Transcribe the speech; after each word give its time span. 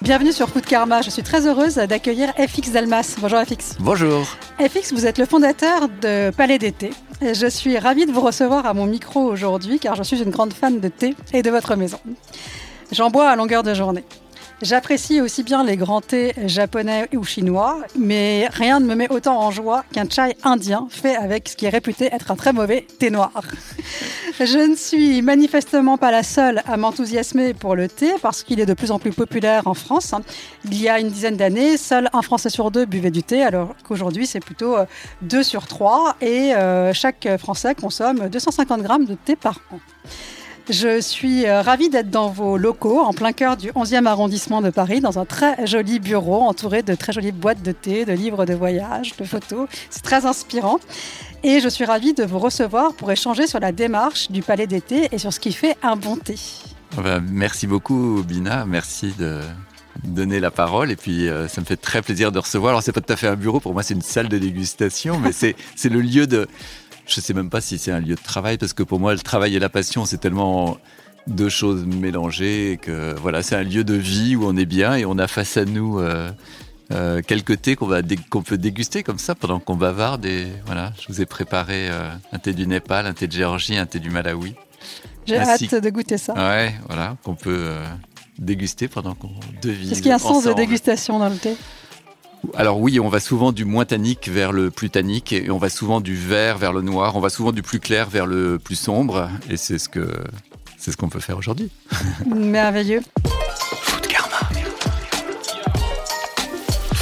Bienvenue 0.00 0.32
sur 0.32 0.48
Food 0.48 0.64
Karma. 0.64 1.02
Je 1.02 1.10
suis 1.10 1.24
très 1.24 1.48
heureuse 1.48 1.74
d'accueillir 1.74 2.32
FX 2.34 2.70
Dalmas. 2.70 3.16
Bonjour 3.18 3.40
FX. 3.40 3.74
Bonjour. 3.80 4.28
FX, 4.60 4.92
vous 4.92 5.06
êtes 5.06 5.18
le 5.18 5.26
fondateur 5.26 5.88
de 5.88 6.30
Palais 6.30 6.58
d'été. 6.58 6.90
Je 7.20 7.48
suis 7.48 7.76
ravie 7.78 8.06
de 8.06 8.12
vous 8.12 8.20
recevoir 8.20 8.64
à 8.64 8.74
mon 8.74 8.86
micro 8.86 9.20
aujourd'hui 9.20 9.80
car 9.80 9.96
je 9.96 10.04
suis 10.04 10.22
une 10.22 10.30
grande 10.30 10.52
fan 10.52 10.78
de 10.78 10.86
thé 10.86 11.16
et 11.32 11.42
de 11.42 11.50
votre 11.50 11.74
maison. 11.74 11.98
J'en 12.92 13.10
bois 13.10 13.28
à 13.28 13.34
longueur 13.34 13.64
de 13.64 13.74
journée. 13.74 14.04
J'apprécie 14.62 15.20
aussi 15.20 15.42
bien 15.42 15.64
les 15.64 15.76
grands 15.76 16.00
thés 16.00 16.32
japonais 16.46 17.08
ou 17.14 17.24
chinois, 17.24 17.78
mais 17.98 18.48
rien 18.52 18.78
ne 18.78 18.86
me 18.86 18.94
met 18.94 19.10
autant 19.10 19.40
en 19.40 19.50
joie 19.50 19.84
qu'un 19.92 20.08
chai 20.08 20.36
indien 20.44 20.86
fait 20.90 21.16
avec 21.16 21.48
ce 21.48 21.56
qui 21.56 21.66
est 21.66 21.70
réputé 21.70 22.08
être 22.12 22.30
un 22.30 22.36
très 22.36 22.52
mauvais 22.52 22.86
thé 23.00 23.10
noir. 23.10 23.32
Je 24.40 24.58
ne 24.70 24.76
suis 24.76 25.20
manifestement 25.20 25.98
pas 25.98 26.12
la 26.12 26.22
seule 26.22 26.62
à 26.64 26.76
m'enthousiasmer 26.76 27.54
pour 27.54 27.74
le 27.74 27.88
thé 27.88 28.12
parce 28.22 28.44
qu'il 28.44 28.60
est 28.60 28.66
de 28.66 28.74
plus 28.74 28.92
en 28.92 29.00
plus 29.00 29.10
populaire 29.10 29.66
en 29.66 29.74
France. 29.74 30.14
Il 30.64 30.80
y 30.80 30.88
a 30.88 31.00
une 31.00 31.08
dizaine 31.08 31.36
d'années, 31.36 31.76
seul 31.76 32.08
un 32.12 32.22
Français 32.22 32.48
sur 32.48 32.70
deux 32.70 32.84
buvait 32.84 33.10
du 33.10 33.24
thé, 33.24 33.42
alors 33.42 33.74
qu'aujourd'hui 33.82 34.28
c'est 34.28 34.38
plutôt 34.38 34.76
euh, 34.76 34.84
deux 35.22 35.42
sur 35.42 35.66
trois 35.66 36.14
et 36.20 36.54
euh, 36.54 36.92
chaque 36.92 37.28
Français 37.38 37.74
consomme 37.74 38.28
250 38.28 38.82
grammes 38.82 39.06
de 39.06 39.14
thé 39.14 39.34
par 39.34 39.58
an. 39.72 39.80
Je 40.70 41.00
suis 41.00 41.46
euh, 41.46 41.62
ravie 41.62 41.88
d'être 41.88 42.10
dans 42.10 42.28
vos 42.28 42.58
locaux, 42.58 43.00
en 43.00 43.14
plein 43.14 43.32
cœur 43.32 43.56
du 43.56 43.70
11e 43.70 44.04
arrondissement 44.04 44.60
de 44.60 44.68
Paris, 44.68 45.00
dans 45.00 45.18
un 45.18 45.24
très 45.24 45.66
joli 45.66 45.98
bureau 45.98 46.42
entouré 46.42 46.82
de 46.82 46.94
très 46.94 47.14
jolies 47.14 47.32
boîtes 47.32 47.62
de 47.62 47.72
thé, 47.72 48.04
de 48.04 48.12
livres 48.12 48.44
de 48.44 48.52
voyage, 48.52 49.16
de 49.16 49.24
photos. 49.24 49.66
C'est 49.88 50.02
très 50.02 50.26
inspirant. 50.26 50.78
Et 51.44 51.60
je 51.60 51.68
suis 51.68 51.84
ravie 51.84 52.14
de 52.14 52.24
vous 52.24 52.40
recevoir 52.40 52.94
pour 52.94 53.12
échanger 53.12 53.46
sur 53.46 53.60
la 53.60 53.70
démarche 53.70 54.30
du 54.30 54.42
Palais 54.42 54.66
d'été 54.66 55.08
et 55.12 55.18
sur 55.18 55.32
ce 55.32 55.38
qui 55.38 55.52
fait 55.52 55.76
un 55.82 55.94
bon 55.94 56.16
thé. 56.16 56.34
Ah 56.96 57.02
ben, 57.02 57.24
merci 57.30 57.68
beaucoup, 57.68 58.24
Bina. 58.26 58.66
Merci 58.66 59.14
de 59.16 59.40
donner 60.04 60.40
la 60.40 60.50
parole. 60.50 60.90
Et 60.90 60.96
puis, 60.96 61.28
euh, 61.28 61.46
ça 61.46 61.60
me 61.60 61.66
fait 61.66 61.76
très 61.76 62.02
plaisir 62.02 62.32
de 62.32 62.40
recevoir. 62.40 62.70
Alors, 62.70 62.82
c'est 62.82 62.92
pas 62.92 63.00
tout 63.00 63.12
à 63.12 63.16
fait 63.16 63.28
un 63.28 63.36
bureau. 63.36 63.60
Pour 63.60 63.72
moi, 63.72 63.84
c'est 63.84 63.94
une 63.94 64.02
salle 64.02 64.28
de 64.28 64.36
dégustation, 64.36 65.20
mais 65.20 65.30
c'est 65.30 65.54
le 65.84 66.00
lieu 66.00 66.26
de. 66.26 66.48
Je 67.06 67.20
sais 67.20 67.34
même 67.34 67.50
pas 67.50 67.60
si 67.60 67.78
c'est 67.78 67.92
un 67.92 68.00
lieu 68.00 68.16
de 68.16 68.22
travail 68.22 68.58
parce 68.58 68.72
que 68.72 68.82
pour 68.82 68.98
moi, 68.98 69.14
le 69.14 69.20
travail 69.20 69.54
et 69.54 69.58
la 69.60 69.68
passion, 69.68 70.04
c'est 70.04 70.18
tellement 70.18 70.76
deux 71.28 71.48
choses 71.48 71.86
mélangées 71.86 72.78
que 72.82 73.14
voilà, 73.14 73.42
c'est 73.42 73.54
un 73.54 73.62
lieu 73.62 73.84
de 73.84 73.94
vie 73.94 74.34
où 74.34 74.44
on 74.44 74.56
est 74.56 74.66
bien 74.66 74.96
et 74.96 75.04
on 75.04 75.18
a 75.18 75.28
face 75.28 75.56
à 75.56 75.64
nous. 75.64 76.00
Euh, 76.00 76.30
euh, 76.92 77.20
quelques 77.26 77.60
thés 77.60 77.76
qu'on 77.76 77.86
va 77.86 78.02
dé- 78.02 78.18
qu'on 78.30 78.42
peut 78.42 78.58
déguster 78.58 79.02
comme 79.02 79.18
ça 79.18 79.34
pendant 79.34 79.60
qu'on 79.60 79.76
bavarde 79.76 80.24
et 80.26 80.46
voilà 80.66 80.92
je 81.00 81.06
vous 81.08 81.20
ai 81.20 81.26
préparé 81.26 81.88
euh, 81.90 82.08
un 82.32 82.38
thé 82.38 82.52
du 82.54 82.66
Népal 82.66 83.06
un 83.06 83.12
thé 83.12 83.26
de 83.26 83.32
Géorgie 83.32 83.76
un 83.76 83.86
thé 83.86 83.98
du 83.98 84.10
Malawi 84.10 84.54
J'ai 85.26 85.38
hâte 85.38 85.74
de 85.74 85.90
goûter 85.90 86.16
ça. 86.18 86.32
Ouais, 86.34 86.74
voilà, 86.88 87.16
qu'on 87.24 87.34
peut 87.34 87.58
euh, 87.60 87.84
déguster 88.38 88.88
pendant 88.88 89.14
qu'on 89.14 89.30
devise. 89.60 89.92
Est-ce 89.92 90.00
qu'il 90.00 90.08
y 90.08 90.12
a 90.12 90.14
un 90.14 90.18
sens 90.18 90.44
de 90.44 90.52
dégustation 90.54 91.18
dans 91.18 91.28
le 91.28 91.36
thé? 91.36 91.54
Alors 92.54 92.80
oui, 92.80 93.00
on 93.00 93.08
va 93.08 93.18
souvent 93.20 93.50
du 93.52 93.64
moins 93.66 93.84
tannique 93.84 94.28
vers 94.28 94.52
le 94.52 94.70
plus 94.70 94.88
tannique 94.90 95.32
et 95.32 95.50
on 95.50 95.58
va 95.58 95.68
souvent 95.68 96.00
du 96.00 96.14
vert 96.14 96.56
vers 96.56 96.72
le 96.72 96.80
noir, 96.82 97.16
on 97.16 97.20
va 97.20 97.28
souvent 97.30 97.50
du 97.52 97.62
plus 97.62 97.80
clair 97.80 98.08
vers 98.08 98.26
le 98.26 98.58
plus 98.58 98.76
sombre 98.76 99.28
et 99.50 99.56
c'est 99.56 99.78
ce 99.78 99.88
que 99.88 100.08
c'est 100.78 100.92
ce 100.92 100.96
qu'on 100.96 101.08
peut 101.08 101.20
faire 101.20 101.36
aujourd'hui. 101.36 101.70
Merveilleux. 102.26 103.02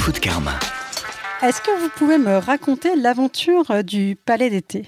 Food 0.07 0.21
Karma. 0.21 0.57
Est-ce 1.43 1.59
que 1.59 1.81
vous 1.81 1.89
pouvez 1.89 2.17
me 2.17 2.37
raconter 2.37 2.95
l'aventure 2.95 3.69
euh, 3.71 3.81
du 3.81 4.15
Palais 4.15 4.49
d'été 4.49 4.85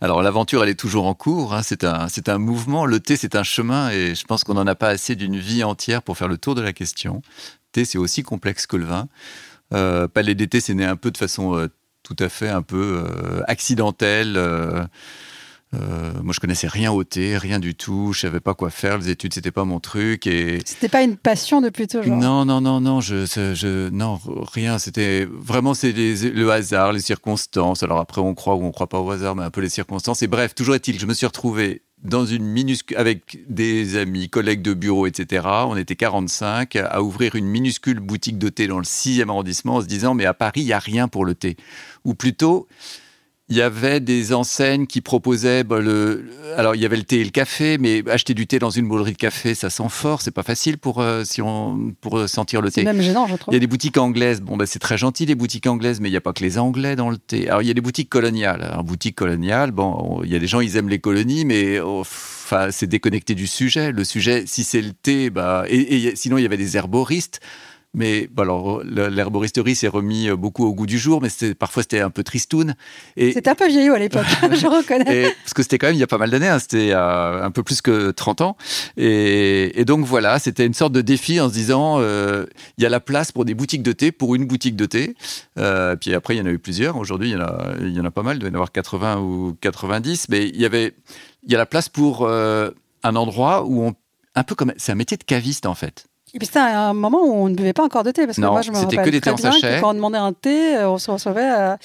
Alors 0.00 0.22
l'aventure, 0.22 0.64
elle 0.64 0.70
est 0.70 0.74
toujours 0.74 1.06
en 1.06 1.14
cours. 1.14 1.54
hein. 1.54 1.62
C'est 1.62 1.84
un, 1.84 2.08
c'est 2.08 2.28
un 2.28 2.38
mouvement. 2.38 2.84
Le 2.84 2.98
thé, 2.98 3.14
c'est 3.14 3.36
un 3.36 3.44
chemin, 3.44 3.90
et 3.90 4.16
je 4.16 4.24
pense 4.24 4.42
qu'on 4.42 4.54
n'en 4.54 4.66
a 4.66 4.74
pas 4.74 4.88
assez 4.88 5.14
d'une 5.14 5.36
vie 5.36 5.62
entière 5.62 6.02
pour 6.02 6.18
faire 6.18 6.26
le 6.26 6.36
tour 6.36 6.56
de 6.56 6.62
la 6.62 6.72
question. 6.72 7.22
Le 7.22 7.70
thé, 7.70 7.84
c'est 7.84 7.96
aussi 7.96 8.24
complexe 8.24 8.66
que 8.66 8.76
le 8.76 8.86
vin. 8.86 9.06
Euh, 9.72 10.08
Palais 10.08 10.34
d'été, 10.34 10.58
c'est 10.58 10.74
né 10.74 10.84
un 10.84 10.96
peu 10.96 11.12
de 11.12 11.16
façon 11.16 11.56
euh, 11.56 11.68
tout 12.02 12.16
à 12.18 12.28
fait 12.28 12.48
un 12.48 12.62
peu 12.62 13.04
euh, 13.06 13.42
accidentelle. 13.46 14.36
Euh, 15.74 16.12
moi, 16.22 16.32
je 16.32 16.40
connaissais 16.40 16.68
rien 16.68 16.92
au 16.92 17.02
thé, 17.04 17.36
rien 17.36 17.58
du 17.58 17.74
tout. 17.74 18.12
Je 18.12 18.20
savais 18.20 18.40
pas 18.40 18.54
quoi 18.54 18.70
faire. 18.70 18.98
Les 18.98 19.10
études, 19.10 19.34
c'était 19.34 19.50
pas 19.50 19.64
mon 19.64 19.80
truc. 19.80 20.26
Et 20.26 20.60
C'était 20.64 20.88
pas 20.88 21.02
une 21.02 21.16
passion 21.16 21.60
depuis 21.60 21.86
toujours. 21.88 22.16
non, 22.16 22.44
non, 22.44 22.60
non, 22.60 22.80
non, 22.80 23.00
je, 23.00 23.88
non, 23.90 24.20
rien. 24.52 24.78
C'était 24.78 25.26
vraiment 25.30 25.74
c'est 25.74 25.92
le 25.92 26.50
hasard, 26.50 26.92
les 26.92 27.00
circonstances. 27.00 27.82
Alors 27.82 27.98
après, 27.98 28.20
on 28.20 28.34
croit 28.34 28.54
ou 28.54 28.64
on 28.64 28.70
croit 28.70 28.88
pas 28.88 29.00
au 29.00 29.10
hasard, 29.10 29.34
mais 29.34 29.42
un 29.42 29.50
peu 29.50 29.60
les 29.60 29.68
circonstances. 29.68 30.22
Et 30.22 30.28
bref, 30.28 30.54
toujours 30.54 30.74
est-il, 30.76 30.94
que 30.96 31.00
je 31.02 31.06
me 31.06 31.14
suis 31.14 31.26
retrouvé 31.26 31.82
dans 32.04 32.26
une 32.26 32.44
minuscule 32.44 32.96
avec 32.96 33.38
des 33.48 33.96
amis, 33.96 34.28
collègues 34.28 34.62
de 34.62 34.74
bureau, 34.74 35.06
etc. 35.06 35.46
On 35.66 35.76
était 35.76 35.96
45 35.96 36.76
à 36.76 37.02
ouvrir 37.02 37.34
une 37.34 37.46
minuscule 37.46 38.00
boutique 38.00 38.38
de 38.38 38.48
thé 38.50 38.66
dans 38.68 38.78
le 38.78 38.84
6e 38.84 39.28
arrondissement 39.28 39.76
en 39.76 39.80
se 39.80 39.86
disant 39.86 40.14
mais 40.14 40.26
à 40.26 40.34
Paris 40.34 40.60
il 40.60 40.66
y 40.66 40.72
a 40.72 40.78
rien 40.78 41.08
pour 41.08 41.24
le 41.24 41.34
thé. 41.34 41.56
Ou 42.04 42.14
plutôt 42.14 42.68
il 43.48 43.56
y 43.56 43.62
avait 43.62 44.00
des 44.00 44.32
enseignes 44.34 44.86
qui 44.88 45.00
proposaient 45.00 45.62
bah, 45.62 45.78
le, 45.78 46.24
alors 46.56 46.74
il 46.74 46.80
y 46.80 46.84
avait 46.84 46.96
le 46.96 47.04
thé 47.04 47.20
et 47.20 47.24
le 47.24 47.30
café, 47.30 47.78
mais 47.78 48.02
acheter 48.10 48.34
du 48.34 48.46
thé 48.48 48.58
dans 48.58 48.70
une 48.70 48.88
boulangerie 48.88 49.12
de 49.12 49.16
café, 49.18 49.54
ça 49.54 49.70
sent 49.70 49.84
fort, 49.88 50.20
c'est 50.20 50.32
pas 50.32 50.42
facile 50.42 50.78
pour 50.78 51.00
euh, 51.00 51.22
si 51.24 51.40
on 51.42 51.94
pour 52.00 52.18
euh, 52.18 52.26
sentir 52.26 52.60
le 52.60 52.70
C'est 52.70 52.80
thé. 52.80 52.84
même 52.84 53.00
gênant, 53.00 53.26
je 53.28 53.34
Il 53.34 53.38
trouve. 53.38 53.54
y 53.54 53.56
a 53.56 53.60
des 53.60 53.66
boutiques 53.68 53.98
anglaises. 53.98 54.40
Bon, 54.40 54.56
bah, 54.56 54.66
c'est 54.66 54.80
très 54.80 54.98
gentil, 54.98 55.26
les 55.26 55.36
boutiques 55.36 55.66
anglaises, 55.68 56.00
mais 56.00 56.08
il 56.08 56.12
n'y 56.12 56.16
a 56.16 56.20
pas 56.20 56.32
que 56.32 56.42
les 56.42 56.58
Anglais 56.58 56.96
dans 56.96 57.08
le 57.10 57.18
thé. 57.18 57.48
Alors, 57.48 57.62
il 57.62 57.68
y 57.68 57.70
a 57.70 57.74
des 57.74 57.80
boutiques 57.80 58.08
coloniales. 58.10 58.62
Alors, 58.62 58.82
boutique 58.82 59.14
coloniale, 59.14 59.70
bon, 59.70 59.96
on- 60.18 60.24
il 60.24 60.30
y 60.32 60.34
a 60.36 60.38
des 60.40 60.48
gens, 60.48 60.60
ils 60.60 60.76
aiment 60.76 60.88
les 60.88 60.98
colonies, 60.98 61.44
mais 61.44 61.78
oh, 61.78 62.00
enfin, 62.00 62.70
c'est 62.72 62.86
déconnecté 62.88 63.34
du 63.36 63.46
sujet. 63.46 63.92
Le 63.92 64.02
sujet, 64.02 64.42
si 64.46 64.64
c'est 64.64 64.82
le 64.82 64.92
thé, 64.92 65.30
bah, 65.30 65.64
et, 65.68 65.96
il 65.96 66.16
sinon, 66.16 66.38
il 66.38 66.42
y 66.42 66.46
avait 66.46 66.56
des 66.56 66.76
herboristes. 66.76 67.38
Mais 67.96 68.28
bon, 68.30 68.42
alors, 68.42 68.82
l'herboristerie 68.84 69.74
s'est 69.74 69.88
remis 69.88 70.28
euh, 70.28 70.36
beaucoup 70.36 70.64
au 70.66 70.74
goût 70.74 70.84
du 70.86 70.98
jour, 70.98 71.20
mais 71.22 71.28
parfois 71.58 71.82
c'était 71.82 72.00
un 72.00 72.10
peu 72.10 72.22
tristoun. 72.22 72.76
C'était 73.32 73.48
un 73.48 73.54
peu 73.54 73.66
vieillot 73.66 73.94
à 73.94 73.98
l'époque, 73.98 74.26
je 74.52 74.66
reconnais. 74.66 75.24
et- 75.24 75.34
parce 75.42 75.54
que 75.54 75.62
c'était 75.62 75.78
quand 75.78 75.86
même 75.86 75.96
il 75.96 76.00
y 76.00 76.02
a 76.02 76.06
pas 76.06 76.18
mal 76.18 76.30
d'années, 76.30 76.46
hein, 76.48 76.58
c'était 76.58 76.90
euh, 76.92 77.42
un 77.42 77.50
peu 77.50 77.62
plus 77.62 77.80
que 77.80 78.10
30 78.10 78.42
ans. 78.42 78.56
Et, 78.98 79.80
et 79.80 79.84
donc 79.86 80.04
voilà, 80.04 80.38
c'était 80.38 80.66
une 80.66 80.74
sorte 80.74 80.92
de 80.92 81.00
défi 81.00 81.40
en 81.40 81.48
se 81.48 81.54
disant, 81.54 81.96
euh, 81.98 82.44
il 82.78 82.82
y 82.84 82.86
a 82.86 82.90
la 82.90 83.00
place 83.00 83.32
pour 83.32 83.44
des 83.46 83.54
boutiques 83.54 83.82
de 83.82 83.92
thé, 83.92 84.12
pour 84.12 84.34
une 84.34 84.44
boutique 84.46 84.76
de 84.76 84.84
thé. 84.86 85.14
Euh, 85.58 85.96
puis 85.96 86.12
après, 86.14 86.34
il 86.36 86.38
y 86.38 86.40
en 86.42 86.46
a 86.46 86.50
eu 86.50 86.58
plusieurs. 86.58 86.96
Aujourd'hui, 86.98 87.30
il 87.30 87.32
y 87.32 87.36
en 87.36 87.40
a, 87.40 87.72
il 87.80 87.94
y 87.96 88.00
en 88.00 88.04
a 88.04 88.10
pas 88.10 88.22
mal, 88.22 88.36
il 88.36 88.40
doit 88.40 88.48
y 88.50 88.52
en 88.52 88.56
avoir 88.56 88.72
80 88.72 89.20
ou 89.20 89.56
90. 89.60 90.28
Mais 90.28 90.46
il 90.48 90.60
y 90.60 90.66
avait, 90.66 90.92
il 91.46 91.50
y 91.50 91.54
a 91.54 91.58
la 91.58 91.66
place 91.66 91.88
pour 91.88 92.28
un 92.28 93.16
endroit 93.16 93.64
où 93.64 93.82
on, 93.84 93.94
un 94.34 94.42
peu 94.42 94.54
comme, 94.54 94.74
c'est 94.76 94.92
un 94.92 94.96
métier 94.96 95.16
de 95.16 95.24
caviste 95.24 95.64
en 95.64 95.74
fait. 95.74 96.04
Et 96.34 96.38
puis 96.38 96.46
c'était 96.46 96.58
un 96.58 96.92
moment 96.92 97.22
où 97.24 97.32
on 97.32 97.48
ne 97.48 97.54
buvait 97.54 97.72
pas 97.72 97.84
encore 97.84 98.02
de 98.02 98.10
thé, 98.10 98.26
parce 98.26 98.36
que 98.36 98.42
Non, 98.42 98.50
moi 98.50 98.60
je 98.60 98.70
me 98.72 98.76
rappelle 98.76 99.04
que 99.04 99.10
des 99.10 99.20
très 99.20 99.32
bien 99.34 99.52
sachet. 99.52 99.76
que 99.76 99.80
quand 99.80 99.90
on 99.90 99.94
demandait 99.94 100.18
un 100.18 100.32
thé, 100.32 100.76
euh, 100.76 100.90
on 100.90 100.98
se 100.98 101.10
recevait 101.10 101.50
euh, 101.50 101.76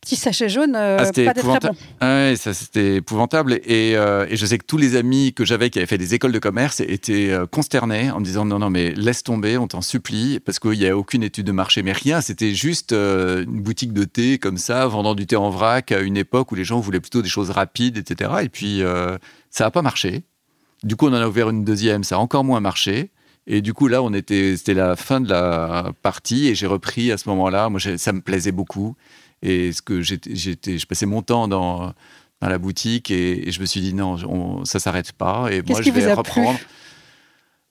petit 0.00 0.16
sachet 0.16 0.48
jaune, 0.48 0.74
euh, 0.74 0.96
Ah, 0.98 1.04
pas 1.04 1.12
des 1.12 1.40
très 1.42 1.60
bons. 1.60 1.76
Ouais, 2.00 2.34
ça 2.36 2.54
c'était 2.54 2.96
épouvantable. 2.96 3.60
Et, 3.64 3.92
euh, 3.96 4.26
et 4.30 4.36
je 4.36 4.46
sais 4.46 4.56
que 4.56 4.64
tous 4.64 4.78
les 4.78 4.96
amis 4.96 5.34
que 5.34 5.44
j'avais 5.44 5.68
qui 5.70 5.78
avaient 5.78 5.86
fait 5.86 5.98
des 5.98 6.14
écoles 6.14 6.32
de 6.32 6.38
commerce 6.38 6.80
étaient 6.80 7.30
consternés 7.52 8.10
en 8.10 8.18
me 8.20 8.24
disant 8.24 8.44
non, 8.46 8.58
non, 8.58 8.70
mais 8.70 8.92
laisse 8.92 9.22
tomber, 9.22 9.58
on 9.58 9.68
t'en 9.68 9.82
supplie, 9.82 10.40
parce 10.40 10.58
qu'il 10.58 10.78
n'y 10.78 10.86
a 10.88 10.96
aucune 10.96 11.22
étude 11.22 11.46
de 11.46 11.52
marché, 11.52 11.82
mais 11.82 11.92
rien. 11.92 12.22
C'était 12.22 12.54
juste 12.54 12.92
euh, 12.92 13.44
une 13.44 13.60
boutique 13.62 13.92
de 13.92 14.04
thé 14.04 14.38
comme 14.38 14.56
ça, 14.56 14.86
vendant 14.86 15.14
du 15.14 15.26
thé 15.26 15.36
en 15.36 15.50
vrac 15.50 15.92
à 15.92 16.00
une 16.00 16.16
époque 16.16 16.50
où 16.50 16.54
les 16.54 16.64
gens 16.64 16.80
voulaient 16.80 16.98
plutôt 17.00 17.20
des 17.22 17.28
choses 17.28 17.50
rapides, 17.50 17.98
etc. 17.98 18.30
Et 18.42 18.48
puis 18.48 18.82
euh, 18.82 19.18
ça 19.50 19.64
n'a 19.64 19.70
pas 19.70 19.82
marché. 19.82 20.24
Du 20.82 20.96
coup, 20.96 21.06
on 21.06 21.10
en 21.12 21.20
a 21.20 21.28
ouvert 21.28 21.50
une 21.50 21.62
deuxième, 21.62 22.02
ça 22.04 22.16
a 22.16 22.18
encore 22.18 22.42
moins 22.42 22.58
marché. 22.58 23.10
Et 23.46 23.60
du 23.60 23.74
coup, 23.74 23.88
là, 23.88 24.02
on 24.02 24.12
était, 24.12 24.56
c'était 24.56 24.74
la 24.74 24.96
fin 24.96 25.20
de 25.20 25.28
la 25.28 25.92
partie 26.02 26.48
et 26.48 26.54
j'ai 26.54 26.66
repris 26.66 27.10
à 27.10 27.18
ce 27.18 27.28
moment-là. 27.30 27.68
Moi, 27.68 27.80
ça 27.80 28.12
me 28.12 28.20
plaisait 28.20 28.52
beaucoup. 28.52 28.96
Et 29.42 29.72
ce 29.72 29.82
que 29.82 30.00
j'étais, 30.00 30.78
je 30.78 30.86
passais 30.86 31.06
mon 31.06 31.22
temps 31.22 31.48
dans, 31.48 31.92
dans 32.40 32.48
la 32.48 32.58
boutique 32.58 33.10
et, 33.10 33.48
et 33.48 33.52
je 33.52 33.60
me 33.60 33.66
suis 33.66 33.80
dit 33.80 33.94
non, 33.94 34.16
on, 34.28 34.64
ça 34.64 34.78
s'arrête 34.78 35.12
pas. 35.12 35.48
Et 35.50 35.62
moi, 35.62 35.82
je 35.82 35.90
vais 35.90 36.12
reprendre. 36.12 36.58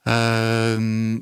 Euh, 0.08 1.18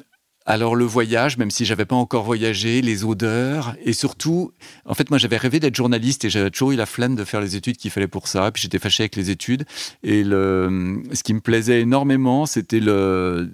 alors 0.46 0.76
le 0.76 0.86
voyage, 0.86 1.38
même 1.38 1.52
si 1.52 1.64
j'avais 1.64 1.86
pas 1.86 1.96
encore 1.96 2.24
voyagé, 2.24 2.82
les 2.82 3.04
odeurs 3.04 3.76
et 3.84 3.94
surtout, 3.94 4.52
en 4.86 4.96
fait, 4.96 5.12
moi 5.12 5.20
j'avais 5.20 5.38
rêvé 5.38 5.60
d'être 5.60 5.76
journaliste 5.76 6.26
et 6.26 6.30
j'avais 6.32 6.50
toujours 6.50 6.72
eu 6.72 6.76
la 6.76 6.88
flemme 6.88 7.16
de 7.16 7.24
faire 7.24 7.40
les 7.40 7.56
études 7.56 7.78
qu'il 7.78 7.92
fallait 7.92 8.08
pour 8.08 8.28
ça. 8.28 8.50
Puis 8.52 8.64
j'étais 8.64 8.80
fâché 8.80 9.04
avec 9.04 9.16
les 9.16 9.30
études 9.30 9.66
et 10.02 10.24
le, 10.24 11.04
ce 11.14 11.22
qui 11.22 11.36
me 11.36 11.40
plaisait 11.40 11.82
énormément, 11.82 12.48
c'était 12.48 12.80
le 12.80 13.52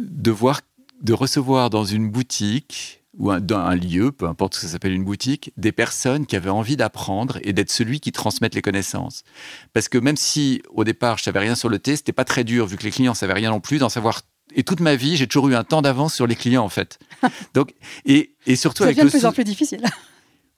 de 0.00 0.30
voir, 0.30 0.60
de 1.02 1.12
recevoir 1.12 1.70
dans 1.70 1.84
une 1.84 2.10
boutique 2.10 3.02
ou 3.18 3.30
un, 3.30 3.40
dans 3.40 3.58
un 3.58 3.74
lieu, 3.74 4.12
peu 4.12 4.26
importe 4.26 4.54
ce 4.54 4.60
que 4.60 4.66
ça 4.66 4.72
s'appelle 4.72 4.92
une 4.92 5.04
boutique, 5.04 5.52
des 5.56 5.72
personnes 5.72 6.26
qui 6.26 6.36
avaient 6.36 6.50
envie 6.50 6.76
d'apprendre 6.76 7.38
et 7.42 7.52
d'être 7.52 7.70
celui 7.70 8.00
qui 8.00 8.12
transmettent 8.12 8.54
les 8.54 8.62
connaissances. 8.62 9.24
Parce 9.72 9.88
que 9.88 9.98
même 9.98 10.16
si 10.16 10.62
au 10.70 10.84
départ 10.84 11.18
je 11.18 11.24
savais 11.24 11.40
rien 11.40 11.54
sur 11.54 11.68
le 11.68 11.78
thé, 11.78 11.96
c'était 11.96 12.12
pas 12.12 12.24
très 12.24 12.44
dur 12.44 12.66
vu 12.66 12.76
que 12.76 12.84
les 12.84 12.92
clients 12.92 13.14
savaient 13.14 13.32
rien 13.32 13.50
non 13.50 13.60
plus 13.60 13.78
d'en 13.78 13.88
savoir 13.88 14.22
et 14.54 14.62
toute 14.62 14.80
ma 14.80 14.96
vie, 14.96 15.16
j'ai 15.16 15.26
toujours 15.26 15.48
eu 15.48 15.54
un 15.54 15.64
temps 15.64 15.82
d'avance 15.82 16.14
sur 16.14 16.26
les 16.26 16.34
clients, 16.34 16.64
en 16.64 16.68
fait. 16.68 16.98
Donc, 17.54 17.74
et, 18.04 18.34
et 18.46 18.56
surtout 18.56 18.82
Ça 18.82 18.84
avec 18.86 18.96
devient 18.96 19.06
de 19.06 19.10
plus 19.10 19.26
en 19.26 19.32
plus 19.32 19.44
difficile. 19.44 19.82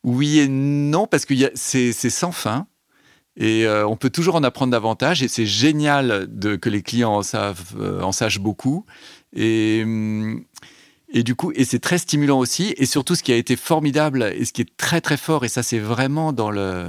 Oui 0.05 0.41
et 0.41 0.49
non, 0.49 1.07
parce 1.07 1.25
que 1.25 1.33
c'est 1.55 1.93
c'est 1.93 2.11
sans 2.11 2.33
fin. 2.33 2.67
Et 3.37 3.67
euh, 3.67 3.87
on 3.87 3.95
peut 3.97 4.11
toujours 4.11 4.35
en 4.35 4.43
apprendre 4.43 4.73
davantage. 4.73 5.23
Et 5.23 5.29
c'est 5.29 5.47
génial 5.47 6.27
de, 6.29 6.57
que 6.57 6.69
les 6.69 6.83
clients 6.83 7.15
en, 7.15 7.23
savent, 7.23 7.77
euh, 7.79 8.03
en 8.03 8.11
sachent 8.11 8.41
beaucoup. 8.41 8.85
Et, 9.35 9.85
et 11.09 11.23
du 11.23 11.35
coup, 11.35 11.53
et 11.55 11.65
c'est 11.65 11.79
très 11.79 11.99
stimulant 11.99 12.39
aussi. 12.39 12.75
Et 12.77 12.87
surtout, 12.87 13.15
ce 13.15 13.23
qui 13.23 13.33
a 13.33 13.37
été 13.37 13.57
formidable 13.57 14.23
et 14.35 14.45
ce 14.45 14.53
qui 14.53 14.63
est 14.63 14.77
très 14.77 15.01
très 15.01 15.17
fort, 15.17 15.45
et 15.45 15.49
ça 15.49 15.63
c'est 15.63 15.79
vraiment 15.79 16.33
dans 16.33 16.51
le... 16.51 16.89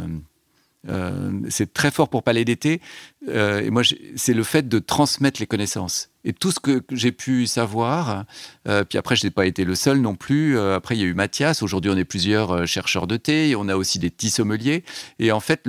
euh, 0.90 1.32
c'est 1.50 1.74
très 1.74 1.92
fort 1.92 2.10
pour 2.10 2.24
Palais 2.24 2.46
d'été. 2.46 2.82
Euh, 3.28 3.62
et 3.62 3.70
moi, 3.70 3.84
c'est 4.16 4.34
le 4.34 4.44
fait 4.44 4.68
de 4.68 4.80
transmettre 4.80 5.40
les 5.40 5.48
connaissances. 5.48 6.10
Et 6.26 6.32
tout 6.32 6.52
ce 6.52 6.60
que 6.60 6.84
j'ai 6.92 7.12
pu 7.12 7.48
savoir, 7.48 8.24
euh, 8.68 8.86
puis 8.86 8.98
après, 8.98 9.16
je 9.16 9.26
n'ai 9.26 9.32
pas 9.32 9.46
été 9.46 9.66
le 9.66 9.76
seul 9.76 10.00
non 10.00 10.16
plus. 10.16 10.58
Euh, 10.58 10.76
après, 10.76 10.96
il 10.96 11.02
y 11.02 11.04
a 11.04 11.08
eu 11.08 11.14
Mathias. 11.14 11.62
Aujourd'hui, 11.62 11.92
on 11.92 11.98
est 11.98 12.06
plusieurs 12.06 12.52
euh, 12.52 12.66
chercheurs 12.66 13.08
de 13.08 13.18
thé. 13.18 13.56
On 13.58 13.68
a 13.68 13.76
aussi 13.76 14.00
des 14.00 14.10
petits 14.10 14.30
sommeliers. 14.30 14.86
Et 15.20 15.34
en 15.34 15.42
fait, 15.42 15.68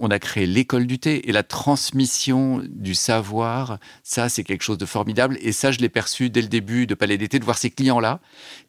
on 0.00 0.10
a 0.10 0.18
créé 0.20 0.46
l'école 0.46 0.86
du 0.86 1.00
thé. 1.00 1.28
Et 1.28 1.32
la 1.32 1.42
transmission 1.42 2.62
du 2.68 2.94
savoir, 2.94 3.78
ça, 4.04 4.28
c'est 4.28 4.44
quelque 4.44 4.62
chose 4.62 4.78
de 4.78 4.86
formidable. 4.86 5.36
Et 5.40 5.50
ça, 5.50 5.72
je 5.72 5.78
l'ai 5.78 5.88
perçu 5.88 6.30
dès 6.30 6.42
le 6.42 6.48
début 6.48 6.86
de 6.86 6.94
Palais 6.94 7.18
d'été, 7.18 7.40
de 7.40 7.44
voir 7.44 7.58
ces 7.58 7.70
clients-là 7.70 8.20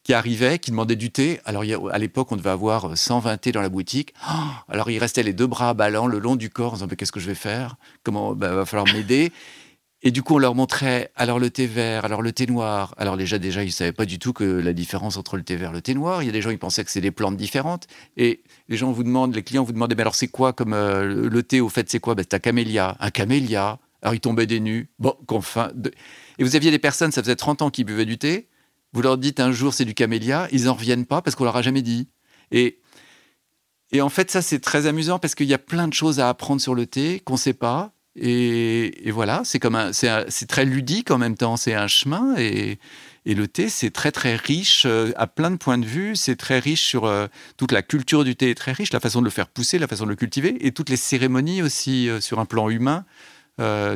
qui 0.04 0.14
arrivaient, 0.14 0.58
qui 0.58 0.72
demandaient 0.72 0.96
du 0.96 1.12
thé. 1.12 1.40
Alors, 1.46 1.64
à 1.92 1.98
l'époque, 2.00 2.32
on 2.32 2.36
devait 2.36 2.50
avoir 2.50 2.98
120 2.98 3.38
thés 3.38 3.52
dans 3.52 3.62
la 3.62 3.70
boutique. 3.70 4.16
Oh, 4.28 4.34
alors, 4.70 4.90
il 4.90 4.98
restait 4.98 5.22
les 5.22 5.34
deux 5.34 5.48
bras 5.48 5.76
ballants 5.76 6.08
le 6.08 6.18
long 6.18 6.36
du 6.36 6.50
corps 6.50 6.72
en 6.72 6.76
disant, 6.78 6.88
Mais 6.90 6.96
qu'est-ce 6.96 7.12
que 7.12 7.20
je 7.20 7.28
vais 7.28 7.36
faire? 7.36 7.76
Comment 8.04 8.34
bah, 8.34 8.56
va 8.56 8.66
falloir 8.66 8.92
m'aider. 8.92 9.32
Et 10.04 10.10
du 10.10 10.24
coup, 10.24 10.34
on 10.36 10.38
leur 10.40 10.56
montrait 10.56 11.12
alors 11.16 11.38
le 11.38 11.52
thé 11.52 11.68
vert, 11.68 12.06
alors 12.06 12.24
le 12.24 12.32
thé 12.32 12.48
noir. 12.48 12.96
Alors 12.98 13.18
déjà, 13.18 13.38
déjà, 13.38 13.64
ils 13.64 13.72
savaient 13.72 13.92
pas 13.92 14.06
du 14.06 14.18
tout 14.18 14.34
que 14.34 14.44
la 14.44 14.74
différence 14.74 15.16
entre 15.18 15.38
le 15.38 15.44
thé 15.44 15.56
vert 15.56 15.70
et 15.70 15.74
le 15.74 15.82
thé 15.82 15.94
noir. 15.94 16.24
Il 16.24 16.26
y 16.26 16.30
a 16.30 16.32
des 16.32 16.42
gens 16.42 16.50
qui 16.50 16.58
pensaient 16.58 16.84
que 16.84 16.90
c'est 16.90 17.02
des 17.02 17.12
plantes 17.12 17.38
différentes. 17.38 17.86
Et 18.18 18.42
les 18.68 18.78
gens 18.78 18.92
vous 18.92 19.04
demandent, 19.04 19.36
les 19.36 19.44
clients 19.44 19.64
vous 19.64 19.74
demandent, 19.74 19.94
mais 19.96 20.02
alors 20.02 20.16
c'est 20.16 20.28
quoi 20.28 20.54
comme 20.54 20.74
euh, 20.74 21.30
le 21.30 21.44
thé 21.44 21.62
au 21.62 21.70
fait, 21.70 21.88
c'est 21.90 22.00
quoi? 22.00 22.16
Ben, 22.16 22.24
C'est 22.28 22.34
un 22.36 22.40
camélia. 22.40 22.98
Un 23.00 23.12
camélia. 23.12 23.78
Alors 24.02 24.16
ils 24.16 24.20
tombaient 24.20 24.48
des 24.48 24.60
nues. 24.60 24.90
Bon, 24.98 25.14
qu'enfin. 25.28 25.70
de- 25.76 25.92
Et 26.40 26.44
vous 26.44 26.56
aviez 26.56 26.72
des 26.72 26.80
personnes, 26.80 27.12
ça 27.12 27.22
faisait 27.22 27.36
30 27.36 27.62
ans 27.62 27.70
qu'ils 27.70 27.86
buvaient 27.86 28.06
du 28.06 28.18
thé. 28.18 28.48
Vous 28.94 29.04
leur 29.04 29.20
dites 29.20 29.40
un 29.40 29.52
jour 29.52 29.72
c'est 29.74 29.86
du 29.86 29.94
camélia, 29.94 30.48
ils 30.52 30.68
en 30.68 30.74
reviennent 30.74 31.06
pas 31.06 31.22
parce 31.22 31.36
qu'on 31.36 31.44
leur 31.46 31.56
a 31.58 31.62
jamais 31.62 31.84
dit. 31.84 32.10
Et 32.52 32.80
et 33.94 34.02
en 34.02 34.10
fait, 34.10 34.32
ça, 34.32 34.42
c'est 34.42 34.60
très 34.60 34.88
amusant 34.88 35.20
parce 35.20 35.36
qu'il 35.36 35.48
y 35.48 35.54
a 35.54 35.58
plein 35.60 35.88
de 35.88 35.94
choses 35.94 36.20
à 36.22 36.30
apprendre 36.30 36.62
sur 36.62 36.74
le 36.76 36.86
thé 36.88 37.20
qu'on 37.20 37.34
ne 37.34 37.38
sait 37.38 37.54
pas. 37.54 37.94
Et, 38.16 39.08
et 39.08 39.12
voilà, 39.12 39.42
c'est 39.46 39.60
comme 39.60 39.76
un, 39.76 39.94
c'est, 39.94 40.48
très 40.48 40.66
ludique 40.66 41.12
en 41.12 41.18
même 41.18 41.38
temps. 41.38 41.56
C'est 41.56 41.74
un 41.74 41.88
chemin 41.88 42.36
et, 42.38 42.78
et 43.26 43.36
le 43.36 43.48
thé, 43.48 43.70
c'est 43.70 43.92
très 43.92 44.12
très 44.12 44.36
riche 44.36 44.84
euh, 44.86 45.12
à 45.16 45.28
plein 45.28 45.52
de 45.52 45.56
points 45.56 45.78
de 45.78 45.86
vue. 45.86 46.16
C'est 46.16 46.36
très 46.36 46.60
riche 46.60 46.82
sur 46.82 47.06
euh, 47.06 47.28
toute 47.58 47.72
la 47.72 47.82
culture 47.82 48.24
du 48.24 48.36
thé 48.36 48.50
est 48.50 48.56
très 48.56 48.72
riche, 48.72 48.92
la 48.92 49.00
façon 49.00 49.20
de 49.20 49.26
le 49.26 49.32
faire 49.32 49.48
pousser, 49.48 49.80
la 49.80 49.88
façon 49.88 50.06
de 50.06 50.10
le 50.10 50.16
cultiver 50.16 50.58
et 50.66 50.72
toutes 50.72 50.90
les 50.90 50.98
cérémonies 50.98 51.62
aussi 51.62 52.10
euh, 52.10 52.20
sur 52.20 52.40
un 52.40 52.46
plan 52.46 52.70
humain. 52.70 53.06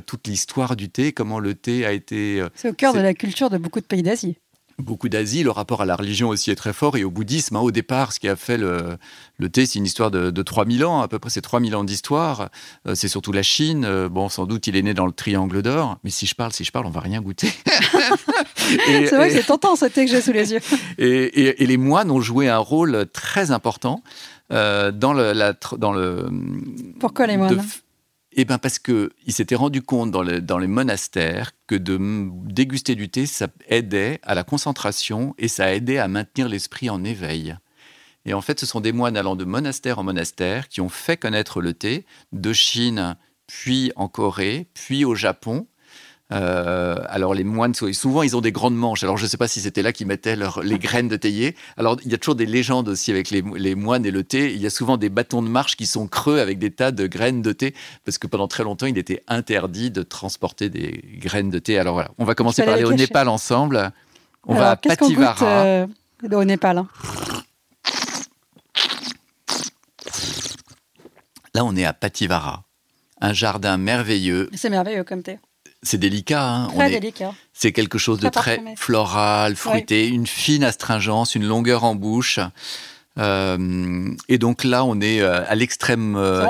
Toute 0.05 0.27
l'histoire 0.27 0.75
du 0.75 0.89
thé, 0.89 1.11
comment 1.11 1.39
le 1.39 1.55
thé 1.55 1.87
a 1.87 1.91
été 1.91 2.45
C'est 2.53 2.69
au 2.69 2.73
cœur 2.73 2.93
de 2.93 2.99
la 2.99 3.15
culture 3.15 3.49
de 3.49 3.57
beaucoup 3.57 3.79
de 3.79 3.85
pays 3.85 4.03
d'Asie. 4.03 4.37
Beaucoup 4.77 5.07
d'Asie, 5.09 5.43
le 5.43 5.51
rapport 5.51 5.81
à 5.81 5.85
la 5.85 5.95
religion 5.95 6.29
aussi 6.29 6.51
est 6.51 6.55
très 6.55 6.73
fort, 6.73 6.97
et 6.97 7.03
au 7.03 7.09
bouddhisme, 7.11 7.55
hein, 7.55 7.61
au 7.61 7.71
départ, 7.71 8.11
ce 8.11 8.19
qui 8.19 8.27
a 8.27 8.35
fait 8.35 8.57
le, 8.57 8.97
le 9.37 9.49
thé, 9.49 9.65
c'est 9.65 9.79
une 9.79 9.85
histoire 9.85 10.11
de, 10.11 10.31
de 10.31 10.41
3000 10.43 10.83
ans, 10.85 11.01
à 11.01 11.07
peu 11.07 11.17
près, 11.19 11.29
c'est 11.29 11.41
3000 11.41 11.75
ans 11.75 11.83
d'histoire, 11.83 12.49
Euh, 12.87 12.93
c'est 12.95 13.07
surtout 13.07 13.31
la 13.31 13.43
Chine, 13.43 13.85
Euh, 13.85 14.09
bon, 14.09 14.27
sans 14.29 14.45
doute, 14.45 14.67
il 14.67 14.75
est 14.75 14.81
né 14.81 14.93
dans 14.93 15.05
le 15.05 15.11
triangle 15.13 15.61
d'or, 15.61 15.97
mais 16.03 16.09
si 16.09 16.25
je 16.25 16.35
parle, 16.35 16.51
si 16.51 16.63
je 16.65 16.71
parle, 16.71 16.85
on 16.85 16.89
va 16.91 16.99
rien 16.99 17.21
goûter. 17.21 17.49
C'est 18.57 19.15
vrai 19.15 19.29
que 19.29 19.35
c'est 19.35 19.43
tentant 19.43 19.75
ce 19.75 19.85
thé 19.85 20.05
que 20.05 20.11
j'ai 20.11 20.21
sous 20.21 20.31
les 20.31 20.51
yeux. 20.53 20.59
et, 20.97 21.07
et- 21.07 21.63
et 21.63 21.67
les 21.67 21.77
moines 21.77 22.09
ont 22.09 22.21
joué 22.21 22.49
un 22.49 22.57
rôle 22.57 23.05
très 23.13 23.51
important 23.51 24.01
euh, 24.51 24.91
dans 24.91 25.13
le... 25.13 25.33
La, 25.33 25.53
tr- 25.53 25.77
dans 25.77 25.91
le 25.93 26.27
Pourquoi 26.99 27.27
les 27.27 27.37
moines 27.37 27.61
Eh 28.37 28.43
ben 28.43 28.57
parce 28.57 28.79
que 28.79 29.11
il 29.25 29.33
s'était 29.33 29.55
rendu 29.55 29.81
compte 29.81 30.11
dans, 30.11 30.21
le- 30.21 30.41
dans 30.41 30.57
les 30.57 30.67
monastères 30.67 31.51
que 31.67 31.75
de 31.75 31.97
déguster 32.51 32.95
du 32.95 33.09
thé, 33.09 33.25
ça 33.25 33.47
aidait 33.67 34.19
à 34.23 34.35
la 34.35 34.43
concentration 34.43 35.33
et 35.37 35.47
ça 35.47 35.73
aidait 35.73 35.99
à 35.99 36.07
maintenir 36.09 36.49
l'esprit 36.49 36.89
en 36.89 37.03
éveil. 37.03 37.55
Et 38.25 38.33
en 38.33 38.41
fait, 38.41 38.59
ce 38.59 38.65
sont 38.65 38.81
des 38.81 38.91
moines 38.91 39.17
allant 39.17 39.35
de 39.35 39.45
monastère 39.45 39.99
en 39.99 40.03
monastère 40.03 40.67
qui 40.67 40.81
ont 40.81 40.89
fait 40.89 41.17
connaître 41.17 41.61
le 41.61 41.73
thé 41.73 42.05
de 42.33 42.51
Chine, 42.53 43.15
puis 43.47 43.91
en 43.95 44.07
Corée, 44.09 44.67
puis 44.73 45.05
au 45.05 45.15
Japon. 45.15 45.67
Euh, 46.31 46.95
alors 47.07 47.35
les 47.35 47.43
moines, 47.43 47.75
souvent 47.75 48.23
ils 48.23 48.35
ont 48.35 48.41
des 48.41 48.51
grandes 48.51 48.75
manches. 48.75 49.03
Alors 49.03 49.15
je 49.17 49.23
ne 49.25 49.29
sais 49.29 49.37
pas 49.37 49.47
si 49.47 49.61
c'était 49.61 49.83
là 49.83 49.93
qu'ils 49.93 50.07
mettaient 50.07 50.35
les 50.63 50.79
graines 50.79 51.07
de 51.07 51.17
théier. 51.17 51.55
Alors 51.77 51.97
il 52.03 52.11
y 52.11 52.15
a 52.15 52.17
toujours 52.17 52.33
des 52.35 52.47
légendes 52.47 52.89
aussi 52.89 53.11
avec 53.11 53.29
les, 53.29 53.43
les 53.55 53.75
moines 53.75 54.07
et 54.07 54.11
le 54.11 54.23
thé. 54.23 54.51
Il 54.51 54.59
y 54.59 54.65
a 54.65 54.71
souvent 54.71 54.97
des 54.97 55.09
bâtons 55.09 55.43
de 55.43 55.49
marche 55.49 55.75
qui 55.75 55.85
sont 55.85 56.07
creux 56.07 56.39
avec 56.39 56.57
des 56.57 56.71
tas 56.71 56.91
de 56.91 57.05
graines 57.05 57.43
de 57.43 57.51
thé 57.51 57.75
parce 58.05 58.17
que 58.17 58.25
pendant 58.25 58.47
très 58.47 58.63
longtemps 58.63 58.87
il 58.87 58.97
était 58.97 59.23
interdit 59.27 59.91
de 59.91 60.01
transporter 60.01 60.69
des 60.69 61.03
graines 61.19 61.51
de 61.51 61.59
thé. 61.59 61.77
Alors 61.77 61.93
voilà, 61.93 62.09
on 62.17 62.25
va 62.25 62.33
commencer 62.33 62.63
par 62.63 62.73
aller 62.73 62.85
au. 62.85 62.93
Népal 62.93 63.27
ensemble. 63.27 63.91
On 64.47 64.53
Alors, 64.55 64.65
va 64.65 64.71
à 64.71 64.75
qu'on 64.77 65.07
goûte 65.09 65.17
Pativara. 65.17 65.65
euh, 65.65 65.87
au 66.31 66.43
Népal 66.43 66.77
hein? 66.79 66.87
Là 71.53 71.63
on 71.63 71.75
est 71.75 71.85
à 71.85 71.93
Pativara, 71.93 72.63
un 73.21 73.33
jardin 73.33 73.77
merveilleux. 73.77 74.49
C'est 74.53 74.69
merveilleux 74.69 75.03
comme 75.03 75.23
thé. 75.23 75.39
C'est 75.85 75.97
délicat. 75.97 76.43
hein. 76.45 76.67
On 76.75 76.81
est- 76.81 76.99
délicat. 76.99 77.33
C'est 77.53 77.71
quelque 77.71 77.97
chose 77.97 78.19
de 78.19 78.27
Très 78.29 78.55
parfumé. 78.57 78.75
floral, 78.75 79.55
fruité, 79.55 80.07
une 80.09 80.27
fine 80.27 80.63
astringence, 80.65 81.35
une 81.35 81.45
longueur 81.47 81.83
en 81.85 81.95
bouche. 81.95 82.39
Euh, 83.17 84.09
et 84.27 84.37
donc 84.37 84.63
là, 84.63 84.83
on 84.83 84.99
est 84.99 85.21
euh, 85.21 85.43
à 85.47 85.55
l'extrême, 85.55 86.15
euh, 86.17 86.43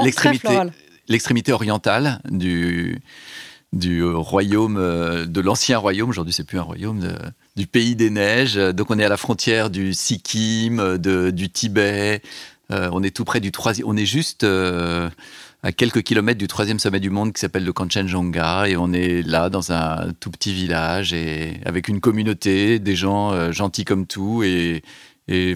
l'extrémité, 1.07 1.51
orientale 1.51 2.19
du 2.29 2.99
du 3.73 4.05
royaume, 4.05 4.77
de 5.25 5.41
l'ancien 5.41 5.77
royaume. 5.77 6.09
Aujourd'hui, 6.09 6.31
c'est 6.31 6.45
plus 6.45 6.57
un 6.59 6.61
royaume 6.63 7.01
de- 7.01 7.17
du 7.57 7.67
pays 7.67 7.95
des 7.97 8.09
neiges. 8.09 8.55
Donc, 8.55 8.89
on 8.89 8.97
est 8.97 9.03
à 9.03 9.09
la 9.09 9.17
frontière 9.17 9.69
du 9.69 9.93
Sikkim, 9.93 10.97
de, 10.97 11.29
du 11.29 11.49
Tibet. 11.49 12.21
Euh, 12.71 12.89
on 12.91 13.03
est 13.03 13.15
tout 13.15 13.25
près 13.25 13.39
du 13.39 13.51
troisième. 13.51 13.87
On 13.87 13.95
est 13.95 14.05
juste 14.05 14.43
euh, 14.43 15.09
à 15.63 15.71
quelques 15.71 16.01
kilomètres 16.03 16.39
du 16.39 16.47
troisième 16.47 16.79
sommet 16.79 16.99
du 16.99 17.09
monde 17.09 17.33
qui 17.33 17.39
s'appelle 17.39 17.65
le 17.65 17.73
Kanchenjunga 17.73 18.67
et 18.67 18.77
on 18.77 18.91
est 18.93 19.21
là 19.21 19.49
dans 19.49 19.71
un 19.71 20.11
tout 20.19 20.31
petit 20.31 20.53
village 20.53 21.13
et 21.13 21.59
avec 21.65 21.87
une 21.87 22.01
communauté, 22.01 22.79
des 22.79 22.95
gens 22.95 23.31
euh, 23.31 23.51
gentils 23.51 23.85
comme 23.85 24.07
tout 24.07 24.43
et 24.43 24.81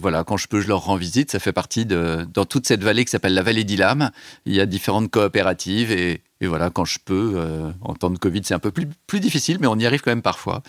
voilà, 0.01 0.24
quand 0.24 0.36
je 0.36 0.48
peux, 0.48 0.62
je 0.62 0.68
leur 0.68 0.86
rends 0.86 0.96
visite. 0.96 1.30
Ça 1.32 1.39
fait 1.39 1.54
partie 1.54 1.86
de 1.86 2.28
dans 2.34 2.46
toute 2.46 2.66
cette 2.66 2.84
vallée 2.84 3.06
qui 3.06 3.12
s'appelle 3.12 3.36
la 3.36 3.44
vallée 3.44 3.63
d'Ilam. 3.63 4.10
Il 4.48 4.56
y 4.56 4.62
a 4.62 4.66
différentes 4.66 5.12
coopératives 5.12 5.92
et, 5.92 6.24
voilà, 6.42 6.72
quand 6.72 6.86
je 6.86 6.98
peux, 7.04 7.39
en 7.82 7.94
temps 7.94 8.10
de 8.10 8.18
Covid, 8.18 8.42
c'est 8.44 8.56
un 8.56 8.60
peu 8.60 8.72
plus 8.72 9.20
difficile, 9.20 9.58
mais 9.62 9.68
on 9.68 9.78
y 9.78 9.86
arrive 9.86 10.01
quand 10.01 10.10
même 10.10 10.24
parfois. 10.24 10.63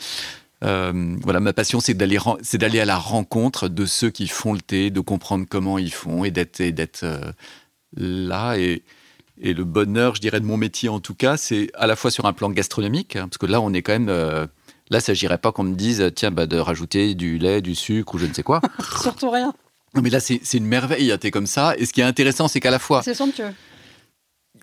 Euh, 0.63 1.17
voilà, 1.23 1.41
ma 1.41 1.53
passion, 1.53 1.81
c'est 1.81 1.95
d'aller 1.95 2.19
c'est 2.43 2.59
d'aller 2.59 2.81
à 2.81 2.85
la 2.85 2.99
rencontre 2.99 3.69
de 3.69 3.87
ceux 3.87 4.11
qui 4.11 4.29
font 4.29 4.53
le 4.53 4.61
thé, 4.61 4.91
de 4.91 5.01
comprendre 5.01 5.47
comment 5.49 5.79
ils 5.79 5.93
font 5.93 6.25
et 6.25 6.31
d'être 6.31 6.61
euh, 7.05 7.33
là 7.97 8.57
et 8.59 8.83
et 9.43 9.55
le 9.55 9.65
bonheur, 9.65 10.15
je 10.17 10.21
dirais, 10.21 10.39
de 10.41 10.45
mon 10.45 10.59
métier 10.59 10.91
en 10.91 11.01
tout 11.01 11.15
cas, 11.15 11.39
c'est 11.39 11.71
à 11.75 11.87
la 11.87 11.97
fois 11.97 12.11
sur 12.11 12.27
un 12.27 12.35
plan 12.35 12.51
gastronomique, 12.51 13.17
hein, 13.17 13.27
parce 13.27 13.39
que 13.39 13.47
là, 13.47 13.63
on 13.63 13.73
est 13.73 13.81
quand 13.81 13.93
même. 13.93 14.11
euh, 14.11 14.47
là, 14.91 14.99
il 14.99 15.03
s'agirait 15.03 15.39
pas 15.39 15.51
qu'on 15.51 15.63
me 15.63 15.75
dise, 15.75 16.11
tiens, 16.15 16.31
bah, 16.31 16.45
de 16.47 16.59
rajouter 16.59 17.15
du 17.15 17.39
lait, 17.39 17.63
du 17.63 17.75
sucre 17.75 18.15
ou 18.15 18.19
je 18.19 18.27
ne 18.27 18.35
sais 18.35 18.43
quoi. 18.43 18.61
Surtout 19.03 19.31
rien. 19.31 19.55
non, 19.95 20.03
mais 20.03 20.11
là, 20.11 20.21
c'est 20.21 20.41
c'est 20.45 20.59
une 20.59 20.67
merveille, 20.67 21.11
un 21.11 21.17
thé 21.17 21.31
comme 21.31 21.47
ça. 21.47 21.75
Et 21.79 21.87
ce 21.87 21.95
qui 21.95 22.03
est 22.03 22.05
intéressant, 22.05 22.49
c'est 22.49 22.61
qu'à 22.61 22.71
la 22.71 22.79
fois, 22.79 23.03
C'est 23.03 23.15
somptueux. 23.15 23.49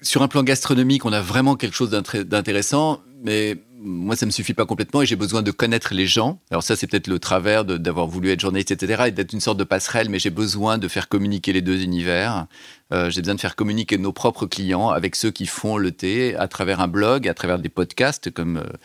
sur 0.03 0.21
un 0.21 0.27
plan 0.27 0.43
gastronomique, 0.43 1.05
on 1.05 1.11
a 1.13 1.21
vraiment 1.21 1.55
quelque 1.55 1.73
chose 1.75 1.89
d'intéressant, 1.89 3.01
mais 3.23 3.57
moi, 3.79 4.15
ça 4.15 4.25
me 4.25 4.31
suffit 4.31 4.53
pas 4.53 4.65
complètement 4.65 5.01
et 5.01 5.05
j'ai 5.05 5.15
besoin 5.15 5.41
de 5.41 5.51
connaître 5.51 5.93
les 5.93 6.07
gens. 6.07 6.39
Alors 6.51 6.63
ça, 6.63 6.75
c'est 6.75 6.87
peut-être 6.87 7.07
le 7.07 7.19
travers 7.19 7.65
d'avoir 7.65 8.07
voulu 8.07 8.31
être 8.31 8.39
journaliste, 8.39 8.71
etc., 8.71 9.03
et 9.07 9.11
d'être 9.11 9.33
une 9.33 9.39
sorte 9.39 9.57
de 9.57 9.63
passerelle, 9.63 10.09
mais 10.09 10.19
j'ai 10.19 10.29
besoin 10.29 10.77
de 10.77 10.87
faire 10.87 11.07
communiquer 11.07 11.53
les 11.53 11.61
deux 11.61 11.81
univers. 11.83 12.47
Euh, 12.93 13.09
j'ai 13.09 13.21
besoin 13.21 13.35
de 13.35 13.41
faire 13.41 13.55
communiquer 13.55 13.97
nos 13.97 14.11
propres 14.11 14.45
clients 14.45 14.89
avec 14.89 15.15
ceux 15.15 15.31
qui 15.31 15.45
font 15.45 15.77
le 15.77 15.91
thé 15.91 16.35
à 16.35 16.47
travers 16.47 16.79
un 16.79 16.87
blog, 16.87 17.27
à 17.27 17.33
travers 17.33 17.59
des 17.59 17.69
podcasts 17.69 18.31
comme, 18.31 18.57
euh, 18.57 18.77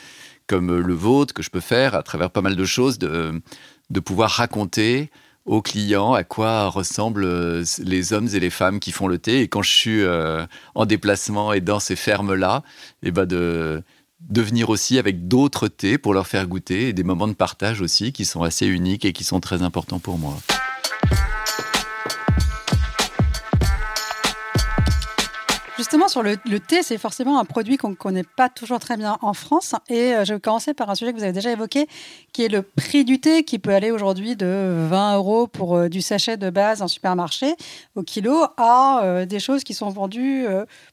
comme 0.46 0.76
le 0.76 0.94
vôtre, 0.94 1.34
que 1.34 1.42
je 1.42 1.50
peux 1.50 1.60
faire 1.60 1.94
à 1.94 2.02
travers 2.02 2.30
pas 2.30 2.42
mal 2.42 2.56
de 2.56 2.64
choses, 2.64 2.98
de, 2.98 3.40
de 3.90 4.00
pouvoir 4.00 4.30
raconter 4.30 5.10
aux 5.44 5.62
clients 5.62 6.12
à 6.12 6.24
quoi 6.24 6.68
ressemblent 6.68 7.24
euh, 7.24 7.64
les 7.82 8.12
hommes 8.12 8.28
et 8.32 8.40
les 8.40 8.50
femmes 8.50 8.80
qui 8.80 8.92
font 8.92 9.08
le 9.08 9.18
thé. 9.18 9.40
Et 9.40 9.48
quand 9.48 9.62
je 9.62 9.70
suis 9.70 10.02
euh, 10.02 10.44
en 10.74 10.86
déplacement 10.86 11.52
et 11.52 11.60
dans 11.60 11.80
ces 11.80 11.96
fermes-là, 11.96 12.62
et 13.02 13.10
ben 13.10 13.26
de, 13.26 13.82
de 14.28 14.42
venir 14.42 14.70
aussi 14.70 14.98
avec 14.98 15.28
d'autres 15.28 15.68
thés 15.68 15.98
pour 15.98 16.14
leur 16.14 16.26
faire 16.26 16.46
goûter 16.46 16.88
et 16.88 16.92
des 16.92 17.04
moments 17.04 17.28
de 17.28 17.34
partage 17.34 17.80
aussi 17.80 18.12
qui 18.12 18.24
sont 18.24 18.42
assez 18.42 18.66
uniques 18.66 19.04
et 19.04 19.12
qui 19.12 19.24
sont 19.24 19.40
très 19.40 19.62
importants 19.62 19.98
pour 19.98 20.18
moi. 20.18 20.36
Justement, 25.78 26.08
sur 26.08 26.22
le, 26.22 26.36
thé, 26.36 26.82
c'est 26.82 26.98
forcément 26.98 27.38
un 27.38 27.44
produit 27.44 27.78
qu'on 27.78 27.88
ne 27.88 27.94
connaît 27.94 28.24
pas 28.24 28.50
toujours 28.50 28.78
très 28.78 28.96
bien 28.96 29.16
en 29.22 29.32
France. 29.32 29.74
Et 29.88 30.14
euh, 30.14 30.24
je 30.24 30.34
vais 30.34 30.40
commencer 30.40 30.74
par 30.74 30.90
un 30.90 30.94
sujet 30.94 31.12
que 31.12 31.16
vous 31.16 31.22
avez 31.22 31.32
déjà 31.32 31.50
évoqué, 31.50 31.86
qui 32.32 32.44
est 32.44 32.48
le 32.48 32.62
prix 32.62 33.04
du 33.04 33.20
thé, 33.20 33.42
qui 33.42 33.58
peut 33.58 33.72
aller 33.72 33.90
aujourd'hui 33.90 34.36
de 34.36 34.86
20 34.90 35.16
euros 35.16 35.46
pour 35.46 35.76
euh, 35.76 35.88
du 35.88 36.02
sachet 36.02 36.36
de 36.36 36.50
base 36.50 36.82
en 36.82 36.88
supermarché 36.88 37.54
au 37.96 38.02
kilo 38.02 38.44
à 38.58 39.00
euh, 39.02 39.24
des 39.24 39.40
choses 39.40 39.64
qui 39.64 39.72
sont 39.72 39.88
vendues 39.88 40.46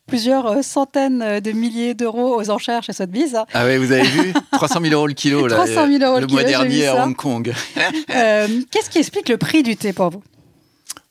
plusieurs 0.08 0.64
centaines 0.64 1.40
de 1.40 1.52
milliers 1.52 1.94
d'euros 1.94 2.40
aux 2.40 2.50
enchères 2.50 2.84
chez 2.84 2.94
Sotheby's. 2.94 3.36
Ah 3.54 3.66
oui, 3.66 3.78
vous 3.78 3.92
avez 3.92 4.04
vu 4.04 4.34
300 4.54 4.80
000 4.82 4.94
euros 4.94 5.08
le 5.08 5.14
kilo, 5.14 5.48
là, 5.48 5.56
300 5.56 5.88
000 5.88 6.04
euros 6.04 6.20
le, 6.20 6.26
le 6.26 6.28
mois 6.28 6.44
dernier 6.44 6.88
à 6.88 7.06
Hong 7.06 7.16
Kong. 7.16 7.54
Qu'est-ce 8.08 8.90
qui 8.90 9.00
explique 9.00 9.30
le 9.30 9.38
prix 9.38 9.64
du 9.64 9.76
thé 9.76 9.94
pour 9.94 10.10
vous? 10.10 10.24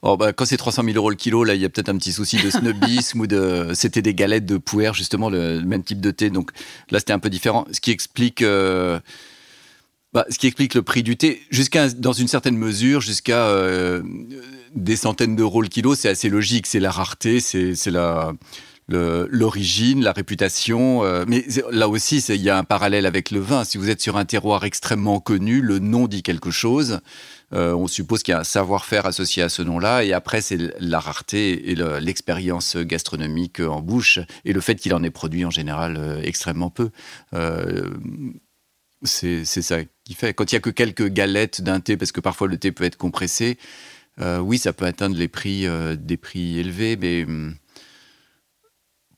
Oh 0.02 0.16
bah, 0.16 0.32
quand 0.32 0.44
c'est 0.44 0.56
300 0.56 0.84
000 0.84 0.96
euros 0.96 1.10
le 1.10 1.16
kilo, 1.16 1.42
là, 1.42 1.54
il 1.54 1.60
y 1.60 1.64
a 1.64 1.68
peut-être 1.68 1.88
un 1.88 1.96
petit 1.96 2.12
souci 2.12 2.36
de 2.36 2.50
snobisme 2.50 3.20
ou 3.22 3.26
de. 3.26 3.72
C'était 3.74 4.02
des 4.02 4.14
galettes 4.14 4.46
de 4.46 4.56
pouer, 4.56 4.92
justement, 4.94 5.28
le, 5.28 5.60
même 5.60 5.82
type 5.82 6.00
de 6.00 6.10
thé. 6.12 6.30
Donc 6.30 6.52
là, 6.90 7.00
c'était 7.00 7.12
un 7.12 7.18
peu 7.18 7.30
différent. 7.30 7.66
Ce 7.72 7.80
qui 7.80 7.90
explique. 7.90 8.42
Euh, 8.42 9.00
bah, 10.14 10.24
ce 10.30 10.38
qui 10.38 10.46
explique 10.46 10.74
le 10.74 10.82
prix 10.82 11.02
du 11.02 11.16
thé, 11.16 11.42
jusqu'à 11.50 11.90
dans 11.90 12.14
une 12.14 12.28
certaine 12.28 12.56
mesure, 12.56 13.02
jusqu'à 13.02 13.48
euh, 13.48 14.02
des 14.74 14.96
centaines 14.96 15.36
d'euros 15.36 15.60
le 15.60 15.68
kilo, 15.68 15.94
c'est 15.94 16.08
assez 16.08 16.30
logique. 16.30 16.66
C'est 16.66 16.80
la 16.80 16.90
rareté, 16.90 17.40
c'est 17.40 17.74
la 17.90 18.32
l'origine, 18.88 20.02
la 20.02 20.12
réputation. 20.12 21.04
Euh, 21.04 21.24
mais 21.26 21.44
là 21.70 21.88
aussi, 21.88 22.18
il 22.18 22.42
y 22.42 22.50
a 22.50 22.58
un 22.58 22.64
parallèle 22.64 23.06
avec 23.06 23.30
le 23.30 23.40
vin. 23.40 23.64
Si 23.64 23.78
vous 23.78 23.90
êtes 23.90 24.00
sur 24.00 24.16
un 24.16 24.24
terroir 24.24 24.64
extrêmement 24.64 25.20
connu, 25.20 25.60
le 25.60 25.78
nom 25.78 26.08
dit 26.08 26.22
quelque 26.22 26.50
chose. 26.50 27.00
Euh, 27.54 27.72
on 27.72 27.86
suppose 27.86 28.22
qu'il 28.22 28.32
y 28.32 28.34
a 28.34 28.40
un 28.40 28.44
savoir-faire 28.44 29.06
associé 29.06 29.42
à 29.42 29.48
ce 29.48 29.62
nom-là. 29.62 30.04
Et 30.04 30.12
après, 30.12 30.40
c'est 30.40 30.58
la 30.80 31.00
rareté 31.00 31.70
et 31.70 31.74
l'expérience 32.00 32.76
gastronomique 32.76 33.60
en 33.60 33.80
bouche 33.80 34.18
et 34.44 34.52
le 34.52 34.60
fait 34.60 34.76
qu'il 34.76 34.94
en 34.94 35.02
ait 35.02 35.10
produit 35.10 35.44
en 35.44 35.50
général 35.50 35.96
euh, 35.96 36.20
extrêmement 36.22 36.70
peu. 36.70 36.90
Euh, 37.34 37.90
c'est 39.04 39.44
ça 39.44 39.78
qui 40.04 40.14
fait. 40.14 40.34
Quand 40.34 40.50
il 40.50 40.56
n'y 40.56 40.58
a 40.58 40.60
que 40.60 40.70
quelques 40.70 41.08
galettes 41.08 41.62
d'un 41.62 41.78
thé, 41.78 41.96
parce 41.96 42.10
que 42.10 42.20
parfois 42.20 42.48
le 42.48 42.58
thé 42.58 42.72
peut 42.72 42.84
être 42.84 42.96
compressé, 42.96 43.58
oui, 44.40 44.58
ça 44.58 44.72
peut 44.72 44.86
atteindre 44.86 45.16
les 45.16 45.28
prix, 45.28 45.68
des 45.96 46.16
prix 46.16 46.58
élevés, 46.58 46.96
mais 46.96 47.22
hum, 47.22 47.54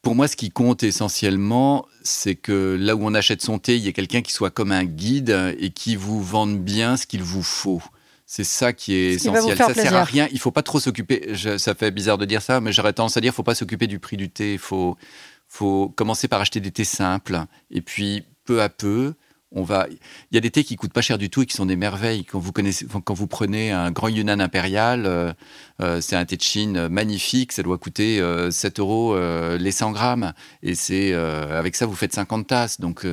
pour 0.03 0.15
moi, 0.15 0.29
ce 0.29 0.37
qui 0.37 0.51
compte 0.51 0.83
essentiellement, 0.83 1.87
c'est 2.03 2.35
que 2.35 2.77
là 2.79 2.95
où 2.95 3.07
on 3.07 3.15
achète 3.15 3.41
son 3.41 3.59
thé, 3.59 3.77
il 3.79 3.83
y 3.83 3.89
a 3.89 3.93
quelqu'un 3.93 4.21
qui 4.21 4.33
soit 4.33 4.51
comme 4.51 4.71
un 4.71 4.85
guide 4.85 5.55
et 5.59 5.71
qui 5.71 5.97
vous 5.97 6.23
vende 6.23 6.59
bien 6.63 6.99
ce 6.99 7.07
qu'il 7.07 7.23
vous 7.23 7.43
faut. 7.43 7.83
C'est 8.33 8.45
ça 8.45 8.73
qui 8.73 8.95
est 8.95 9.15
essentiel. 9.15 9.57
Ça 9.57 9.75
sert 9.75 9.97
à 9.97 10.05
rien. 10.05 10.29
Il 10.31 10.39
faut 10.39 10.53
pas 10.53 10.63
trop 10.63 10.79
s'occuper. 10.79 11.35
Ça 11.59 11.75
fait 11.75 11.91
bizarre 11.91 12.17
de 12.17 12.25
dire 12.25 12.43
ça, 12.43 12.61
mais 12.61 12.71
j'aurais 12.71 12.93
tendance 12.93 13.17
à 13.17 13.21
dire, 13.21 13.35
faut 13.35 13.43
pas 13.43 13.57
s'occuper 13.57 13.89
du 13.89 13.99
prix 13.99 14.17
du 14.17 14.31
thé. 14.31 14.53
Il 14.53 14.61
faut, 14.61 14.97
faut 15.49 15.89
commencer 15.89 16.29
par 16.29 16.41
acheter 16.41 16.61
des 16.61 16.71
thés 16.71 16.85
simples, 16.85 17.41
et 17.73 17.81
puis 17.81 18.23
peu 18.45 18.63
à 18.63 18.69
peu, 18.69 19.15
on 19.51 19.65
va. 19.65 19.89
Il 19.91 20.37
y 20.37 20.39
a 20.39 20.41
des 20.41 20.53
thés 20.53 20.63
qui 20.63 20.77
coûtent 20.77 20.93
pas 20.93 21.01
cher 21.01 21.19
du 21.19 21.29
tout 21.29 21.43
et 21.43 21.47
qui 21.47 21.57
sont 21.57 21.67
des 21.67 21.75
merveilles. 21.75 22.25
Quand 22.25 22.39
vous 22.39 22.53
connaissez, 22.53 22.87
quand 23.05 23.15
vous 23.15 23.27
prenez 23.27 23.73
un 23.73 23.91
grand 23.91 24.07
Yunnan 24.07 24.39
impérial, 24.39 25.07
euh, 25.07 25.33
euh, 25.83 26.01
c'est 26.01 26.15
un 26.15 26.25
thé 26.25 26.37
de 26.37 26.43
Chine 26.43 26.87
magnifique. 26.87 27.51
Ça 27.51 27.65
doit 27.65 27.79
coûter 27.79 28.19
7 28.49 28.79
euh, 28.79 28.83
euros 28.83 29.19
les 29.59 29.73
100 29.73 29.91
grammes, 29.91 30.35
et 30.63 30.77
c'est 30.77 31.13
avec 31.15 31.75
ça 31.75 31.85
vous 31.85 31.97
faites 31.97 32.15
50 32.15 32.47
tasses. 32.47 32.79
Donc 32.79 33.05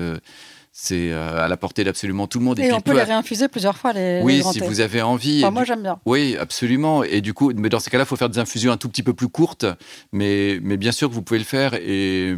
c'est 0.79 1.12
euh, 1.12 1.43
à 1.43 1.48
la 1.48 1.57
portée 1.57 1.84
d'absolument 1.84 2.27
tout 2.27 2.38
le 2.38 2.46
monde. 2.46 2.60
Et, 2.60 2.72
on 2.72 2.81
peut 2.81 2.93
les 2.93 3.01
réinfuser 3.01 3.48
plusieurs 3.48 3.75
fois, 3.75 3.93
les 3.93 4.22
Oui, 4.22 4.43
si 4.51 4.60
vous 4.60 4.79
avez 4.79 5.01
envie. 5.01 5.43
moi, 5.51 5.63
j'aime 5.63 5.81
bien. 5.81 6.00
Oui, 6.05 6.38
absolument. 6.39 7.03
Et 7.03 7.22
du 7.22 7.34
coup, 7.34 7.51
mais 7.55 7.69
dans 7.69 7.79
ces 7.79 7.89
cas-là, 7.89 8.03
il 8.03 8.07
faut 8.07 8.15
faire 8.15 8.29
des 8.29 8.38
infusions 8.38 8.72
un 8.72 8.77
tout 8.77 8.88
petit 8.88 9.01
peu 9.01 9.15
plus 9.15 9.27
courtes. 9.27 9.65
Mais, 10.12 10.60
mais 10.62 10.77
bien 10.77 10.91
sûr 10.91 11.10
que 11.10 11.15
vous 11.15 11.24
pouvez 11.24 11.39
le 11.39 11.46
faire. 11.46 11.74
Et, 11.74 12.36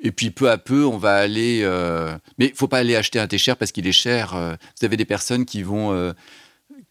et 0.00 0.12
puis, 0.12 0.30
peu 0.30 0.48
à 0.48 0.58
peu, 0.58 0.86
on 0.86 0.96
va 0.96 1.16
aller... 1.16 1.62
Euh, 1.64 2.16
mais 2.38 2.46
il 2.46 2.52
ne 2.52 2.56
faut 2.56 2.68
pas 2.68 2.78
aller 2.78 2.94
acheter 2.94 3.18
un 3.18 3.26
thé 3.26 3.36
cher 3.36 3.56
parce 3.56 3.72
qu'il 3.72 3.88
est 3.88 3.92
cher. 3.92 4.36
Euh, 4.36 4.54
vous 4.78 4.84
avez 4.84 4.96
des 4.96 5.04
personnes 5.04 5.44
qui 5.44 5.64
vont 5.64 6.12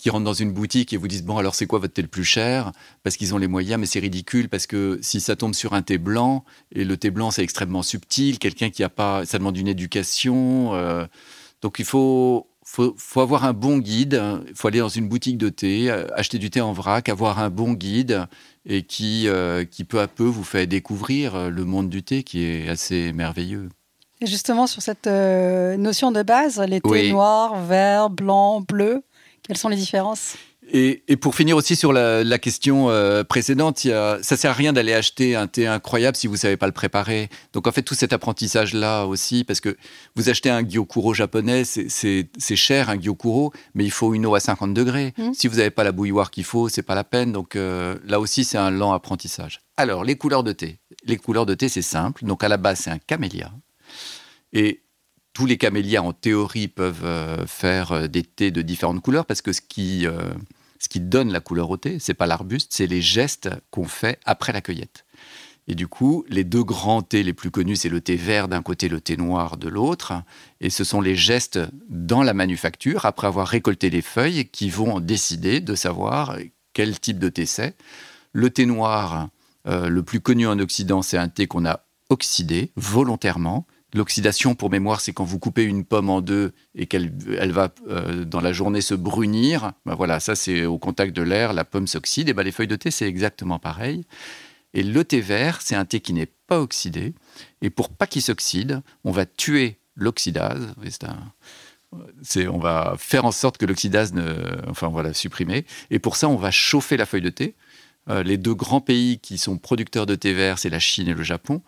qui 0.01 0.09
rentrent 0.09 0.25
dans 0.25 0.33
une 0.33 0.51
boutique 0.51 0.93
et 0.93 0.97
vous 0.97 1.07
disent 1.07 1.23
bon 1.23 1.37
alors 1.37 1.53
c'est 1.53 1.67
quoi 1.67 1.77
votre 1.77 1.93
thé 1.93 2.01
le 2.01 2.07
plus 2.07 2.23
cher? 2.23 2.71
Parce 3.03 3.17
qu'ils 3.17 3.35
ont 3.35 3.37
les 3.37 3.47
moyens 3.47 3.79
mais 3.79 3.85
c'est 3.85 3.99
ridicule 3.99 4.49
parce 4.49 4.65
que 4.65 4.97
si 5.03 5.21
ça 5.21 5.35
tombe 5.35 5.53
sur 5.53 5.73
un 5.73 5.83
thé 5.83 5.99
blanc 5.99 6.43
et 6.71 6.83
le 6.83 6.97
thé 6.97 7.11
blanc 7.11 7.29
c'est 7.29 7.43
extrêmement 7.43 7.83
subtil 7.83 8.39
quelqu'un 8.39 8.71
qui 8.71 8.83
a 8.83 8.89
pas 8.89 9.25
ça 9.25 9.37
demande 9.37 9.57
une 9.57 9.67
éducation 9.67 10.73
euh, 10.73 11.05
donc 11.61 11.77
il 11.77 11.85
faut, 11.85 12.47
faut, 12.65 12.95
faut 12.97 13.21
avoir 13.21 13.45
un 13.45 13.53
bon 13.53 13.77
guide 13.77 14.19
il 14.47 14.55
faut 14.55 14.69
aller 14.69 14.79
dans 14.79 14.89
une 14.89 15.07
boutique 15.07 15.37
de 15.37 15.49
thé 15.49 15.91
euh, 15.91 16.07
acheter 16.15 16.39
du 16.39 16.49
thé 16.49 16.61
en 16.61 16.73
vrac 16.73 17.07
avoir 17.07 17.37
un 17.37 17.51
bon 17.51 17.73
guide 17.73 18.25
et 18.65 18.81
qui 18.81 19.27
euh, 19.27 19.65
qui 19.65 19.83
peu 19.83 19.99
à 19.99 20.07
peu 20.07 20.23
vous 20.23 20.43
fait 20.43 20.65
découvrir 20.65 21.51
le 21.51 21.63
monde 21.63 21.89
du 21.89 22.01
thé 22.01 22.23
qui 22.23 22.43
est 22.43 22.67
assez 22.69 23.13
merveilleux. 23.13 23.69
Et 24.19 24.25
justement 24.25 24.65
sur 24.65 24.81
cette 24.81 25.05
notion 25.05 26.11
de 26.11 26.23
base 26.23 26.59
les 26.59 26.81
thés 26.81 27.11
noirs 27.11 27.63
verts 27.63 28.09
blancs 28.09 28.67
bleus 28.67 29.03
quelles 29.43 29.57
sont 29.57 29.69
les 29.69 29.75
différences? 29.75 30.35
Et, 30.73 31.17
pour 31.17 31.35
finir 31.35 31.57
aussi 31.57 31.75
sur 31.75 31.91
la, 31.91 32.39
question 32.39 32.89
euh, 32.89 33.23
précédente, 33.23 33.83
y 33.83 33.91
a, 33.91 34.19
ça 34.21 34.37
sert 34.37 34.51
à 34.51 34.53
rien 34.53 34.71
d'aller 34.71 34.93
acheter 34.93 35.35
un 35.35 35.47
thé 35.47 35.67
incroyable 35.67 36.15
si 36.15 36.27
vous 36.27 36.37
savez 36.37 36.55
pas 36.55 36.67
le 36.67 36.71
préparer. 36.71 37.29
Donc 37.51 37.67
en 37.67 37.71
fait 37.71 37.81
tout 37.81 37.95
cet 37.95 38.13
apprentissage 38.13 38.73
là 38.73 39.05
aussi, 39.05 39.43
parce 39.43 39.59
que 39.59 39.75
vous 40.15 40.29
achetez 40.29 40.49
un 40.49 40.65
gyokuro 40.65 41.13
japonais, 41.13 41.63
c'est 41.65 42.55
cher 42.55 42.89
un 42.89 42.99
gyokuro, 42.99 43.51
mais 43.73 43.83
il 43.83 43.91
faut 43.91 44.13
une 44.13 44.25
eau 44.25 44.35
à 44.35 44.39
50 44.39 44.73
degrés. 44.73 45.13
Mmh. 45.17 45.33
Si 45.33 45.47
vous 45.47 45.57
n'avez 45.57 45.71
pas 45.71 45.83
la 45.83 45.91
bouilloire 45.91 46.31
qu'il 46.31 46.45
faut, 46.45 46.69
c'est 46.69 46.83
pas 46.83 46.95
la 46.95 47.03
peine. 47.03 47.33
Donc 47.33 47.55
euh, 47.55 47.97
là 48.05 48.19
aussi 48.19 48.45
c'est 48.45 48.57
un 48.57 48.71
lent 48.71 48.93
apprentissage. 48.93 49.59
Alors 49.75 50.05
les 50.05 50.15
couleurs 50.15 50.43
de 50.43 50.53
thé, 50.53 50.79
les 51.03 51.17
couleurs 51.17 51.45
de 51.45 51.55
thé 51.55 51.67
c'est 51.67 51.81
simple. 51.81 52.23
Donc 52.23 52.43
à 52.43 52.47
la 52.47 52.57
base 52.57 52.79
c'est 52.79 52.91
un 52.91 52.99
camélia. 52.99 53.51
Et 54.53 54.83
tous 55.33 55.45
les 55.45 55.57
camélias, 55.57 56.01
en 56.01 56.13
théorie, 56.13 56.67
peuvent 56.67 57.05
euh, 57.05 57.45
faire 57.47 57.91
euh, 57.91 58.07
des 58.07 58.23
thés 58.23 58.51
de 58.51 58.61
différentes 58.61 59.01
couleurs 59.01 59.25
parce 59.25 59.41
que 59.41 59.53
ce 59.53 59.61
qui, 59.61 60.05
euh, 60.05 60.33
ce 60.79 60.89
qui 60.89 60.99
donne 60.99 61.31
la 61.31 61.39
couleur 61.39 61.69
au 61.69 61.77
thé, 61.77 61.97
c'est 61.99 62.13
pas 62.13 62.27
l'arbuste, 62.27 62.71
c'est 62.73 62.87
les 62.87 63.01
gestes 63.01 63.49
qu'on 63.69 63.85
fait 63.85 64.19
après 64.25 64.51
la 64.51 64.61
cueillette. 64.61 65.05
Et 65.67 65.75
du 65.75 65.87
coup, 65.87 66.25
les 66.27 66.43
deux 66.43 66.63
grands 66.63 67.01
thés 67.01 67.23
les 67.23 67.33
plus 67.33 67.51
connus, 67.51 67.77
c'est 67.77 67.89
le 67.89 68.01
thé 68.01 68.15
vert 68.15 68.47
d'un 68.47 68.61
côté, 68.61 68.89
le 68.89 68.99
thé 68.99 69.15
noir 69.15 69.57
de 69.57 69.69
l'autre. 69.69 70.13
Et 70.59 70.69
ce 70.69 70.83
sont 70.83 70.99
les 70.99 71.15
gestes 71.15 71.59
dans 71.87 72.23
la 72.23 72.33
manufacture, 72.33 73.05
après 73.05 73.27
avoir 73.27 73.47
récolté 73.47 73.89
les 73.89 74.01
feuilles, 74.01 74.49
qui 74.49 74.69
vont 74.69 74.99
décider 74.99 75.61
de 75.61 75.75
savoir 75.75 76.35
quel 76.73 76.99
type 76.99 77.19
de 77.19 77.29
thé 77.29 77.45
c'est. 77.45 77.77
Le 78.33 78.49
thé 78.49 78.65
noir, 78.65 79.29
le 79.65 80.01
plus 80.01 80.19
connu 80.19 80.47
en 80.47 80.57
Occident, 80.59 81.03
c'est 81.03 81.17
un 81.17 81.29
thé 81.29 81.45
qu'on 81.45 81.65
a 81.65 81.85
oxydé 82.09 82.71
volontairement. 82.75 83.65
L'oxydation, 83.93 84.55
pour 84.55 84.69
mémoire, 84.69 85.01
c'est 85.01 85.11
quand 85.11 85.25
vous 85.25 85.39
coupez 85.39 85.63
une 85.63 85.83
pomme 85.83 86.09
en 86.09 86.21
deux 86.21 86.53
et 86.75 86.85
qu'elle 86.85 87.11
elle 87.37 87.51
va 87.51 87.73
euh, 87.89 88.23
dans 88.23 88.39
la 88.39 88.53
journée 88.53 88.79
se 88.81 88.93
brunir. 88.93 89.73
Ben 89.85 89.95
voilà, 89.95 90.19
ça 90.19 90.35
c'est 90.35 90.65
au 90.65 90.77
contact 90.77 91.13
de 91.13 91.21
l'air, 91.21 91.53
la 91.53 91.65
pomme 91.65 91.87
s'oxyde. 91.87 92.29
Et 92.29 92.33
ben 92.33 92.43
les 92.43 92.51
feuilles 92.51 92.67
de 92.67 92.77
thé, 92.77 92.89
c'est 92.89 93.07
exactement 93.07 93.59
pareil. 93.59 94.05
Et 94.73 94.83
le 94.83 95.03
thé 95.03 95.19
vert, 95.19 95.61
c'est 95.61 95.75
un 95.75 95.83
thé 95.83 95.99
qui 95.99 96.13
n'est 96.13 96.31
pas 96.47 96.61
oxydé. 96.61 97.13
Et 97.61 97.69
pour 97.69 97.89
pas 97.89 98.07
qu'il 98.07 98.21
s'oxyde, 98.21 98.81
on 99.03 99.11
va 99.11 99.25
tuer 99.25 99.77
l'oxydase. 99.95 100.73
C'est 102.21 102.47
on 102.47 102.59
va 102.59 102.95
faire 102.97 103.25
en 103.25 103.31
sorte 103.31 103.57
que 103.57 103.65
l'oxydase 103.65 104.13
ne, 104.13 104.35
enfin 104.69 104.87
voilà, 104.87 105.13
supprimer. 105.13 105.65
Et 105.89 105.99
pour 105.99 106.15
ça, 106.15 106.29
on 106.29 106.37
va 106.37 106.51
chauffer 106.51 106.95
la 106.95 107.05
feuille 107.05 107.21
de 107.21 107.29
thé. 107.29 107.55
Euh, 108.09 108.23
les 108.23 108.37
deux 108.37 108.55
grands 108.55 108.81
pays 108.81 109.19
qui 109.19 109.37
sont 109.37 109.57
producteurs 109.57 110.05
de 110.05 110.15
thé 110.15 110.33
vert, 110.33 110.57
c'est 110.57 110.69
la 110.69 110.79
Chine 110.79 111.07
et 111.07 111.13
le 111.13 111.23
Japon. 111.23 111.61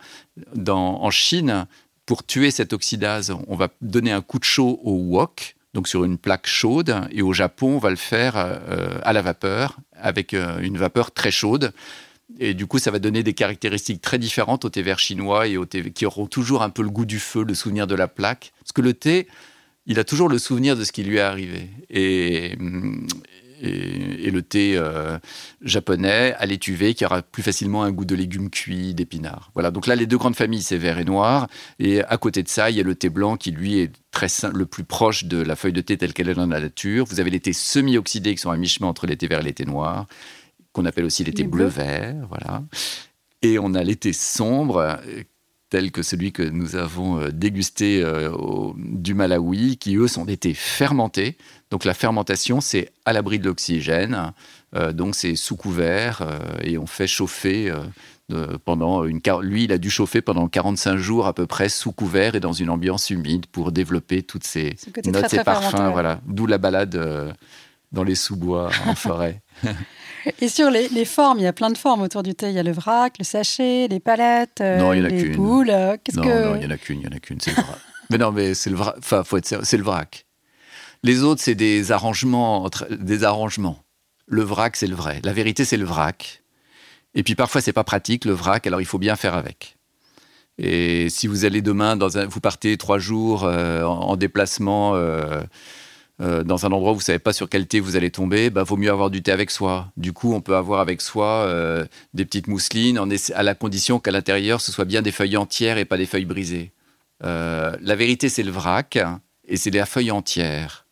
En 0.66 1.10
Chine, 1.10 1.66
pour 2.06 2.24
tuer 2.24 2.50
cette 2.50 2.72
oxydase, 2.72 3.34
on 3.48 3.56
va 3.56 3.68
donner 3.80 4.12
un 4.12 4.20
coup 4.20 4.38
de 4.38 4.44
chaud 4.44 4.80
au 4.84 4.92
wok, 4.92 5.56
donc 5.72 5.88
sur 5.88 6.04
une 6.04 6.18
plaque 6.18 6.46
chaude, 6.46 6.94
et 7.10 7.22
au 7.22 7.32
Japon, 7.32 7.76
on 7.76 7.78
va 7.78 7.90
le 7.90 7.96
faire 7.96 8.34
euh, 8.36 8.98
à 9.02 9.12
la 9.12 9.22
vapeur, 9.22 9.76
avec 9.96 10.34
euh, 10.34 10.58
une 10.60 10.78
vapeur 10.78 11.10
très 11.12 11.30
chaude. 11.30 11.72
Et 12.38 12.54
du 12.54 12.66
coup, 12.66 12.78
ça 12.78 12.90
va 12.90 12.98
donner 12.98 13.22
des 13.22 13.34
caractéristiques 13.34 14.00
très 14.00 14.18
différentes 14.18 14.64
au 14.64 14.68
thé 14.68 14.82
vert 14.82 14.98
chinois 14.98 15.46
et 15.46 15.56
au 15.56 15.66
thé 15.66 15.90
qui 15.90 16.06
auront 16.06 16.26
toujours 16.26 16.62
un 16.62 16.70
peu 16.70 16.82
le 16.82 16.90
goût 16.90 17.04
du 17.04 17.18
feu, 17.18 17.44
le 17.44 17.54
souvenir 17.54 17.86
de 17.86 17.94
la 17.94 18.08
plaque. 18.08 18.52
Parce 18.60 18.72
que 18.72 18.80
le 18.80 18.94
thé, 18.94 19.28
il 19.86 19.98
a 19.98 20.04
toujours 20.04 20.28
le 20.28 20.38
souvenir 20.38 20.76
de 20.76 20.84
ce 20.84 20.92
qui 20.92 21.02
lui 21.02 21.18
est 21.18 21.20
arrivé. 21.20 21.68
Et, 21.90 22.56
et, 23.64 24.30
le 24.30 24.42
thé 24.42 24.74
euh, 24.76 25.18
japonais 25.62 26.34
à 26.38 26.46
l'étuvée 26.46 26.94
qui 26.94 27.04
aura 27.04 27.22
plus 27.22 27.42
facilement 27.42 27.82
un 27.82 27.92
goût 27.92 28.04
de 28.04 28.14
légumes 28.14 28.50
cuits, 28.50 28.94
d'épinards. 28.94 29.50
Voilà, 29.54 29.70
donc 29.70 29.86
là 29.86 29.94
les 29.94 30.06
deux 30.06 30.18
grandes 30.18 30.36
familles 30.36 30.62
c'est 30.62 30.78
vert 30.78 30.98
et 30.98 31.04
noir 31.04 31.48
et 31.78 32.02
à 32.02 32.16
côté 32.16 32.42
de 32.42 32.48
ça 32.48 32.70
il 32.70 32.76
y 32.76 32.80
a 32.80 32.82
le 32.82 32.94
thé 32.94 33.08
blanc 33.08 33.36
qui 33.36 33.50
lui 33.50 33.78
est 33.78 33.92
très 34.10 34.26
le 34.52 34.66
plus 34.66 34.84
proche 34.84 35.24
de 35.24 35.38
la 35.38 35.56
feuille 35.56 35.72
de 35.72 35.80
thé 35.80 35.96
telle 35.96 36.12
qu'elle 36.12 36.28
est 36.28 36.34
dans 36.34 36.46
la 36.46 36.60
nature. 36.60 37.04
Vous 37.06 37.20
avez 37.20 37.30
les 37.30 37.40
thés 37.40 37.52
semi-oxydés 37.52 38.34
qui 38.34 38.40
sont 38.40 38.50
à 38.50 38.56
mi-chemin 38.56 38.88
entre 38.88 39.06
les 39.06 39.16
thés 39.16 39.26
verts 39.26 39.40
et 39.40 39.44
les 39.44 39.54
thés 39.54 39.66
noirs 39.66 40.06
qu'on 40.72 40.84
appelle 40.84 41.04
aussi 41.04 41.22
les 41.22 41.32
thés 41.32 41.44
bleu-vert, 41.44 42.26
voilà. 42.28 42.64
Et 43.42 43.60
on 43.60 43.74
a 43.74 43.84
les 43.84 43.94
thés 43.94 44.12
sombres 44.12 44.98
que 45.82 46.02
celui 46.02 46.32
que 46.32 46.42
nous 46.42 46.76
avons 46.76 47.20
euh, 47.20 47.30
dégusté 47.30 48.02
euh, 48.02 48.30
du 48.76 49.14
Malawi, 49.14 49.76
qui 49.76 49.96
eux 49.96 50.06
sont 50.06 50.24
thés 50.24 50.54
fermentés. 50.54 51.36
Donc 51.70 51.84
la 51.84 51.94
fermentation, 51.94 52.60
c'est 52.60 52.92
à 53.04 53.12
l'abri 53.12 53.38
de 53.38 53.44
l'oxygène, 53.44 54.32
euh, 54.76 54.92
donc 54.92 55.14
c'est 55.14 55.34
sous 55.34 55.56
couvert 55.56 56.22
et 56.62 56.78
on 56.78 56.86
fait 56.86 57.06
chauffer 57.08 57.72
pendant 58.64 59.04
une. 59.04 59.20
Lui, 59.42 59.64
il 59.64 59.72
a 59.72 59.78
dû 59.78 59.90
chauffer 59.90 60.22
pendant 60.22 60.48
45 60.48 60.96
jours 60.96 61.26
à 61.26 61.32
peu 61.32 61.46
près 61.46 61.68
sous 61.68 61.92
couvert 61.92 62.34
et 62.36 62.40
dans 62.40 62.52
une 62.52 62.70
ambiance 62.70 63.10
humide 63.10 63.46
pour 63.46 63.72
développer 63.72 64.22
toutes 64.22 64.44
ces 64.44 64.76
notes 65.06 65.34
et 65.34 65.42
parfums. 65.42 65.90
Voilà, 65.92 66.20
d'où 66.26 66.46
la 66.46 66.58
balade 66.58 67.34
dans 67.90 68.04
les 68.04 68.14
sous-bois 68.14 68.70
en 68.86 68.94
forêt. 68.94 69.42
Et 70.40 70.48
sur 70.48 70.70
les, 70.70 71.04
formes, 71.04 71.38
il 71.38 71.44
y 71.44 71.46
a 71.46 71.52
plein 71.52 71.70
de 71.70 71.76
formes 71.76 72.02
autour 72.02 72.22
du 72.22 72.34
thé. 72.34 72.48
Il 72.48 72.54
y 72.54 72.58
a 72.58 72.62
le 72.62 72.72
vrac, 72.72 73.18
le 73.18 73.24
sachet, 73.24 73.88
les 73.88 74.00
palettes, 74.00 74.60
non, 74.60 74.92
il 74.92 75.00
y 75.00 75.02
en 75.02 75.04
a 75.04 75.08
les 75.08 75.28
boules. 75.30 75.70
Euh, 75.70 75.96
non, 76.14 76.22
que... 76.22 76.44
non, 76.44 76.56
il 76.56 76.62
y 76.62 76.66
en 76.66 76.70
a 76.70 76.78
qu'une, 76.78 77.00
il 77.00 77.04
y 77.04 77.08
en 77.08 77.16
a 77.16 77.20
qu'une, 77.20 77.40
c'est 77.40 77.50
le 77.50 77.62
vrac. 77.62 77.78
mais 78.10 78.18
non, 78.18 78.32
mais 78.32 78.54
c'est 78.54 78.70
le 78.70 78.76
vrac. 78.76 78.94
Enfin, 78.98 79.22
faut 79.22 79.36
être 79.36 79.64
c'est 79.64 79.76
le 79.76 79.82
vrac. 79.82 80.24
Les 81.02 81.22
autres, 81.22 81.42
c'est 81.42 81.54
des 81.54 81.92
arrangements, 81.92 82.70
des 82.90 83.24
arrangements. 83.24 83.84
Le 84.26 84.42
vrac, 84.42 84.76
c'est 84.76 84.86
le 84.86 84.94
vrai. 84.94 85.20
La 85.24 85.34
vérité, 85.34 85.66
c'est 85.66 85.76
le 85.76 85.84
vrac. 85.84 86.42
Et 87.14 87.22
puis 87.22 87.34
parfois, 87.34 87.60
c'est 87.60 87.74
pas 87.74 87.84
pratique 87.84 88.24
le 88.24 88.32
vrac, 88.32 88.66
alors 88.66 88.80
il 88.80 88.86
faut 88.86 88.98
bien 88.98 89.16
faire 89.16 89.34
avec. 89.34 89.76
Et 90.58 91.08
si 91.10 91.26
vous 91.26 91.44
allez 91.44 91.62
demain, 91.62 91.96
dans 91.96 92.16
un, 92.16 92.26
vous 92.26 92.40
partez 92.40 92.76
trois 92.76 92.98
jours 92.98 93.44
euh, 93.44 93.82
en, 93.82 94.16
déplacement. 94.16 94.94
Euh, 94.94 95.42
euh, 96.20 96.44
dans 96.44 96.64
un 96.64 96.70
endroit 96.70 96.92
où 96.92 96.96
vous 96.96 97.00
savez 97.00 97.18
pas 97.18 97.32
sur 97.32 97.48
quel 97.48 97.66
thé 97.66 97.80
vous 97.80 97.96
allez 97.96 98.10
tomber, 98.10 98.48
bah 98.48 98.62
vaut 98.62 98.76
mieux 98.76 98.90
avoir 98.90 99.10
du 99.10 99.20
thé 99.20 99.32
avec 99.32 99.50
soi. 99.50 99.90
Du 99.96 100.12
coup, 100.12 100.32
on 100.32 100.40
peut 100.40 100.54
avoir 100.54 100.80
avec 100.80 101.00
soi 101.00 101.26
euh, 101.26 101.84
des 102.12 102.24
petites 102.24 102.46
mousselines, 102.46 103.00
à 103.34 103.42
la 103.42 103.54
condition 103.54 103.98
qu'à 103.98 104.12
l'intérieur 104.12 104.60
ce 104.60 104.70
soit 104.70 104.84
bien 104.84 105.02
des 105.02 105.10
feuilles 105.10 105.36
entières 105.36 105.76
et 105.76 105.84
pas 105.84 105.96
des 105.96 106.06
feuilles 106.06 106.24
brisées. 106.24 106.70
Euh, 107.24 107.76
la 107.80 107.96
vérité, 107.96 108.28
c'est 108.28 108.44
le 108.44 108.52
vrac 108.52 108.98
et 109.48 109.56
c'est 109.56 109.70
la 109.70 109.86
feuille 109.86 110.12
entière, 110.12 110.86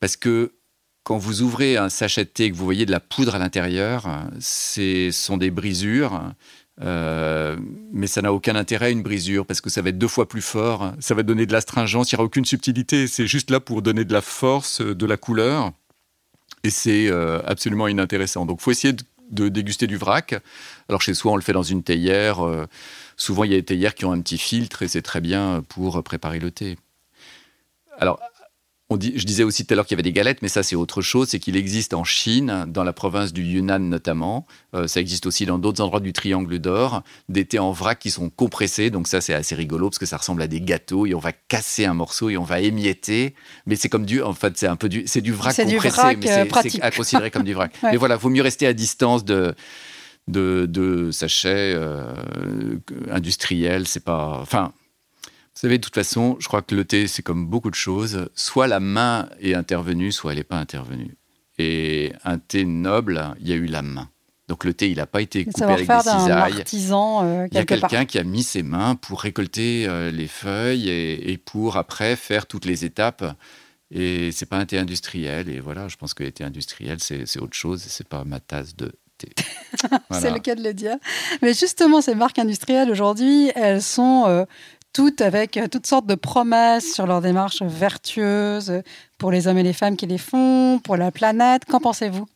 parce 0.00 0.16
que 0.16 0.52
quand 1.02 1.18
vous 1.18 1.42
ouvrez 1.42 1.76
un 1.76 1.88
sachet 1.88 2.24
de 2.24 2.30
thé 2.30 2.44
et 2.44 2.50
que 2.50 2.56
vous 2.56 2.64
voyez 2.64 2.86
de 2.86 2.90
la 2.90 3.00
poudre 3.00 3.34
à 3.34 3.38
l'intérieur, 3.38 4.08
ce 4.40 5.10
sont 5.12 5.36
des 5.36 5.50
brisures 5.50 6.32
euh, 6.82 7.56
mais 7.92 8.06
ça 8.06 8.20
n'a 8.20 8.32
aucun 8.32 8.54
intérêt 8.54 8.92
une 8.92 9.02
brisure 9.02 9.46
parce 9.46 9.60
que 9.60 9.70
ça 9.70 9.80
va 9.80 9.88
être 9.88 9.98
deux 9.98 10.08
fois 10.08 10.28
plus 10.28 10.42
fort, 10.42 10.92
ça 11.00 11.14
va 11.14 11.22
donner 11.22 11.46
de 11.46 11.52
l'astringence, 11.52 12.12
il 12.12 12.14
n'y 12.14 12.18
aura 12.18 12.26
aucune 12.26 12.44
subtilité, 12.44 13.06
c'est 13.06 13.26
juste 13.26 13.50
là 13.50 13.60
pour 13.60 13.82
donner 13.82 14.04
de 14.04 14.12
la 14.12 14.20
force, 14.20 14.82
de 14.82 15.06
la 15.06 15.16
couleur, 15.16 15.72
et 16.64 16.70
c'est 16.70 17.08
euh, 17.08 17.40
absolument 17.46 17.88
inintéressant. 17.88 18.44
Donc 18.44 18.58
il 18.60 18.64
faut 18.64 18.70
essayer 18.70 18.94
de, 19.30 19.48
déguster 19.48 19.86
du 19.86 19.96
vrac. 19.96 20.34
Alors 20.88 21.00
chez 21.00 21.14
soi 21.14 21.32
on 21.32 21.36
le 21.36 21.42
fait 21.42 21.54
dans 21.54 21.62
une 21.62 21.82
théière, 21.82 22.44
euh, 22.44 22.66
souvent 23.16 23.44
il 23.44 23.52
y 23.52 23.54
a 23.54 23.58
des 23.58 23.64
théières 23.64 23.94
qui 23.94 24.04
ont 24.04 24.12
un 24.12 24.20
petit 24.20 24.38
filtre 24.38 24.82
et 24.82 24.88
c'est 24.88 25.02
très 25.02 25.20
bien 25.20 25.62
pour 25.68 26.02
préparer 26.02 26.40
le 26.40 26.50
thé. 26.50 26.76
Alors 27.98 28.20
je 28.90 29.24
disais 29.24 29.42
aussi 29.42 29.66
tout 29.66 29.74
à 29.74 29.76
l'heure 29.76 29.84
qu'il 29.84 29.96
y 29.96 29.96
avait 29.96 30.04
des 30.04 30.12
galettes, 30.12 30.42
mais 30.42 30.48
ça 30.48 30.62
c'est 30.62 30.76
autre 30.76 31.02
chose, 31.02 31.28
c'est 31.28 31.40
qu'il 31.40 31.56
existe 31.56 31.92
en 31.92 32.04
Chine, 32.04 32.66
dans 32.68 32.84
la 32.84 32.92
province 32.92 33.32
du 33.32 33.42
Yunnan 33.42 33.80
notamment, 33.80 34.46
euh, 34.74 34.86
ça 34.86 35.00
existe 35.00 35.26
aussi 35.26 35.44
dans 35.44 35.58
d'autres 35.58 35.82
endroits 35.82 35.98
du 35.98 36.12
Triangle 36.12 36.58
d'Or, 36.60 37.02
des 37.28 37.44
thés 37.44 37.58
en 37.58 37.72
vrac 37.72 37.98
qui 37.98 38.10
sont 38.10 38.30
compressés, 38.30 38.90
donc 38.90 39.08
ça 39.08 39.20
c'est 39.20 39.34
assez 39.34 39.56
rigolo 39.56 39.90
parce 39.90 39.98
que 39.98 40.06
ça 40.06 40.16
ressemble 40.16 40.40
à 40.40 40.46
des 40.46 40.60
gâteaux 40.60 41.04
et 41.04 41.14
on 41.14 41.18
va 41.18 41.32
casser 41.32 41.84
un 41.84 41.94
morceau 41.94 42.30
et 42.30 42.36
on 42.36 42.44
va 42.44 42.60
émietter, 42.60 43.34
mais 43.66 43.74
c'est 43.74 43.88
comme 43.88 44.06
du, 44.06 44.22
en 44.22 44.34
fait 44.34 44.56
c'est 44.56 44.68
un 44.68 44.76
peu 44.76 44.88
du, 44.88 45.02
c'est 45.06 45.20
du 45.20 45.32
vrac 45.32 45.56
compressé, 45.56 46.16
mais 46.16 46.30
euh, 46.30 46.44
c'est 46.62 46.80
à 46.80 46.90
considérer 46.92 47.32
comme 47.32 47.44
du 47.44 47.54
vrac. 47.54 47.72
Mais 47.82 47.96
voilà, 47.96 48.16
vaut 48.16 48.30
mieux 48.30 48.42
rester 48.42 48.66
à 48.66 48.72
distance 48.72 49.24
de 49.24 49.54
de, 50.28 51.10
sachets 51.12 51.72
euh, 51.74 52.14
industriels, 53.10 53.86
c'est 53.86 54.04
pas, 54.04 54.38
enfin 54.40 54.72
vous 55.56 55.60
savez, 55.60 55.78
de 55.78 55.82
toute 55.82 55.94
façon, 55.94 56.36
je 56.38 56.48
crois 56.48 56.60
que 56.60 56.74
le 56.74 56.84
thé, 56.84 57.06
c'est 57.06 57.22
comme 57.22 57.46
beaucoup 57.46 57.70
de 57.70 57.74
choses. 57.74 58.28
Soit 58.34 58.66
la 58.66 58.78
main 58.78 59.30
est 59.40 59.54
intervenue, 59.54 60.12
soit 60.12 60.32
elle 60.32 60.38
n'est 60.38 60.44
pas 60.44 60.58
intervenue. 60.58 61.16
Et 61.56 62.12
un 62.24 62.36
thé 62.36 62.66
noble, 62.66 63.34
il 63.40 63.48
y 63.48 63.52
a 63.54 63.56
eu 63.56 63.64
la 63.64 63.80
main. 63.80 64.10
Donc 64.48 64.64
le 64.64 64.74
thé, 64.74 64.90
il 64.90 64.98
n'a 64.98 65.06
pas 65.06 65.22
été 65.22 65.46
coupé 65.46 65.64
avec 65.64 65.88
des 65.88 66.00
cisailles. 66.00 66.58
Artisan, 66.58 67.24
euh, 67.24 67.46
il 67.50 67.56
y 67.56 67.58
a 67.58 67.64
quelqu'un 67.64 68.04
qui 68.04 68.18
a 68.18 68.22
mis 68.22 68.42
ses 68.42 68.62
mains 68.62 68.96
pour 68.96 69.22
récolter 69.22 69.86
euh, 69.88 70.10
les 70.10 70.28
feuilles 70.28 70.90
et, 70.90 71.38
pour 71.38 71.78
après 71.78 72.16
faire 72.16 72.44
toutes 72.44 72.66
les 72.66 72.84
étapes. 72.84 73.24
Et 73.90 74.32
c'est 74.32 74.46
pas 74.46 74.58
un 74.58 74.66
thé 74.66 74.76
industriel. 74.76 75.48
Et 75.48 75.60
voilà, 75.60 75.88
je 75.88 75.96
pense 75.96 76.12
que 76.12 76.22
le 76.22 76.32
thé 76.32 76.44
industriel, 76.44 76.98
c'est 77.00 77.40
autre 77.40 77.56
chose. 77.56 77.82
C'est 77.88 78.06
pas 78.06 78.24
ma 78.24 78.40
tasse 78.40 78.76
de 78.76 78.92
thé. 79.16 79.30
c'est 80.10 80.30
le 80.30 80.38
cas 80.38 80.54
de 80.54 80.62
le 80.62 80.74
dire. 80.74 80.96
Mais 81.40 81.54
justement, 81.54 82.02
ces 82.02 82.14
marques 82.14 82.38
industrielles 82.38 82.90
aujourd'hui, 82.90 83.50
elles 83.54 83.82
sont 83.82 84.24
euh, 84.26 84.44
toutes 84.96 85.20
avec 85.20 85.58
euh, 85.58 85.68
toutes 85.68 85.86
sortes 85.86 86.06
de 86.06 86.14
promesses 86.14 86.94
sur 86.94 87.06
leur 87.06 87.20
démarche 87.20 87.60
vertueuse 87.60 88.80
pour 89.18 89.30
les 89.30 89.46
hommes 89.46 89.58
et 89.58 89.62
les 89.62 89.74
femmes 89.74 89.94
qui 89.94 90.06
les 90.06 90.16
font, 90.16 90.80
pour 90.82 90.96
la 90.96 91.10
planète. 91.10 91.66
Qu'en 91.66 91.80
pensez-vous? 91.80 92.26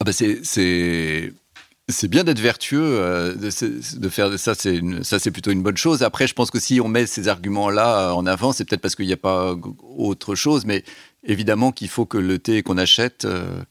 Ah 0.00 0.04
bah 0.04 0.10
c'est 0.12 2.08
bien 2.08 2.24
d'être 2.24 2.40
vertueux, 2.40 2.80
euh, 2.82 3.34
de, 3.34 4.08
faire 4.08 4.36
ça, 4.40 4.54
c'est 4.56 4.80
ça, 5.02 5.20
c'est 5.20 5.30
plutôt 5.30 5.52
une 5.52 5.62
bonne 5.62 5.76
chose. 5.76 6.02
Après, 6.02 6.26
je 6.26 6.34
pense 6.34 6.50
que 6.50 6.58
si 6.58 6.80
on 6.80 6.88
met 6.88 7.06
ces 7.06 7.28
arguments-là 7.28 8.08
euh, 8.08 8.12
en 8.12 8.26
avant, 8.26 8.52
c'est 8.52 8.64
peut-être 8.64 8.80
parce 8.80 8.96
qu'il 8.96 9.06
n'y 9.06 9.12
a 9.12 9.16
pas 9.16 9.54
autre 9.96 10.34
chose, 10.34 10.64
mais 10.64 10.82
évidemment 11.22 11.70
qu'il 11.70 11.88
faut 11.88 12.06
que 12.06 12.18
le 12.18 12.40
thé 12.40 12.64
qu'on 12.64 12.78
achète, 12.78 13.24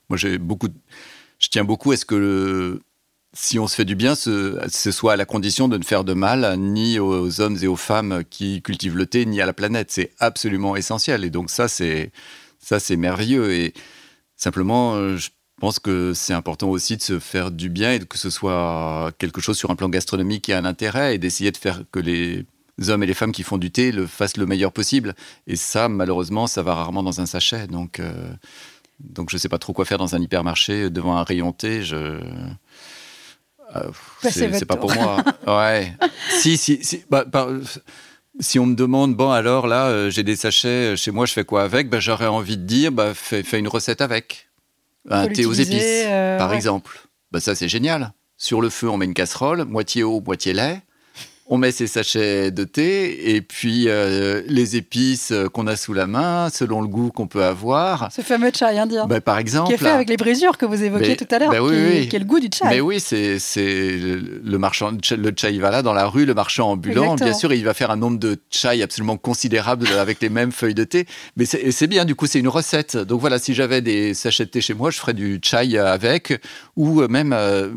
moi 0.07 0.15
j'ai 0.15 0.37
beaucoup, 0.37 0.69
je 1.39 1.49
tiens 1.49 1.65
beaucoup 1.65 1.91
à 1.91 1.97
ce 1.97 2.05
que 2.05 2.15
le, 2.15 2.81
si 3.33 3.59
on 3.59 3.67
se 3.67 3.75
fait 3.75 3.85
du 3.85 3.95
bien, 3.95 4.15
ce, 4.15 4.59
soit 4.69 5.13
à 5.13 5.15
la 5.15 5.25
condition 5.25 5.67
de 5.67 5.77
ne 5.77 5.83
faire 5.83 6.03
de 6.03 6.13
mal 6.13 6.57
ni 6.59 6.99
aux 6.99 7.41
hommes 7.41 7.57
et 7.61 7.67
aux 7.67 7.77
femmes 7.77 8.23
qui 8.29 8.61
cultivent 8.61 8.97
le 8.97 9.05
thé, 9.05 9.25
ni 9.25 9.39
à 9.41 9.45
la 9.45 9.53
planète. 9.53 9.91
C'est 9.91 10.11
absolument 10.19 10.75
essentiel. 10.75 11.23
Et 11.23 11.29
donc 11.29 11.49
ça, 11.49 11.67
c'est 11.67 12.11
ça, 12.59 12.79
c'est 12.79 12.97
merveilleux. 12.97 13.53
Et 13.53 13.73
simplement, 14.35 15.15
je 15.15 15.29
pense 15.59 15.79
que 15.79 16.13
c'est 16.13 16.33
important 16.33 16.69
aussi 16.69 16.97
de 16.97 17.01
se 17.01 17.19
faire 17.19 17.51
du 17.51 17.69
bien 17.69 17.93
et 17.93 17.99
que 17.99 18.17
ce 18.17 18.29
soit 18.29 19.11
quelque 19.17 19.39
chose 19.39 19.57
sur 19.57 19.71
un 19.71 19.75
plan 19.75 19.89
gastronomique 19.89 20.45
qui 20.45 20.53
a 20.53 20.57
un 20.57 20.65
intérêt 20.65 21.15
et 21.15 21.17
d'essayer 21.17 21.51
de 21.51 21.57
faire 21.57 21.83
que 21.91 21.99
les 21.99 22.45
hommes 22.89 23.03
et 23.03 23.05
les 23.05 23.13
femmes 23.13 23.31
qui 23.31 23.43
font 23.43 23.57
du 23.57 23.71
thé 23.71 23.91
le 23.91 24.07
fassent 24.07 24.37
le 24.37 24.45
meilleur 24.45 24.73
possible. 24.73 25.15
Et 25.47 25.55
ça, 25.55 25.87
malheureusement, 25.87 26.47
ça 26.47 26.63
va 26.63 26.75
rarement 26.75 27.03
dans 27.03 27.21
un 27.21 27.25
sachet. 27.25 27.67
Donc, 27.67 27.99
euh, 27.99 28.33
donc 28.99 29.29
je 29.29 29.35
ne 29.35 29.39
sais 29.39 29.49
pas 29.49 29.59
trop 29.59 29.71
quoi 29.71 29.85
faire 29.85 29.99
dans 29.99 30.15
un 30.15 30.21
hypermarché 30.21 30.89
devant 30.89 31.15
un 31.15 31.23
rayon 31.23 31.53
thé. 31.53 31.83
Euh, 33.75 33.89
bah, 34.23 34.29
c'est 34.31 34.65
pas 34.65 34.77
pour 34.77 34.93
moi. 34.93 35.23
ouais. 35.47 35.93
si, 36.29 36.57
si, 36.57 36.83
si, 36.83 37.03
bah, 37.09 37.25
si 38.39 38.59
on 38.59 38.65
me 38.65 38.75
demande, 38.75 39.15
bon, 39.15 39.31
alors 39.31 39.67
là, 39.67 39.87
euh, 39.87 40.09
j'ai 40.09 40.23
des 40.23 40.35
sachets 40.35 40.95
chez 40.95 41.11
moi, 41.11 41.25
je 41.25 41.33
fais 41.33 41.43
quoi 41.43 41.63
avec? 41.63 41.89
Ben, 41.89 41.99
J'aurais 41.99 42.27
envie 42.27 42.57
de 42.57 42.63
dire, 42.63 42.91
bah, 42.91 43.13
fais, 43.13 43.43
une 43.59 43.67
recette 43.67 44.01
avec. 44.01 44.49
Un 45.09 45.27
thé 45.27 45.45
aux 45.45 45.53
épices, 45.53 46.03
euh, 46.05 46.37
par 46.37 46.53
exemple. 46.53 47.07
Bah, 47.31 47.39
ça, 47.39 47.55
c'est 47.55 47.69
génial. 47.69 48.13
Sur 48.37 48.61
le 48.61 48.69
feu, 48.69 48.89
on 48.89 48.97
met 48.97 49.05
une 49.05 49.13
casserole, 49.13 49.65
moitié 49.65 50.03
eau, 50.03 50.21
moitié 50.21 50.53
lait 50.53 50.81
on 51.51 51.57
met 51.57 51.73
ses 51.73 51.85
sachets 51.85 52.49
de 52.49 52.63
thé 52.63 53.35
et 53.35 53.41
puis 53.41 53.89
euh, 53.89 54.41
les 54.47 54.77
épices 54.77 55.33
qu'on 55.51 55.67
a 55.67 55.75
sous 55.75 55.93
la 55.93 56.07
main, 56.07 56.49
selon 56.49 56.81
le 56.81 56.87
goût 56.87 57.11
qu'on 57.11 57.27
peut 57.27 57.43
avoir. 57.43 58.09
Ce 58.09 58.21
fameux 58.21 58.51
chai 58.57 58.79
indien. 58.79 59.05
Ben, 59.05 59.19
par 59.19 59.37
exemple. 59.37 59.67
Qui 59.67 59.73
est 59.73 59.77
fait 59.77 59.89
avec 59.89 60.07
les 60.07 60.15
brisures 60.15 60.57
que 60.57 60.65
vous 60.65 60.81
évoquiez 60.81 61.17
tout 61.17 61.27
à 61.29 61.39
l'heure, 61.39 61.51
ben 61.51 62.07
qui, 62.07 62.15
est 62.15 62.19
le 62.19 62.25
goût 62.25 62.39
du 62.39 62.47
chai. 62.53 62.63
Mais 62.69 62.79
oui, 62.79 63.01
c'est 63.01 63.37
le 63.59 64.57
marchand, 64.57 64.91
le 64.91 65.31
chai 65.35 65.59
va 65.59 65.71
là 65.71 65.81
dans 65.81 65.93
la 65.93 66.07
rue, 66.07 66.25
le 66.25 66.33
marchand 66.33 66.71
ambulant. 66.71 67.15
Bien 67.15 67.33
sûr, 67.33 67.51
il 67.51 67.65
va 67.65 67.73
faire 67.73 67.91
un 67.91 67.97
nombre 67.97 68.17
de 68.17 68.37
chai 68.49 68.81
absolument 68.81 69.17
considérable 69.17 69.87
avec 69.99 70.21
les 70.21 70.29
mêmes 70.29 70.53
feuilles 70.53 70.73
de 70.73 70.85
thé. 70.85 71.05
Mais 71.35 71.43
c'est 71.43 71.87
bien, 71.87 72.05
du 72.05 72.15
coup, 72.15 72.27
c'est 72.27 72.39
une 72.39 72.47
recette. 72.47 72.95
Donc 72.95 73.19
voilà, 73.19 73.39
si 73.39 73.53
j'avais 73.53 73.81
des 73.81 74.13
sachets 74.13 74.45
de 74.45 74.51
thé 74.51 74.61
chez 74.61 74.73
moi, 74.73 74.89
je 74.89 74.99
ferais 74.99 75.13
du 75.13 75.41
chai 75.43 75.77
avec 75.77 76.41
ou 76.77 77.05
même. 77.09 77.33
Euh, 77.33 77.71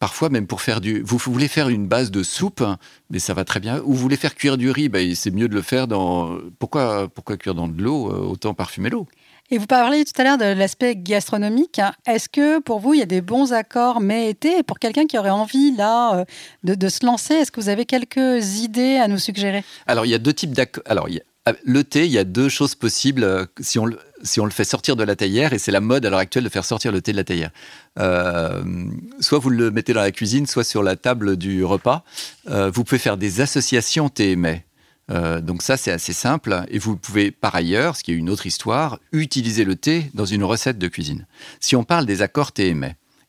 Parfois, 0.00 0.30
même 0.30 0.46
pour 0.46 0.62
faire 0.62 0.80
du. 0.80 1.02
Vous 1.02 1.18
voulez 1.18 1.46
faire 1.46 1.68
une 1.68 1.86
base 1.86 2.10
de 2.10 2.22
soupe, 2.22 2.64
mais 3.10 3.18
ça 3.18 3.34
va 3.34 3.44
très 3.44 3.60
bien. 3.60 3.80
Ou 3.80 3.92
vous 3.92 3.96
voulez 3.96 4.16
faire 4.16 4.34
cuire 4.34 4.56
du 4.56 4.70
riz, 4.70 4.88
ben, 4.88 5.14
c'est 5.14 5.30
mieux 5.30 5.46
de 5.46 5.54
le 5.54 5.60
faire 5.60 5.86
dans. 5.86 6.38
Pourquoi, 6.58 7.06
pourquoi 7.08 7.36
cuire 7.36 7.54
dans 7.54 7.68
de 7.68 7.82
l'eau 7.82 8.10
euh, 8.10 8.30
Autant 8.30 8.54
parfumer 8.54 8.88
l'eau? 8.88 9.06
Et 9.50 9.58
vous 9.58 9.66
parliez 9.66 10.06
tout 10.06 10.18
à 10.18 10.24
l'heure 10.24 10.38
de 10.38 10.44
l'aspect 10.44 10.96
gastronomique. 10.96 11.82
Est-ce 12.06 12.30
que 12.30 12.60
pour 12.60 12.80
vous, 12.80 12.94
il 12.94 13.00
y 13.00 13.02
a 13.02 13.06
des 13.06 13.20
bons 13.20 13.52
accords 13.52 14.00
mai-été 14.00 14.60
Et 14.60 14.62
pour 14.62 14.78
quelqu'un 14.78 15.06
qui 15.06 15.18
aurait 15.18 15.28
envie, 15.28 15.76
là, 15.76 16.20
euh, 16.20 16.24
de, 16.64 16.88
se 16.88 17.04
lancer, 17.04 17.34
est-ce 17.34 17.52
que 17.52 17.60
vous 17.60 17.68
avez 17.68 17.84
quelques 17.84 18.60
idées 18.60 18.96
à 18.96 19.06
nous 19.06 19.18
suggérer? 19.18 19.64
Alors, 19.86 20.06
il 20.06 20.10
y 20.10 20.14
a 20.14 20.18
deux 20.18 20.32
types 20.32 20.52
d'accords. 20.52 20.84
Alors, 20.86 21.10
il 21.10 21.16
y 21.16 21.18
a 21.18 21.54
le 21.64 21.84
thé, 21.84 22.06
il 22.06 22.12
y 22.12 22.18
a 22.18 22.24
deux 22.24 22.48
choses 22.48 22.74
possibles. 22.74 23.48
Si 23.60 23.78
on, 23.78 23.86
si 24.22 24.40
on 24.40 24.44
le 24.44 24.50
fait 24.50 24.64
sortir 24.64 24.96
de 24.96 25.04
la 25.04 25.16
théière, 25.16 25.52
et 25.52 25.58
c'est 25.58 25.72
la 25.72 25.80
mode 25.80 26.04
à 26.06 26.10
l'heure 26.10 26.18
actuelle 26.18 26.44
de 26.44 26.48
faire 26.48 26.64
sortir 26.64 26.92
le 26.92 27.00
thé 27.00 27.12
de 27.12 27.16
la 27.16 27.24
théière. 27.24 27.50
Euh, 27.98 28.62
soit 29.20 29.38
vous 29.38 29.50
le 29.50 29.70
mettez 29.70 29.92
dans 29.92 30.00
la 30.00 30.12
cuisine, 30.12 30.46
soit 30.46 30.64
sur 30.64 30.82
la 30.82 30.96
table 30.96 31.36
du 31.36 31.64
repas. 31.64 32.04
Euh, 32.48 32.70
vous 32.70 32.84
pouvez 32.84 32.98
faire 32.98 33.16
des 33.16 33.40
associations 33.40 34.08
thé 34.08 34.32
et. 34.32 34.64
Euh, 35.10 35.40
donc 35.40 35.62
ça, 35.62 35.76
c'est 35.76 35.90
assez 35.90 36.12
simple. 36.12 36.62
Et 36.68 36.78
vous 36.78 36.96
pouvez, 36.96 37.30
par 37.30 37.54
ailleurs, 37.54 37.96
ce 37.96 38.04
qui 38.04 38.12
est 38.12 38.16
une 38.16 38.30
autre 38.30 38.46
histoire, 38.46 38.98
utiliser 39.12 39.64
le 39.64 39.76
thé 39.76 40.10
dans 40.14 40.26
une 40.26 40.44
recette 40.44 40.78
de 40.78 40.88
cuisine. 40.88 41.26
Si 41.58 41.74
on 41.74 41.84
parle 41.84 42.06
des 42.06 42.22
accords 42.22 42.52
thé 42.52 42.68
et 42.68 42.76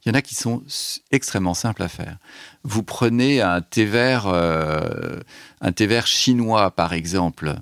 il 0.05 0.09
y 0.09 0.11
en 0.11 0.15
a 0.15 0.21
qui 0.21 0.33
sont 0.33 0.63
extrêmement 1.11 1.53
simples 1.53 1.83
à 1.83 1.87
faire. 1.87 2.17
Vous 2.63 2.81
prenez 2.81 3.41
un 3.41 3.61
thé 3.61 3.85
vert, 3.85 4.25
un 4.27 5.71
thé 5.71 5.85
vert 5.85 6.07
chinois, 6.07 6.71
par 6.71 6.93
exemple, 6.93 7.55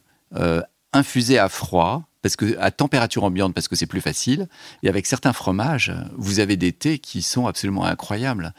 infusé 0.93 1.37
à 1.37 1.49
froid, 1.49 2.08
parce 2.21 2.35
que 2.35 2.57
à 2.59 2.71
température 2.71 3.23
ambiante, 3.23 3.53
parce 3.53 3.67
que 3.67 3.75
c'est 3.75 3.85
plus 3.85 4.01
facile. 4.01 4.47
Et 4.83 4.89
avec 4.89 5.05
certains 5.05 5.33
fromages, 5.33 5.93
vous 6.17 6.39
avez 6.39 6.57
des 6.57 6.71
thés 6.71 6.99
qui 6.99 7.21
sont 7.21 7.47
absolument 7.47 7.85
incroyables. 7.85 8.53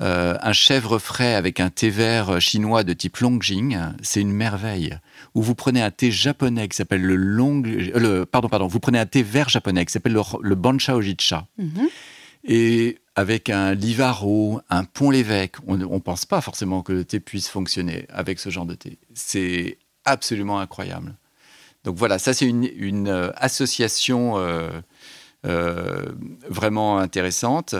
Euh, 0.00 0.36
un 0.42 0.52
chèvre 0.52 0.98
frais 0.98 1.34
avec 1.34 1.60
un 1.60 1.70
thé 1.70 1.88
vert 1.88 2.40
chinois 2.40 2.84
de 2.84 2.92
type 2.92 3.16
Longjing, 3.18 3.78
c'est 4.02 4.20
une 4.20 4.32
merveille. 4.32 4.98
Ou 5.34 5.42
vous 5.42 5.54
prenez 5.54 5.82
un 5.82 5.90
thé 5.90 6.10
japonais 6.10 6.68
qui 6.68 6.76
s'appelle 6.76 7.02
le 7.02 7.16
Long, 7.16 7.62
euh, 7.64 7.98
le, 7.98 8.26
pardon, 8.26 8.48
pardon, 8.48 8.66
vous 8.66 8.80
prenez 8.80 8.98
un 8.98 9.06
thé 9.06 9.22
vert 9.22 9.48
japonais 9.48 9.86
qui 9.86 9.92
s'appelle 9.92 10.12
le, 10.12 10.22
le 10.42 10.54
Bancha 10.54 10.94
Ojicha. 10.94 11.46
Mhm. 11.58 11.88
Et 12.48 12.98
avec 13.16 13.48
un 13.50 13.74
Livaro, 13.74 14.60
un 14.68 14.84
Pont-l'Évêque, 14.84 15.56
on 15.66 15.78
ne 15.78 15.98
pense 15.98 16.26
pas 16.26 16.40
forcément 16.40 16.82
que 16.82 16.92
le 16.92 17.04
thé 17.04 17.18
puisse 17.18 17.48
fonctionner 17.48 18.06
avec 18.10 18.38
ce 18.38 18.50
genre 18.50 18.66
de 18.66 18.74
thé. 18.74 18.98
C'est 19.14 19.78
absolument 20.04 20.60
incroyable. 20.60 21.16
Donc 21.86 21.96
voilà, 21.96 22.18
ça 22.18 22.34
c'est 22.34 22.46
une, 22.46 22.68
une, 22.76 23.06
euh, 23.06 23.30
association 23.36 24.38
euh, 24.38 24.68
euh, 25.46 26.04
vraiment 26.50 26.98
intéressante. 26.98 27.76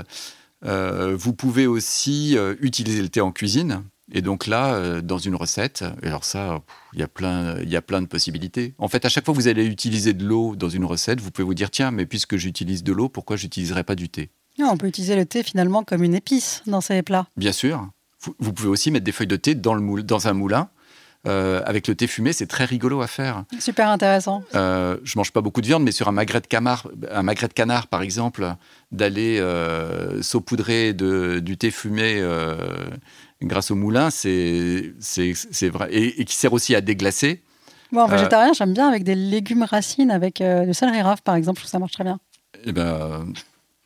Vous 0.62 1.32
pouvez 1.32 1.66
aussi 1.68 2.36
utiliser 2.60 3.00
le 3.00 3.08
thé 3.08 3.20
en 3.20 3.30
cuisine. 3.30 3.84
Et 4.10 4.20
donc 4.20 4.48
là, 4.48 5.00
dans 5.00 5.18
une 5.18 5.36
recette, 5.36 5.84
et 6.02 6.08
alors 6.08 6.24
ça, 6.24 6.60
il 6.92 6.98
y 6.98 7.02
a 7.04 7.08
plein, 7.08 7.56
il 7.60 7.68
y 7.68 7.76
a 7.76 7.82
plein 7.82 8.02
de 8.02 8.06
possibilités. 8.06 8.74
En 8.78 8.88
fait, 8.88 9.04
à 9.04 9.08
chaque 9.08 9.24
fois 9.24 9.32
que 9.32 9.38
vous 9.38 9.46
allez 9.46 9.64
utiliser 9.64 10.12
de 10.12 10.24
l'eau 10.24 10.56
dans 10.56 10.68
une 10.68 10.84
recette, 10.84 11.20
vous 11.20 11.30
pouvez 11.30 11.44
vous 11.44 11.54
dire 11.54 11.70
tiens, 11.70 11.92
mais 11.92 12.04
puisque 12.04 12.36
j'utilise 12.36 12.82
de 12.82 12.92
l'eau, 12.92 13.08
pourquoi 13.08 13.36
j'utiliserais 13.36 13.84
pas 13.84 13.94
du 13.94 14.08
thé? 14.08 14.30
On 14.58 14.76
peut 14.76 14.88
utiliser 14.88 15.14
le 15.14 15.24
thé 15.24 15.44
finalement 15.44 15.84
comme 15.84 16.02
une 16.02 16.14
épice 16.14 16.62
dans 16.66 16.80
ces 16.80 17.02
plats. 17.02 17.28
Bien 17.36 17.52
sûr. 17.52 17.88
Vous, 18.22 18.34
vous 18.40 18.52
pouvez 18.52 18.68
aussi 18.68 18.90
mettre 18.90 19.04
des 19.04 19.12
feuilles 19.12 19.28
de 19.28 19.36
thé 19.36 19.54
dans, 19.54 19.74
le 19.74 19.82
moule, 19.82 20.02
dans 20.02 20.26
un 20.26 20.32
moulin. 20.32 20.68
Euh, 21.26 21.60
avec 21.64 21.88
le 21.88 21.94
thé 21.94 22.06
fumé, 22.06 22.32
c'est 22.32 22.46
très 22.46 22.64
rigolo 22.64 23.02
à 23.02 23.06
faire. 23.06 23.44
Super 23.58 23.88
intéressant. 23.88 24.42
Euh, 24.54 24.96
je 25.02 25.18
mange 25.18 25.32
pas 25.32 25.40
beaucoup 25.40 25.60
de 25.60 25.66
viande, 25.66 25.82
mais 25.82 25.92
sur 25.92 26.08
un 26.08 26.12
magret 26.12 26.40
de 26.40 26.46
canard, 26.46 26.88
un 27.10 27.22
magret 27.22 27.48
de 27.48 27.52
canard 27.52 27.88
par 27.88 28.02
exemple, 28.02 28.54
d'aller 28.92 29.38
euh, 29.40 30.22
saupoudrer 30.22 30.92
de, 30.92 31.40
du 31.40 31.56
thé 31.56 31.70
fumé 31.70 32.18
euh, 32.20 32.56
grâce 33.42 33.70
au 33.70 33.74
moulin, 33.74 34.10
c'est 34.10 34.92
vrai, 35.62 35.88
et, 35.90 36.20
et 36.20 36.24
qui 36.24 36.36
sert 36.36 36.52
aussi 36.52 36.74
à 36.74 36.80
déglacer. 36.80 37.42
Bon, 37.92 38.02
en 38.02 38.06
végétarien, 38.06 38.52
j'aime 38.52 38.72
bien 38.72 38.88
avec 38.88 39.04
des 39.04 39.14
légumes 39.14 39.64
racines, 39.64 40.10
avec 40.10 40.42
du 40.42 40.74
céleri 40.74 41.02
rave 41.02 41.22
par 41.22 41.34
exemple, 41.34 41.58
je 41.58 41.62
trouve 41.62 41.68
que 41.68 41.72
ça 41.72 41.78
marche 41.78 41.92
très 41.92 42.04
bien. 42.04 42.18
Eh 42.64 42.72
ben, 42.72 43.26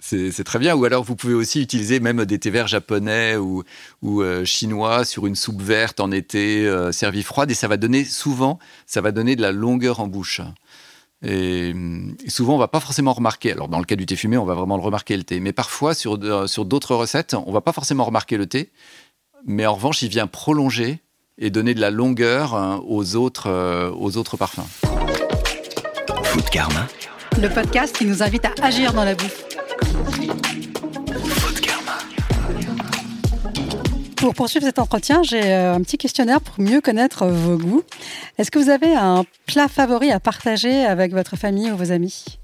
c'est 0.00 0.44
très 0.44 0.58
bien. 0.58 0.74
Ou 0.74 0.84
alors, 0.84 1.04
vous 1.04 1.14
pouvez 1.16 1.34
aussi 1.34 1.60
utiliser 1.60 2.00
même 2.00 2.24
des 2.24 2.38
thés 2.38 2.50
verts 2.50 2.66
japonais 2.66 3.36
ou, 3.36 3.62
ou 4.02 4.22
euh, 4.22 4.44
chinois 4.44 5.04
sur 5.04 5.26
une 5.26 5.36
soupe 5.36 5.60
verte 5.62 6.00
en 6.00 6.10
été 6.10 6.66
euh, 6.66 6.90
servie 6.92 7.22
froide. 7.22 7.50
Et 7.50 7.54
ça 7.54 7.68
va 7.68 7.76
donner, 7.76 8.04
souvent, 8.04 8.58
ça 8.86 9.00
va 9.00 9.12
donner 9.12 9.36
de 9.36 9.42
la 9.42 9.52
longueur 9.52 10.00
en 10.00 10.06
bouche. 10.06 10.40
Et, 11.22 11.72
hum, 11.74 12.16
et 12.24 12.30
souvent, 12.30 12.54
on 12.54 12.58
va 12.58 12.68
pas 12.68 12.80
forcément 12.80 13.12
remarquer. 13.12 13.52
Alors, 13.52 13.68
dans 13.68 13.78
le 13.78 13.84
cas 13.84 13.96
du 13.96 14.06
thé 14.06 14.16
fumé, 14.16 14.38
on 14.38 14.44
va 14.46 14.54
vraiment 14.54 14.76
le 14.76 14.82
remarquer, 14.82 15.16
le 15.16 15.22
thé. 15.22 15.38
Mais 15.38 15.52
parfois, 15.52 15.92
sur, 15.94 16.16
de- 16.18 16.46
sur 16.46 16.64
d'autres 16.64 16.94
recettes, 16.94 17.34
on 17.34 17.52
va 17.52 17.60
pas 17.60 17.72
forcément 17.72 18.04
remarquer 18.04 18.36
le 18.38 18.46
thé. 18.46 18.70
Mais 19.46 19.66
en 19.66 19.74
revanche, 19.74 20.02
il 20.02 20.08
vient 20.08 20.26
prolonger 20.26 21.00
et 21.38 21.50
donner 21.50 21.74
de 21.74 21.80
la 21.80 21.90
longueur 21.90 22.54
hein, 22.54 22.82
aux, 22.86 23.16
autres, 23.16 23.48
euh, 23.48 23.90
aux 23.98 24.16
autres 24.16 24.36
parfums. 24.36 24.66
Food 26.24 26.48
Karma. 26.50 26.86
Le 27.40 27.48
podcast 27.48 27.96
qui 27.96 28.04
nous 28.06 28.22
invite 28.22 28.44
à 28.44 28.52
agir 28.62 28.92
dans 28.92 29.04
la 29.04 29.14
bouffe. 29.14 29.44
Pour 34.20 34.34
poursuivre 34.34 34.66
cet 34.66 34.78
entretien, 34.78 35.22
j'ai 35.22 35.42
euh, 35.42 35.74
un 35.74 35.80
petit 35.80 35.96
questionnaire 35.96 36.42
pour 36.42 36.60
mieux 36.62 36.82
connaître 36.82 37.26
vos 37.26 37.56
goûts. 37.56 37.82
Est-ce 38.36 38.50
que 38.50 38.58
vous 38.58 38.68
avez 38.68 38.94
un 38.94 39.24
plat 39.46 39.66
favori 39.66 40.12
à 40.12 40.20
partager 40.20 40.84
avec 40.84 41.12
votre 41.12 41.36
famille 41.36 41.70
ou 41.70 41.76
vos 41.76 41.90
amis? 41.90 42.38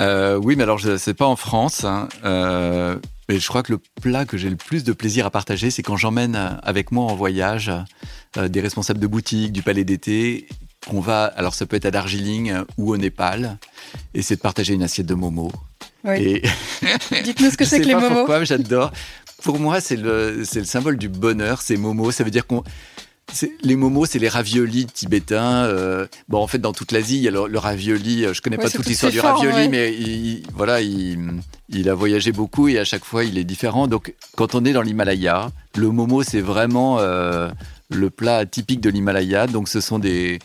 Euh, 0.00 0.36
oui, 0.36 0.54
mais 0.54 0.64
alors 0.64 0.78
sais 0.98 1.14
pas 1.14 1.26
en 1.26 1.36
France. 1.36 1.84
hein, 1.84 2.10
euh, 2.24 2.96
mais 3.28 3.38
je 3.38 3.48
crois 3.48 3.62
que 3.62 3.72
le 3.72 3.80
plat 4.02 4.26
que 4.26 4.36
j'ai 4.36 4.50
le 4.50 4.56
plus 4.56 4.84
de 4.84 4.92
plaisir 4.92 5.24
à 5.24 5.30
partager, 5.30 5.70
c'est 5.70 5.82
quand 5.82 5.96
j'emmène 5.96 6.58
avec 6.62 6.92
moi 6.92 7.04
en 7.04 7.14
voyage 7.14 7.72
des 8.36 8.60
responsables 8.60 9.00
de 9.00 9.06
boutique, 9.06 9.52
du 9.52 9.62
palais 9.62 9.84
d'été, 9.84 10.46
qu'on 10.88 11.00
va. 11.00 11.24
Alors 11.24 11.54
ça 11.54 11.66
peut 11.66 11.76
être 11.76 11.86
à 11.86 11.90
Darjeeling 11.90 12.50
euh, 12.50 12.64
ou 12.78 12.92
au 12.92 12.96
Népal, 12.96 13.58
et 14.14 14.22
c'est 14.22 14.36
de 14.36 14.40
partager 14.40 14.74
une 14.74 14.82
assiette 14.82 15.06
de 15.06 15.14
momos. 15.14 15.52
Oui. 16.04 16.16
Et 16.18 16.42
Dites-nous 17.22 17.50
ce 17.50 17.56
que 17.56 17.64
c'est 17.66 17.80
que 17.80 17.86
les 17.86 17.94
momos. 17.94 18.08
pourquoi, 18.16 18.40
mais 18.40 18.46
j'adore. 18.46 18.92
Pour 19.42 19.58
moi, 19.58 19.80
c'est 19.80 19.96
le, 19.96 20.44
symbole 20.44 20.96
du 20.98 21.08
bonheur, 21.08 21.60
ces 21.62 21.76
momos. 21.76 22.10
Ça 22.12 22.22
veut 22.24 22.30
dire 22.30 22.46
qu'on. 22.46 22.62
c'est- 23.32 23.50
Les 23.62 23.74
momos, 23.76 24.06
c'est 24.06 24.18
les 24.20 24.28
raviolis 24.28 24.86
tibétains. 24.86 25.64
euh, 25.64 26.06
bon, 26.28 26.38
en 26.38 26.46
fait, 26.46 26.58
dans 26.58 26.72
toute 26.72 26.92
l'Asie, 26.92 27.16
il 27.16 27.22
y 27.22 27.28
a 27.28 27.32
le, 27.32 27.46
le 27.48 27.58
ravioli. 27.58 28.24
euh, 28.24 28.34
Je 28.34 28.40
connais 28.42 28.56
Ouais, 28.56 28.62
pas 28.64 28.70
toute 28.70 28.86
l'histoire 28.86 29.10
du 29.10 29.18
formes, 29.18 29.36
ravioli, 29.36 29.56
ouais. 29.64 29.68
mais 29.68 29.92
il, 29.94 30.44
voilà, 30.54 30.80
il, 30.80 31.18
il 31.70 31.88
a 31.88 31.94
voyagé 31.94 32.30
beaucoup 32.30 32.68
et 32.68 32.78
à 32.78 32.84
chaque 32.84 33.04
fois, 33.04 33.24
il 33.24 33.36
est 33.38 33.42
différent. 33.44 33.88
Donc, 33.88 34.14
quand 34.36 34.54
on 34.54 34.64
est 34.64 34.72
dans 34.72 34.82
l'Himalaya, 34.82 35.50
le 35.76 35.88
momo, 35.90 36.22
c'est 36.22 36.40
vraiment 36.40 36.98
euh, 37.00 37.50
le 37.90 38.10
plat 38.10 38.46
typique 38.46 38.80
de 38.80 38.90
l'Himalaya. 38.90 39.48
Donc, 39.48 39.68
ce 39.68 39.80
sont 39.80 39.98
des 39.98 40.38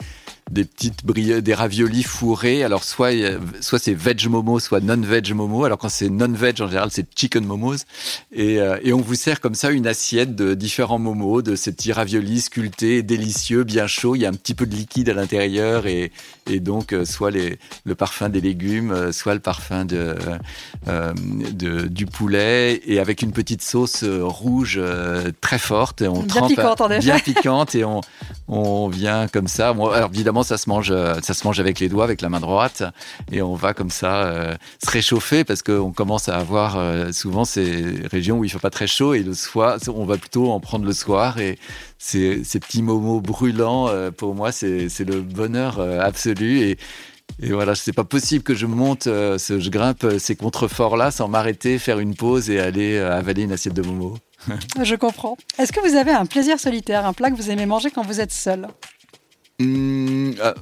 des 0.51 0.65
petites 0.65 1.05
des 1.05 1.53
raviolis 1.53 2.03
fourrés. 2.03 2.63
Alors 2.63 2.83
soit 2.83 3.09
a- 3.09 3.37
soit 3.61 3.79
c'est 3.79 3.93
veg 3.93 4.27
momo, 4.27 4.59
soit 4.59 4.79
non 4.79 4.97
veg 5.01 5.33
momo. 5.33 5.63
Alors 5.65 5.77
quand 5.77 5.89
c'est 5.89 6.09
non 6.09 6.31
veg 6.31 6.61
en 6.61 6.67
général 6.67 6.89
c'est 6.91 7.07
chicken 7.15 7.45
momos. 7.45 7.75
Et, 8.31 8.59
euh, 8.59 8.77
et 8.83 8.93
on 8.93 9.01
vous 9.01 9.15
sert 9.15 9.41
comme 9.41 9.55
ça 9.55 9.71
une 9.71 9.87
assiette 9.87 10.35
de 10.35 10.53
différents 10.53 10.99
momos, 10.99 11.41
de 11.41 11.55
ces 11.55 11.71
petits 11.71 11.91
raviolis 11.91 12.41
sculptés, 12.41 13.03
délicieux, 13.03 13.63
bien 13.63 13.87
chauds. 13.87 14.15
Il 14.15 14.21
y 14.21 14.25
a 14.25 14.29
un 14.29 14.33
petit 14.33 14.53
peu 14.53 14.65
de 14.65 14.75
liquide 14.75 15.09
à 15.09 15.13
l'intérieur 15.13 15.85
et, 15.87 16.11
et 16.49 16.59
donc 16.59 16.93
euh, 16.93 17.05
soit 17.05 17.31
les, 17.31 17.59
le 17.85 17.95
parfum 17.95 18.29
des 18.29 18.41
légumes, 18.41 18.91
euh, 18.91 19.11
soit 19.11 19.33
le 19.33 19.39
parfum 19.39 19.85
de, 19.85 20.15
euh, 20.87 21.13
de- 21.51 21.87
du 21.87 22.05
poulet 22.05 22.81
et 22.85 22.99
avec 22.99 23.21
une 23.21 23.31
petite 23.31 23.61
sauce 23.61 24.03
euh, 24.03 24.23
rouge 24.23 24.77
euh, 24.81 25.31
très 25.41 25.59
forte. 25.59 26.01
On 26.03 26.21
Bien 26.21 26.27
trempe- 26.27 26.49
piquante, 26.49 26.81
en 26.81 26.89
effet. 26.89 26.99
Bien 26.99 27.19
piquante 27.19 27.75
et 27.75 27.83
on, 27.83 28.01
on 28.47 28.87
vient 28.87 29.27
comme 29.27 29.47
ça. 29.47 29.73
Bon, 29.73 29.87
alors 29.89 30.09
évidemment, 30.13 30.36
ça 30.43 30.57
se 30.57 30.69
mange, 30.69 30.91
euh, 30.91 31.15
ça 31.21 31.33
se 31.33 31.45
mange 31.45 31.59
avec 31.59 31.79
les 31.79 31.89
doigts, 31.89 32.03
avec 32.03 32.21
la 32.21 32.29
main 32.29 32.39
droite, 32.39 32.83
et 33.31 33.41
on 33.41 33.55
va 33.55 33.73
comme 33.73 33.89
ça 33.89 34.25
euh, 34.25 34.55
se 34.83 34.89
réchauffer 34.89 35.43
parce 35.43 35.61
qu'on 35.61 35.91
commence 35.91 36.29
à 36.29 36.37
avoir 36.37 36.77
euh, 36.77 37.11
souvent 37.11 37.45
ces 37.45 37.83
régions 38.11 38.39
où 38.39 38.43
il 38.43 38.49
fait 38.49 38.59
pas 38.59 38.69
très 38.69 38.87
chaud 38.87 39.13
et 39.13 39.23
le 39.23 39.33
soir, 39.33 39.77
on 39.87 40.05
va 40.05 40.17
plutôt 40.17 40.51
en 40.51 40.59
prendre 40.59 40.85
le 40.85 40.93
soir 40.93 41.39
et 41.39 41.57
ces, 41.97 42.41
petits 42.59 42.81
momos 42.81 43.21
brûlants, 43.21 43.89
pour 44.17 44.35
moi, 44.35 44.51
c'est 44.51 44.87
le 44.99 45.21
bonheur 45.21 45.79
absolu 45.79 46.59
et 46.59 46.77
et 47.41 47.51
voilà, 47.51 47.75
c'est 47.75 47.93
pas 47.93 48.05
possible 48.05 48.43
que 48.43 48.55
je 48.55 48.65
monte, 48.65 49.03
je 49.05 49.69
grimpe 49.69 50.07
ces 50.17 50.35
contreforts-là 50.35 51.11
sans 51.11 51.27
m'arrêter, 51.27 51.77
faire 51.77 51.99
une 51.99 52.15
pause 52.15 52.49
et 52.49 52.59
aller 52.59 52.97
avaler 52.97 53.43
une 53.43 53.51
assiette 53.51 53.73
de 53.73 53.81
momos. 53.81 54.17
Je 54.83 54.95
comprends. 54.95 55.37
Est-ce 55.57 55.73
que 55.73 55.79
vous 55.79 55.95
avez 55.95 56.11
un 56.11 56.25
plaisir 56.25 56.59
solitaire, 56.59 57.05
un 57.05 57.13
plat 57.13 57.31
que 57.31 57.35
vous 57.35 57.49
aimez 57.49 57.65
manger 57.65 57.91
quand 57.91 58.03
vous 58.03 58.21
êtes 58.21 58.31
seul? 58.31 58.67
Hum, 59.59 60.35
euh, 60.39 60.53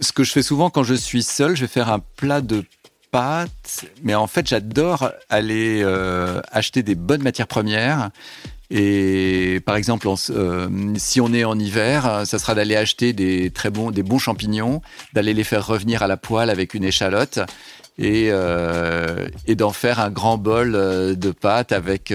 ce 0.00 0.12
que 0.12 0.22
je 0.22 0.30
fais 0.30 0.42
souvent 0.42 0.70
quand 0.70 0.84
je 0.84 0.94
suis 0.94 1.24
seul, 1.24 1.56
je 1.56 1.62
vais 1.62 1.66
faire 1.66 1.90
un 1.90 1.98
plat 1.98 2.40
de 2.40 2.64
pâtes, 3.10 3.86
mais 4.04 4.14
en 4.14 4.28
fait 4.28 4.46
j'adore 4.46 5.10
aller 5.28 5.80
euh, 5.82 6.40
acheter 6.52 6.84
des 6.84 6.94
bonnes 6.94 7.22
matières 7.22 7.48
premières. 7.48 8.10
Et 8.72 9.60
par 9.66 9.74
exemple, 9.74 10.06
euh, 10.30 10.94
si 10.96 11.20
on 11.20 11.32
est 11.32 11.42
en 11.42 11.58
hiver, 11.58 12.22
ça 12.24 12.38
sera 12.38 12.54
d'aller 12.54 12.76
acheter 12.76 13.12
des 13.12 13.50
très 13.50 13.68
bons, 13.68 13.90
des 13.90 14.04
bons 14.04 14.20
champignons, 14.20 14.80
d'aller 15.12 15.34
les 15.34 15.42
faire 15.42 15.66
revenir 15.66 16.04
à 16.04 16.06
la 16.06 16.16
poêle 16.16 16.50
avec 16.50 16.74
une 16.74 16.84
échalote 16.84 17.40
et, 17.98 18.30
et 19.46 19.54
d'en 19.56 19.72
faire 19.72 19.98
un 19.98 20.10
grand 20.10 20.38
bol 20.38 20.72
de 20.72 21.30
pâtes 21.32 21.72
avec 21.72 22.14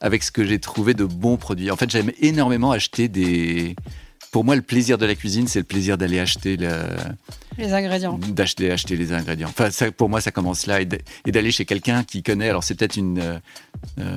avec 0.00 0.22
ce 0.22 0.30
que 0.30 0.44
j'ai 0.44 0.60
trouvé 0.60 0.94
de 0.94 1.04
bons 1.04 1.38
produits. 1.38 1.72
En 1.72 1.76
fait, 1.76 1.90
j'aime 1.90 2.12
énormément 2.20 2.70
acheter 2.70 3.08
des 3.08 3.74
pour 4.34 4.42
moi, 4.42 4.56
le 4.56 4.62
plaisir 4.62 4.98
de 4.98 5.06
la 5.06 5.14
cuisine, 5.14 5.46
c'est 5.46 5.60
le 5.60 5.64
plaisir 5.64 5.96
d'aller 5.96 6.18
acheter 6.18 6.56
le, 6.56 6.68
Les 7.56 7.72
ingrédients. 7.72 8.18
d'acheter 8.18 8.72
acheter 8.72 8.96
les 8.96 9.12
ingrédients. 9.12 9.46
Enfin, 9.48 9.70
ça, 9.70 9.92
pour 9.92 10.08
moi, 10.08 10.20
ça 10.20 10.32
commence 10.32 10.66
là 10.66 10.80
et 10.80 11.30
d'aller 11.30 11.52
chez 11.52 11.64
quelqu'un 11.64 12.02
qui 12.02 12.24
connaît. 12.24 12.48
Alors, 12.48 12.64
c'est 12.64 12.74
peut-être 12.74 12.96
une, 12.96 13.20
euh, 13.20 13.38
euh, 14.00 14.16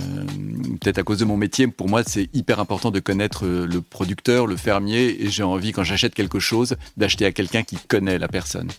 peut-être 0.81 0.97
à 0.97 1.03
cause 1.03 1.19
de 1.19 1.25
mon 1.25 1.37
métier. 1.37 1.67
Pour 1.67 1.87
moi, 1.87 2.01
c'est 2.03 2.29
hyper 2.33 2.59
important 2.59 2.89
de 2.89 2.99
connaître 2.99 3.45
euh, 3.45 3.67
le 3.67 3.79
producteur, 3.79 4.47
le 4.47 4.57
fermier. 4.57 5.23
Et 5.23 5.29
j'ai 5.29 5.43
envie, 5.43 5.71
quand 5.71 5.83
j'achète 5.83 6.15
quelque 6.15 6.39
chose, 6.39 6.77
d'acheter 6.97 7.27
à 7.27 7.31
quelqu'un 7.31 7.61
qui 7.61 7.75
connaît 7.75 8.17
la 8.17 8.27
personne. 8.27 8.69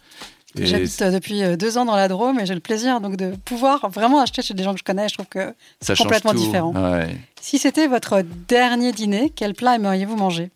J'habite 0.57 1.01
depuis 1.05 1.57
deux 1.57 1.79
ans 1.79 1.85
dans 1.85 1.95
la 1.95 2.09
Drôme 2.09 2.41
et 2.41 2.47
j'ai 2.47 2.55
le 2.55 2.61
plaisir 2.61 3.01
donc 3.01 3.15
de 3.15 3.37
pouvoir 3.45 3.89
vraiment 3.91 4.21
acheter 4.21 4.43
chez 4.43 4.55
des 4.55 4.65
gens 4.65 4.73
que 4.73 4.81
je 4.81 4.85
connais. 4.85 5.09
Je 5.09 5.15
trouve 5.15 5.27
que 5.27 5.55
change 5.87 5.99
complètement 5.99 6.33
tout. 6.33 6.39
différent. 6.39 6.73
Ouais. 6.73 7.17
si 7.41 7.61
c'était 7.61 7.87
votre 7.87 8.25
dernier 8.49 8.91
dîner, 8.91 9.31
quel 9.37 9.55
plat 9.55 9.77
aimeriez-vous 9.77 10.17
manger? 10.17 10.51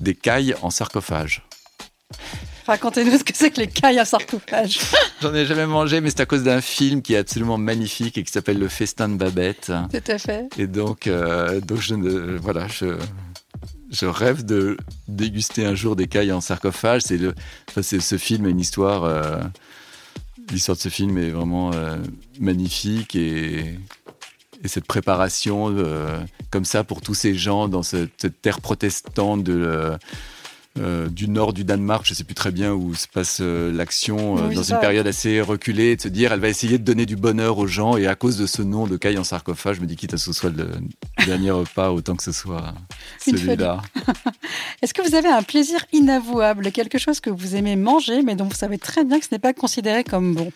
Des 0.00 0.14
cailles 0.14 0.54
en 0.62 0.70
sarcophage. 0.70 1.42
Racontez-nous 2.66 3.18
ce 3.18 3.24
que 3.24 3.32
c'est 3.34 3.50
que 3.50 3.60
les 3.60 3.68
cailles 3.68 3.98
à 3.98 4.04
sarcophage. 4.04 4.80
J'en 5.22 5.32
ai 5.34 5.46
jamais 5.46 5.66
mangé, 5.66 6.00
mais 6.00 6.10
c'est 6.10 6.20
à 6.20 6.26
cause 6.26 6.42
d'un 6.42 6.60
film 6.60 7.00
qui 7.00 7.14
est 7.14 7.18
absolument 7.18 7.58
magnifique 7.58 8.18
et 8.18 8.24
qui 8.24 8.32
s'appelle 8.32 8.58
Le 8.58 8.68
Festin 8.68 9.08
de 9.08 9.14
Babette. 9.14 9.72
Tout 9.92 10.10
à 10.12 10.18
fait. 10.18 10.48
Et 10.58 10.66
donc, 10.66 11.06
euh, 11.06 11.60
donc 11.60 11.80
je 11.80 11.94
ne, 11.94 12.36
voilà, 12.38 12.66
je, 12.66 12.96
je 13.92 14.06
rêve 14.06 14.44
de 14.44 14.76
déguster 15.06 15.64
un 15.64 15.76
jour 15.76 15.94
des 15.94 16.08
cailles 16.08 16.32
en 16.32 16.40
sarcophage. 16.40 17.02
C'est 17.02 17.18
le, 17.18 17.34
enfin, 17.68 17.82
c'est 17.82 18.00
ce 18.00 18.18
film 18.18 18.46
une 18.48 18.58
histoire. 18.60 19.04
euh, 19.04 19.40
L'histoire 20.52 20.76
de 20.76 20.82
ce 20.82 20.88
film 20.90 21.18
est 21.18 21.30
vraiment 21.30 21.72
euh, 21.74 21.96
magnifique 22.38 23.16
et, 23.16 23.78
et 24.64 24.68
cette 24.68 24.86
préparation 24.86 25.74
euh, 25.76 26.18
comme 26.50 26.64
ça 26.64 26.84
pour 26.84 27.00
tous 27.00 27.14
ces 27.14 27.34
gens 27.34 27.68
dans 27.68 27.82
cette, 27.82 28.12
cette 28.18 28.40
terre 28.40 28.60
protestante 28.60 29.42
de, 29.42 29.52
euh, 29.52 29.96
euh, 30.78 31.08
du 31.08 31.28
nord 31.28 31.54
du 31.54 31.64
Danemark, 31.64 32.04
je 32.04 32.12
sais 32.12 32.24
plus 32.24 32.34
très 32.34 32.50
bien 32.50 32.72
où 32.72 32.94
se 32.94 33.08
passe 33.08 33.38
euh, 33.40 33.72
l'action, 33.72 34.34
Oui, 34.34 34.54
dans 34.54 34.62
une 34.62 34.78
période 34.78 35.06
assez 35.06 35.40
reculée, 35.40 35.92
et 35.92 35.96
de 35.96 36.02
se 36.02 36.08
dire 36.08 36.32
elle 36.32 36.40
va 36.40 36.48
essayer 36.48 36.76
de 36.76 36.84
donner 36.84 37.06
du 37.06 37.16
bonheur 37.16 37.56
aux 37.56 37.66
gens 37.66 37.96
et 37.96 38.06
à 38.06 38.14
cause 38.14 38.36
de 38.36 38.46
ce 38.46 38.60
nom 38.60 38.86
de 38.86 38.98
caille 38.98 39.16
en 39.16 39.24
sarcophage, 39.24 39.76
je 39.76 39.80
me 39.80 39.86
dis 39.86 39.96
quitte 39.96 40.12
à 40.12 40.18
ce 40.18 40.26
que 40.26 40.32
ce 40.34 40.38
soit 40.38 40.50
le 40.50 40.68
dernier 41.24 41.50
repas, 41.50 41.90
autant 41.90 42.14
que 42.14 42.22
ce 42.22 42.32
soit 42.32 42.74
celui-là. 43.24 43.80
Est-ce 44.82 44.92
que 44.92 45.00
vous 45.06 45.14
avez 45.14 45.28
un 45.28 45.42
plaisir 45.42 45.86
inavouable, 45.92 46.70
quelque 46.72 46.98
chose 46.98 47.20
que 47.20 47.30
vous 47.30 47.56
aimez 47.56 47.76
manger 47.76 48.22
mais 48.22 48.34
dont 48.34 48.44
vous 48.44 48.54
savez 48.54 48.76
très 48.76 49.04
bien 49.04 49.18
que 49.18 49.24
ce 49.24 49.30
n'est 49.32 49.38
pas 49.38 49.54
considéré 49.54 50.04
comme 50.04 50.34
bon? 50.34 50.52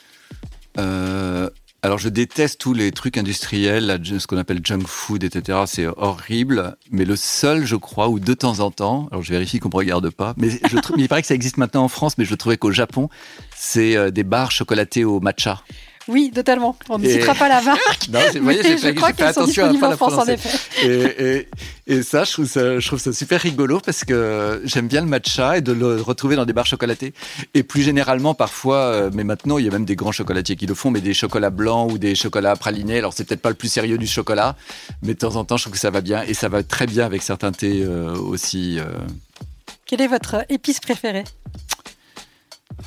Euh, 0.79 1.49
alors, 1.83 1.97
je 1.97 2.11
déteste 2.11 2.61
tous 2.61 2.75
les 2.75 2.93
trucs 2.93 3.17
industriels, 3.17 4.01
ce 4.05 4.27
qu'on 4.27 4.37
appelle 4.37 4.61
junk 4.63 4.83
food, 4.87 5.25
etc. 5.25 5.61
C'est 5.67 5.87
horrible. 5.87 6.77
Mais 6.91 7.07
le 7.07 7.17
seul, 7.17 7.65
je 7.65 7.77
crois, 7.77 8.09
où 8.09 8.21
de 8.21 8.35
temps 8.35 8.61
en 8.61 8.71
temps, 8.71 9.09
alors 9.11 9.23
je 9.23 9.31
vérifie 9.31 9.61
qu'on 9.61 9.71
me 9.71 9.77
regarde 9.77 10.11
pas, 10.11 10.35
mais 10.37 10.51
je 10.51 10.79
trouve, 10.79 10.97
il 10.99 11.09
paraît 11.09 11.23
que 11.23 11.29
ça 11.29 11.35
existe 11.35 11.57
maintenant 11.57 11.85
en 11.85 11.89
France, 11.89 12.19
mais 12.19 12.27
je 12.27 12.35
trouvais 12.35 12.59
qu'au 12.59 12.71
Japon, 12.71 13.09
c'est 13.57 13.97
euh, 13.97 14.11
des 14.11 14.25
barres 14.25 14.53
chocolatées 14.53 15.05
au 15.05 15.21
matcha. 15.21 15.63
Oui, 16.11 16.31
totalement. 16.35 16.77
On 16.89 16.99
ne 16.99 17.05
Et- 17.07 17.13
citera 17.13 17.35
pas 17.35 17.49
la 17.49 17.61
marque. 17.63 18.09
Non, 18.11 18.21
vous 18.35 18.43
voyez, 18.43 18.63
j'ai 18.63 18.73
je 18.73 18.77
fait, 18.79 18.93
fait 18.95 19.13
qu'elles 19.13 19.33
sont 19.35 19.41
attention 19.43 19.65
à 19.65 19.69
disponibles 19.69 19.81
pas 19.81 19.87
en 19.87 19.91
la 19.91 19.97
France 19.97 20.13
en 20.13 20.17
prononcer. 20.17 20.33
effet. 20.33 21.47
Et, 21.87 21.93
et, 21.93 21.95
et 21.99 22.03
ça, 22.03 22.25
je 22.25 22.33
trouve 22.33 22.47
ça, 22.47 22.79
je 22.81 22.87
trouve 22.87 22.99
ça 22.99 23.13
super 23.13 23.41
rigolo 23.41 23.81
parce 23.81 24.05
que 24.05 24.61
j'aime 24.65 24.89
bien 24.89 25.01
le 25.03 25.07
matcha 25.07 25.57
et 25.59 25.61
de 25.61 25.73
le 25.73 26.01
retrouver 26.01 26.37
dans 26.37 26.45
des 26.45 26.53
barres 26.53 26.67
chocolatées. 26.67 27.15
Et 27.55 27.63
plus 27.63 27.83
généralement, 27.83 28.35
parfois, 28.35 28.77
euh, 28.79 29.11
mais 29.15 29.25
maintenant, 29.25 29.59
il 29.59 29.65
y 29.65 29.69
a 29.69 29.71
même 29.71 29.85
des 29.85 29.97
grands 29.97 30.13
chocolatiers 30.13 30.57
qui 30.57 30.67
le 30.67 30.75
font, 30.75 30.91
mais 30.91 31.01
des 31.01 31.15
chocolats 31.15 31.51
blancs 31.51 31.93
ou 31.93 31.99
des 31.99 32.15
chocolats 32.15 32.57
pralinés. 32.57 32.99
Alors, 32.99 33.13
c'est 33.13 33.25
peut-être 33.25 33.43
pas 33.43 33.51
le 33.51 33.55
plus 33.55 33.69
sérieux 33.71 33.99
du 33.99 34.07
chocolat, 34.07 34.57
mais 35.03 35.15
de 35.15 35.19
temps 35.19 35.37
en 35.37 35.45
temps, 35.45 35.57
je 35.57 35.65
trouve 35.65 35.75
que 35.75 35.79
ça 35.81 35.91
va 35.91 36.01
bien 36.01 36.23
et 36.23 36.35
ça 36.35 36.49
va 36.49 36.63
très 36.63 36.87
bien 36.87 37.05
avec 37.07 37.23
certains 37.23 37.53
thés 37.53 37.83
euh, 37.85 38.15
aussi. 38.17 38.79
euh. 38.79 38.85
Quelle 39.87 40.01
est 40.03 40.09
votre 40.09 40.45
épice 40.49 40.81
préférée? 40.81 41.25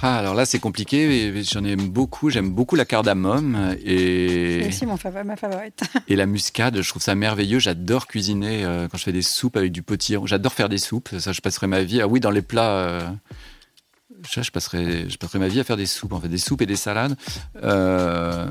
Ah, 0.01 0.17
alors 0.17 0.33
là, 0.33 0.45
c'est 0.45 0.59
compliqué. 0.59 1.43
J'en 1.43 1.63
aime 1.63 1.87
beaucoup. 1.89 2.29
J'aime 2.29 2.49
beaucoup 2.51 2.75
la 2.75 2.85
cardamome 2.85 3.75
et. 3.85 4.59
C'est 4.61 4.67
aussi 4.67 4.85
mon 4.85 4.97
favori, 4.97 5.23
ma 5.23 5.35
favorite. 5.35 5.81
Et 6.07 6.15
la 6.15 6.25
muscade, 6.25 6.81
je 6.81 6.89
trouve 6.89 7.01
ça 7.01 7.15
merveilleux. 7.15 7.59
J'adore 7.59 8.07
cuisiner 8.07 8.65
euh, 8.65 8.87
quand 8.87 8.97
je 8.97 9.03
fais 9.03 9.11
des 9.11 9.21
soupes 9.21 9.57
avec 9.57 9.71
du 9.71 9.81
potiron. 9.83 10.25
J'adore 10.25 10.53
faire 10.53 10.69
des 10.69 10.77
soupes. 10.77 11.09
Ça, 11.19 11.31
je 11.31 11.41
passerai 11.41 11.67
ma 11.67 11.83
vie. 11.83 12.01
Ah 12.01 12.07
oui, 12.07 12.19
dans 12.19 12.31
les 12.31 12.41
plats. 12.41 12.71
euh, 12.71 13.01
ça, 14.29 14.41
je 14.41 14.51
passerai, 14.51 15.09
je 15.09 15.17
passerai 15.17 15.39
ma 15.39 15.47
vie 15.49 15.59
à 15.59 15.63
faire 15.63 15.75
des 15.77 15.85
soupes, 15.85 16.13
en 16.13 16.19
fait, 16.19 16.29
des 16.29 16.37
soupes 16.37 16.61
et 16.61 16.65
des 16.65 16.77
salades. 16.77 17.15
Euh, 17.61 18.47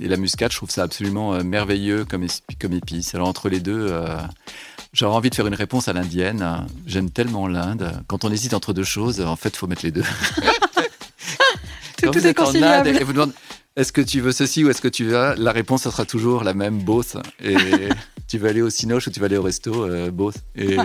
et 0.00 0.08
la 0.08 0.16
muscade, 0.16 0.50
je 0.52 0.56
trouve 0.56 0.70
ça 0.70 0.82
absolument 0.82 1.42
merveilleux 1.44 2.04
comme, 2.06 2.26
comme 2.58 2.72
épice. 2.72 3.14
Alors 3.14 3.28
entre 3.28 3.48
les 3.50 3.60
deux, 3.60 3.94
j'aurais 4.92 5.14
envie 5.16 5.30
de 5.30 5.34
faire 5.34 5.46
une 5.46 5.54
réponse 5.54 5.88
à 5.88 5.92
l'indienne. 5.92 6.66
J'aime 6.86 7.10
tellement 7.10 7.46
l'Inde. 7.48 7.92
Quand 8.06 8.24
on 8.24 8.30
hésite 8.32 8.54
entre 8.54 8.72
deux 8.72 8.84
choses, 8.84 9.20
en 9.20 9.36
fait, 9.36 9.50
il 9.50 9.56
faut 9.56 9.66
mettre 9.66 9.84
les 9.84 9.90
deux. 9.92 10.04
Tout, 12.02 12.10
tout 12.12 12.26
est 12.26 12.38
en 12.40 12.44
conciliable. 12.44 12.88
Inde 12.88 12.96
et 12.96 13.04
vous 13.04 13.12
demandez 13.12 13.32
est-ce 13.76 13.92
que 13.92 14.00
tu 14.00 14.20
veux 14.20 14.32
ceci 14.32 14.64
ou 14.64 14.70
est-ce 14.70 14.80
que 14.80 14.88
tu 14.88 15.04
veux 15.04 15.34
la 15.36 15.52
réponse 15.52 15.82
ça 15.82 15.90
sera 15.90 16.04
toujours 16.04 16.44
la 16.44 16.54
même 16.54 16.78
boss 16.78 17.16
et 17.42 17.54
tu 18.28 18.38
veux 18.38 18.48
aller 18.48 18.62
au 18.62 18.70
Cinoche 18.70 19.06
ou 19.06 19.10
tu 19.10 19.20
vas 19.20 19.26
aller 19.26 19.36
au 19.36 19.42
resto 19.42 19.84
euh, 19.84 20.10
boss 20.10 20.34
et 20.56 20.76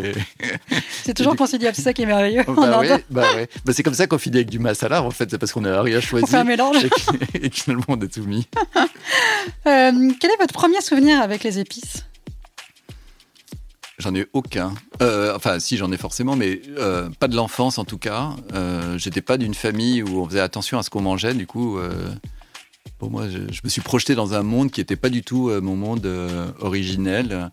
C'est 1.03 1.13
toujours 1.13 1.35
conciliable, 1.35 1.75
c'est 1.75 1.81
ça 1.81 1.93
qui 1.93 2.03
est 2.03 2.05
merveilleux 2.05 2.43
bah, 2.47 2.79
oui, 2.81 2.87
bah, 3.09 3.23
ouais. 3.35 3.47
Bah, 3.65 3.73
c'est 3.73 3.81
comme 3.81 3.93
ça 3.93 4.07
qu'on 4.07 4.17
finit 4.17 4.37
avec 4.37 4.49
du 4.49 4.59
masala 4.59 5.01
en 5.01 5.09
fait 5.09 5.31
c'est 5.31 5.37
parce 5.37 5.51
qu'on 5.51 5.61
n'a 5.61 5.81
rien 5.81 5.99
choisi 5.99 6.25
On 6.25 6.27
fait 6.27 6.37
un 6.37 6.43
mélange. 6.43 6.85
et 7.33 7.49
finalement 7.49 7.85
on 7.87 8.01
a 8.01 8.07
tout 8.07 8.23
mis 8.23 8.47
Euh, 9.67 9.91
quel 10.19 10.31
est 10.31 10.37
votre 10.39 10.53
premier 10.53 10.79
souvenir 10.81 11.21
avec 11.21 11.43
les 11.43 11.59
épices? 11.59 12.05
J'en 14.05 14.15
ai 14.15 14.27
aucun. 14.33 14.73
Euh, 15.01 15.35
enfin 15.35 15.59
si 15.59 15.77
j'en 15.77 15.91
ai 15.91 15.97
forcément 15.97 16.35
mais 16.35 16.61
euh, 16.77 17.09
pas 17.19 17.27
de 17.27 17.35
l'enfance 17.35 17.77
en 17.77 17.85
tout 17.85 17.97
cas. 17.97 18.29
Euh, 18.53 18.97
j'étais 18.97 19.21
pas 19.21 19.37
d'une 19.37 19.55
famille 19.55 20.03
où 20.03 20.21
on 20.21 20.27
faisait 20.27 20.39
attention 20.39 20.77
à 20.77 20.83
ce 20.83 20.89
qu'on 20.89 21.01
mangeait 21.01 21.33
du 21.33 21.47
coup 21.47 21.77
euh, 21.77 22.07
pour 22.99 23.09
moi 23.09 23.27
je, 23.29 23.39
je 23.51 23.61
me 23.63 23.69
suis 23.69 23.81
projeté 23.81 24.13
dans 24.15 24.33
un 24.33 24.43
monde 24.43 24.71
qui 24.71 24.79
n'était 24.79 24.95
pas 24.95 25.09
du 25.09 25.23
tout 25.23 25.49
mon 25.61 25.75
monde 25.75 26.07
originel. 26.59 27.49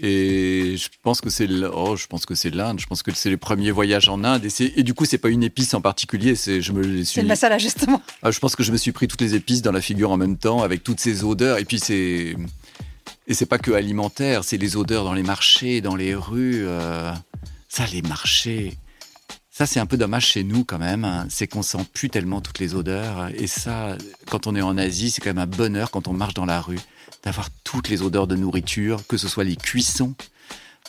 Et 0.00 0.76
je 0.76 0.88
pense 1.02 1.20
que 1.20 1.28
c'est 1.28 1.48
oh, 1.74 1.96
je 1.96 2.06
pense 2.06 2.24
que 2.24 2.36
c'est 2.36 2.50
l'Inde. 2.50 2.78
Je 2.78 2.86
pense 2.86 3.02
que 3.02 3.10
c'est 3.12 3.30
les 3.30 3.36
premiers 3.36 3.72
voyages 3.72 4.08
en 4.08 4.22
Inde. 4.22 4.46
Et, 4.76 4.82
du 4.84 4.94
coup 4.94 5.04
c'est 5.04 5.18
pas 5.18 5.28
une 5.28 5.42
épice 5.42 5.74
en 5.74 5.80
particulier. 5.80 6.36
C'est 6.36 6.62
je 6.62 6.72
me 6.72 6.82
les 6.82 7.04
C'est 7.04 7.12
suis 7.12 7.22
le 7.22 7.26
masala, 7.26 7.58
justement. 7.58 8.00
ah, 8.22 8.30
je 8.30 8.38
pense 8.38 8.54
que 8.54 8.62
je 8.62 8.70
me 8.70 8.76
suis 8.76 8.92
pris 8.92 9.08
toutes 9.08 9.20
les 9.20 9.34
épices 9.34 9.60
dans 9.60 9.72
la 9.72 9.80
figure 9.80 10.12
en 10.12 10.16
même 10.16 10.36
temps, 10.36 10.62
avec 10.62 10.84
toutes 10.84 11.00
ces 11.00 11.24
odeurs. 11.24 11.58
Et 11.58 11.64
puis 11.64 11.80
c'est 11.80 12.36
et 13.28 13.34
c'est 13.34 13.46
pas 13.46 13.58
que 13.58 13.70
alimentaire, 13.72 14.42
c'est 14.42 14.56
les 14.56 14.76
odeurs 14.76 15.04
dans 15.04 15.12
les 15.12 15.22
marchés, 15.22 15.80
dans 15.80 15.94
les 15.96 16.14
rues. 16.14 16.64
euh, 16.66 17.12
Ça, 17.68 17.84
les 17.92 18.02
marchés. 18.02 18.78
Ça, 19.50 19.66
c'est 19.66 19.80
un 19.80 19.86
peu 19.86 19.96
dommage 19.96 20.26
chez 20.26 20.44
nous 20.44 20.64
quand 20.64 20.78
même. 20.78 21.04
hein. 21.04 21.26
C'est 21.28 21.46
qu'on 21.46 21.62
sent 21.62 21.84
plus 21.92 22.08
tellement 22.10 22.40
toutes 22.40 22.58
les 22.58 22.74
odeurs. 22.74 23.28
Et 23.34 23.46
ça, 23.46 23.96
quand 24.30 24.46
on 24.46 24.54
est 24.56 24.62
en 24.62 24.78
Asie, 24.78 25.10
c'est 25.10 25.20
quand 25.20 25.30
même 25.30 25.38
un 25.38 25.46
bonheur 25.46 25.90
quand 25.90 26.08
on 26.08 26.12
marche 26.12 26.34
dans 26.34 26.46
la 26.46 26.60
rue 26.60 26.78
d'avoir 27.24 27.48
toutes 27.64 27.88
les 27.88 28.02
odeurs 28.02 28.26
de 28.28 28.36
nourriture, 28.36 29.06
que 29.08 29.16
ce 29.16 29.28
soit 29.28 29.44
les 29.44 29.56
cuissons, 29.56 30.14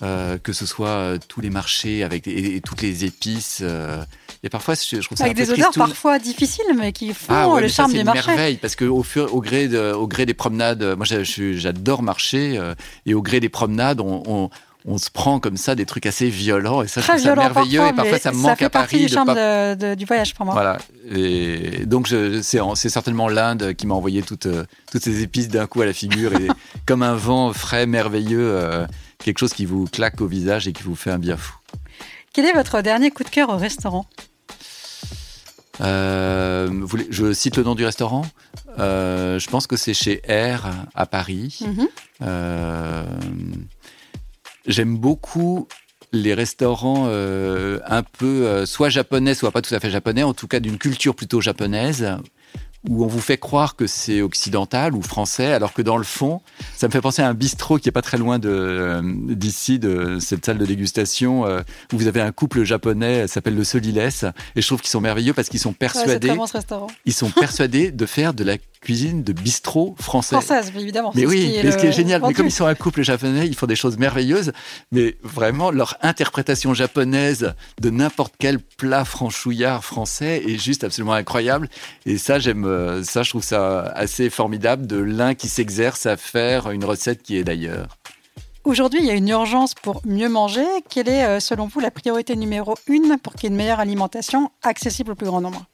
euh, 0.01 0.37
que 0.37 0.53
ce 0.53 0.65
soit 0.65 0.87
euh, 0.89 1.17
tous 1.27 1.41
les 1.41 1.49
marchés 1.49 2.03
avec 2.03 2.27
et, 2.27 2.55
et 2.55 2.61
toutes 2.61 2.81
les 2.81 3.05
épices. 3.05 3.59
euh. 3.61 4.01
Et 4.43 4.49
parfois, 4.49 4.73
je, 4.75 4.97
je 5.01 5.01
trouve 5.05 5.17
ça 5.17 5.25
Avec 5.25 5.37
un 5.37 5.41
peu 5.41 5.45
des 5.47 5.51
odeurs 5.53 5.65
tristoun. 5.71 5.87
parfois 5.87 6.17
difficiles, 6.19 6.63
mais 6.77 6.93
qui 6.93 7.13
font 7.13 7.25
Ah 7.33 7.49
ouais, 7.49 7.61
le 7.61 7.67
ça, 7.67 7.75
charme 7.83 7.91
c'est 7.91 7.97
du 8.03 8.03
une 8.07 8.13
merveille 8.13 8.55
parce 8.57 8.75
que 8.77 8.85
au 8.85 9.03
fur, 9.03 9.33
au 9.35 9.41
gré, 9.41 9.67
de- 9.67 9.91
au 9.91 10.07
gré 10.07 10.25
des 10.25 10.33
promenades, 10.33 10.81
moi 10.95 11.05
je 11.05 11.23
j'adore 11.57 12.01
marcher 12.03 12.57
euh, 12.57 12.73
et 13.05 13.13
au 13.13 13.21
gré 13.21 13.41
des 13.41 13.49
promenades, 13.49 13.99
on, 13.99 14.23
on, 14.27 14.49
on 14.85 14.97
se 14.97 15.09
prend 15.09 15.41
comme 15.41 15.57
ça 15.57 15.75
des 15.75 15.85
trucs 15.85 16.05
assez 16.05 16.29
violents 16.29 16.81
et 16.83 16.87
ça, 16.87 17.01
je 17.01 17.05
Très 17.07 17.13
trouve 17.17 17.25
ça 17.25 17.33
violent 17.33 17.53
merveilleux 17.53 17.79
parfois, 17.79 17.93
et 17.93 17.95
parfois 17.97 18.19
ça 18.19 18.31
me 18.31 18.37
manque 18.37 18.57
fait 18.59 18.65
à 18.65 18.69
partie 18.69 18.95
Paris 18.95 19.05
du 19.07 19.13
charme 19.13 19.25
pas- 19.27 19.75
de- 19.75 19.89
de- 19.89 19.95
du 19.95 20.05
voyage 20.05 20.33
pour 20.33 20.45
moi. 20.45 20.53
Voilà. 20.53 20.77
Et 21.13 21.85
donc 21.85 22.07
je- 22.07 22.41
c'est 22.41 22.61
en- 22.61 22.75
c'est 22.75 22.87
certainement 22.89 23.27
l'Inde 23.27 23.73
qui 23.73 23.87
m'a 23.87 23.95
envoyé 23.95 24.21
toutes 24.21 24.47
toutes 24.89 25.03
ces 25.03 25.21
épices 25.21 25.49
d'un 25.49 25.67
coup 25.67 25.81
à 25.81 25.85
la 25.85 25.93
figure 25.93 26.33
et 26.33 26.47
comme 26.85 27.03
un 27.03 27.15
vent 27.15 27.51
frais 27.51 27.85
merveilleux, 27.87 28.55
quelque 29.23 29.39
chose 29.39 29.53
qui 29.53 29.65
vous 29.65 29.85
claque 29.85 30.21
au 30.21 30.27
visage 30.27 30.67
et 30.67 30.73
qui 30.73 30.83
vous 30.83 30.95
fait 30.95 31.11
un 31.11 31.19
bien 31.19 31.37
fou. 31.37 31.55
Quel 32.33 32.45
est 32.45 32.53
votre 32.53 32.81
dernier 32.81 33.11
coup 33.11 33.23
de 33.23 33.29
cœur 33.29 33.49
au 33.49 33.57
restaurant? 33.57 34.05
Euh, 35.81 36.69
vous 36.71 36.97
je 37.09 37.33
cite 37.33 37.57
le 37.57 37.63
nom 37.63 37.75
du 37.75 37.85
restaurant? 37.85 38.25
Euh, 38.79 39.39
je 39.39 39.49
pense 39.49 39.67
que 39.67 39.77
c'est 39.77 39.93
chez 39.93 40.21
R 40.27 40.67
à 40.93 41.05
Paris. 41.05 41.59
Mhm. 41.61 41.87
Euh, 42.21 43.05
J'aime 44.65 44.97
beaucoup 44.97 45.67
les 46.11 46.33
restaurants 46.33 47.07
un 47.07 48.03
peu 48.03 48.65
soit 48.65 48.89
japonais, 48.89 49.33
soit 49.33 49.51
pas 49.51 49.61
tout 49.61 49.73
à 49.73 49.79
fait 49.79 49.89
japonais, 49.89 50.23
en 50.23 50.33
tout 50.33 50.47
cas 50.47 50.59
d'une 50.59 50.77
culture 50.77 51.15
plutôt 51.15 51.39
japonaise, 51.39 52.17
où 52.87 53.03
on 53.03 53.07
vous 53.07 53.19
fait 53.19 53.37
croire 53.37 53.75
que 53.75 53.87
c'est 53.87 54.21
occidental 54.21 54.95
ou 54.95 55.01
français, 55.01 55.51
alors 55.51 55.73
que 55.73 55.81
dans 55.81 55.97
le 55.97 56.03
fond, 56.05 56.41
ça 56.77 56.87
me 56.87 56.91
fait 56.93 57.01
penser 57.01 57.21
à 57.21 57.27
un 57.27 57.33
bistrot 57.33 57.77
qui 57.77 57.89
est 57.89 57.91
pas 57.91 58.01
très 58.01 58.17
loin 58.17 58.39
euh, 58.45 59.01
d'ici, 59.03 59.79
de 59.79 60.17
cette 60.19 60.45
salle 60.45 60.57
de 60.57 60.65
dégustation, 60.65 61.45
euh, 61.45 61.59
où 61.91 61.97
vous 61.97 62.07
avez 62.07 62.21
un 62.21 62.31
couple 62.31 62.63
japonais, 62.63 63.27
ça 63.27 63.35
s'appelle 63.35 63.55
le 63.55 63.63
Soliles, 63.65 63.97
et 63.99 64.61
je 64.61 64.65
trouve 64.67 64.79
qu'ils 64.79 64.89
sont 64.89 65.01
merveilleux 65.01 65.33
parce 65.33 65.49
qu'ils 65.49 65.59
sont 65.59 65.73
persuadés, 65.73 66.29
bon 66.33 66.45
ils 67.05 67.13
sont 67.13 67.29
persuadés 67.31 67.91
de 67.91 68.05
faire 68.05 68.33
de 68.33 68.43
la 68.45 68.57
cuisine 68.81 69.23
de 69.23 69.33
bistrot 69.33 69.95
français. 69.99 70.35
Française, 70.37 70.71
évidemment. 70.77 71.11
Mais 71.13 71.25
oui, 71.25 71.41
ce 71.41 71.45
qui 71.47 71.55
est 71.57 71.63
mais 71.63 71.71
ce 71.71 71.77
qui 71.77 71.83
le- 71.83 71.89
est 71.89 71.95
génial, 71.95 72.21
mais 72.25 72.33
comme 72.33 72.45
ils 72.47 72.51
sont 72.51 72.65
un 72.65 72.75
couple 72.75 73.01
japonais, 73.01 73.45
ils 73.45 73.55
font 73.55 73.65
des 73.65 73.75
choses 73.75 73.97
merveilleuses, 73.97 74.53
mais 74.93 75.17
vraiment 75.21 75.69
leur 75.69 75.97
interprétation 76.01 76.73
japonaise 76.73 77.53
de 77.81 77.89
n'importe 77.89 78.35
quel 78.39 78.59
plat 78.59 79.03
franchouillard 79.03 79.83
français 79.83 80.43
est 80.47 80.57
juste 80.57 80.85
absolument 80.85 81.13
incroyable. 81.13 81.67
Et 82.05 82.17
ça, 82.17 82.39
j'aime, 82.39 82.65
euh, 82.69 83.03
ça, 83.03 83.23
je 83.23 83.29
trouve 83.29 83.43
ça 83.43 83.81
assez 83.81 84.29
formidable 84.29 84.87
de 84.87 84.97
l'un 84.97 85.35
qui 85.35 85.47
s'exerce 85.47 86.05
à 86.05 86.17
faire 86.17 86.71
une 86.71 86.85
recette 86.85 87.21
qui 87.23 87.37
est 87.37 87.43
d'ailleurs. 87.43 87.97
Aujourd'hui, 88.65 88.99
il 89.01 89.05
y 89.05 89.09
a 89.09 89.15
une 89.15 89.29
urgence 89.29 89.73
pour 89.73 90.01
mieux 90.05 90.29
manger. 90.29 90.65
Quelle 90.89 91.07
est, 91.07 91.23
euh, 91.23 91.39
selon 91.39 91.67
vous, 91.67 91.79
la 91.79 91.91
priorité 91.91 92.35
numéro 92.35 92.75
une 92.87 93.17
pour 93.17 93.33
qu'il 93.33 93.43
y 93.43 93.45
ait 93.47 93.49
une 93.49 93.55
meilleure 93.55 93.79
alimentation 93.79 94.51
accessible 94.63 95.13
au 95.13 95.15
plus 95.15 95.25
grand 95.25 95.41
nombre? 95.41 95.65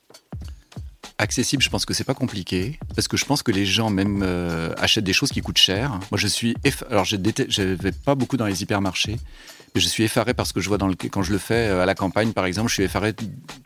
Accessible, 1.17 1.63
je 1.63 1.69
pense 1.69 1.85
que 1.85 1.93
c'est 1.93 2.03
pas 2.03 2.13
compliqué 2.13 2.77
parce 2.95 3.07
que 3.07 3.17
je 3.17 3.25
pense 3.25 3.41
que 3.41 3.51
les 3.51 3.65
gens 3.65 3.89
même 3.89 4.21
euh, 4.23 4.73
achètent 4.77 5.05
des 5.05 5.13
choses 5.13 5.31
qui 5.31 5.41
coûtent 5.41 5.57
cher. 5.57 5.99
Moi, 6.11 6.17
je 6.17 6.27
suis 6.27 6.55
alors 6.89 7.05
je 7.05 7.15
je 7.47 7.63
vais 7.63 7.91
pas 7.91 8.15
beaucoup 8.15 8.37
dans 8.37 8.45
les 8.45 8.61
hypermarchés, 8.61 9.17
mais 9.73 9.81
je 9.81 9.87
suis 9.87 10.03
effaré 10.03 10.33
parce 10.33 10.51
que 10.51 10.59
je 10.59 10.67
vois 10.67 10.77
dans 10.77 10.87
le 10.87 10.95
quand 10.95 11.23
je 11.23 11.31
le 11.31 11.37
fais 11.37 11.67
à 11.67 11.85
la 11.85 11.95
campagne 11.95 12.33
par 12.33 12.45
exemple, 12.45 12.69
je 12.69 12.75
suis 12.75 12.83
effaré 12.83 13.13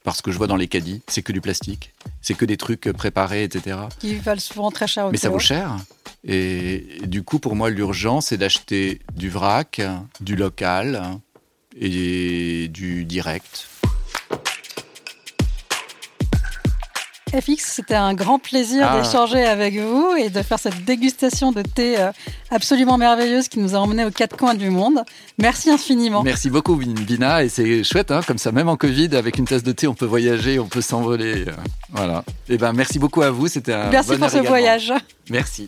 parce 0.04 0.22
que 0.22 0.32
je 0.32 0.38
vois 0.38 0.48
dans 0.48 0.56
les 0.56 0.68
caddies, 0.68 1.02
c'est 1.08 1.24
que 1.24 1.32
du 1.32 1.42
plastique, 1.42 1.94
c'est 2.22 2.34
que 2.34 2.46
des 2.46 2.58
trucs 2.58 2.92
préparés, 2.92 3.44
etc. 3.44 3.78
Qui 4.00 4.16
valent 4.16 4.40
souvent 4.40 4.72
très 4.72 4.88
cher. 4.88 5.10
mais 5.12 5.18
ça 5.18 5.30
vaut 5.30 5.40
cher. 5.40 5.78
Et, 6.24 6.98
et 7.04 7.08
du 7.08 7.24
coup, 7.24 7.40
pour 7.40 7.56
moi, 7.56 7.70
l'urgence, 7.70 8.28
c'est 8.28 8.38
d'acheter 8.38 9.00
du 9.16 9.30
vrac, 9.30 9.82
du 10.20 10.36
local 10.36 11.20
et 11.80 12.68
du 12.70 13.06
direct. 13.06 13.68
FX, 17.30 17.58
c'était 17.76 17.96
un 17.96 18.14
grand 18.14 18.40
plaisir 18.40 18.88
Ah. 18.90 19.00
d'échanger 19.02 19.44
avec 19.46 19.78
vous 19.78 20.16
et 20.18 20.30
de 20.30 20.42
faire 20.42 20.60
cette 20.60 20.84
dégustation 20.86 21.52
de 21.52 21.62
thé 21.62 22.00
euh, 22.00 22.12
absolument 22.52 22.98
merveilleuse 22.98 23.48
qui 23.48 23.60
nous 23.60 23.76
a 23.76 23.80
emmenés 23.80 24.06
aux 24.06 24.12
quatre 24.12 24.36
coins 24.38 24.56
du 24.56 24.70
monde. 24.70 25.04
Merci 25.38 25.70
infiniment. 25.70 26.24
Merci 26.24 26.50
beaucoup, 26.50 26.76
Vina. 26.76 27.44
Et 27.44 27.50
c'est 27.50 27.84
chouette, 27.84 28.12
hein, 28.12 28.22
comme 28.26 28.38
ça, 28.38 28.52
même 28.52 28.70
en 28.70 28.78
Covid, 28.78 29.16
avec 29.16 29.38
une 29.38 29.46
tasse 29.46 29.64
de 29.64 29.72
thé, 29.72 29.88
on 29.88 29.94
peut 29.94 30.06
voyager, 30.06 30.60
on 30.60 30.68
peut 30.68 30.82
s'envoler. 30.82 31.46
euh, 31.48 31.52
Voilà. 31.92 32.24
Et 32.50 32.58
ben, 32.58 32.74
merci 32.74 33.00
beaucoup 33.00 33.22
à 33.22 33.30
vous. 33.32 33.48
C'était 33.48 33.74
un 33.74 33.90
Merci 33.90 34.10
bonheur 34.10 34.20
pour 34.22 34.30
ce 34.30 34.36
également. 34.38 34.50
voyage. 34.50 34.94
Merci. 35.30 35.68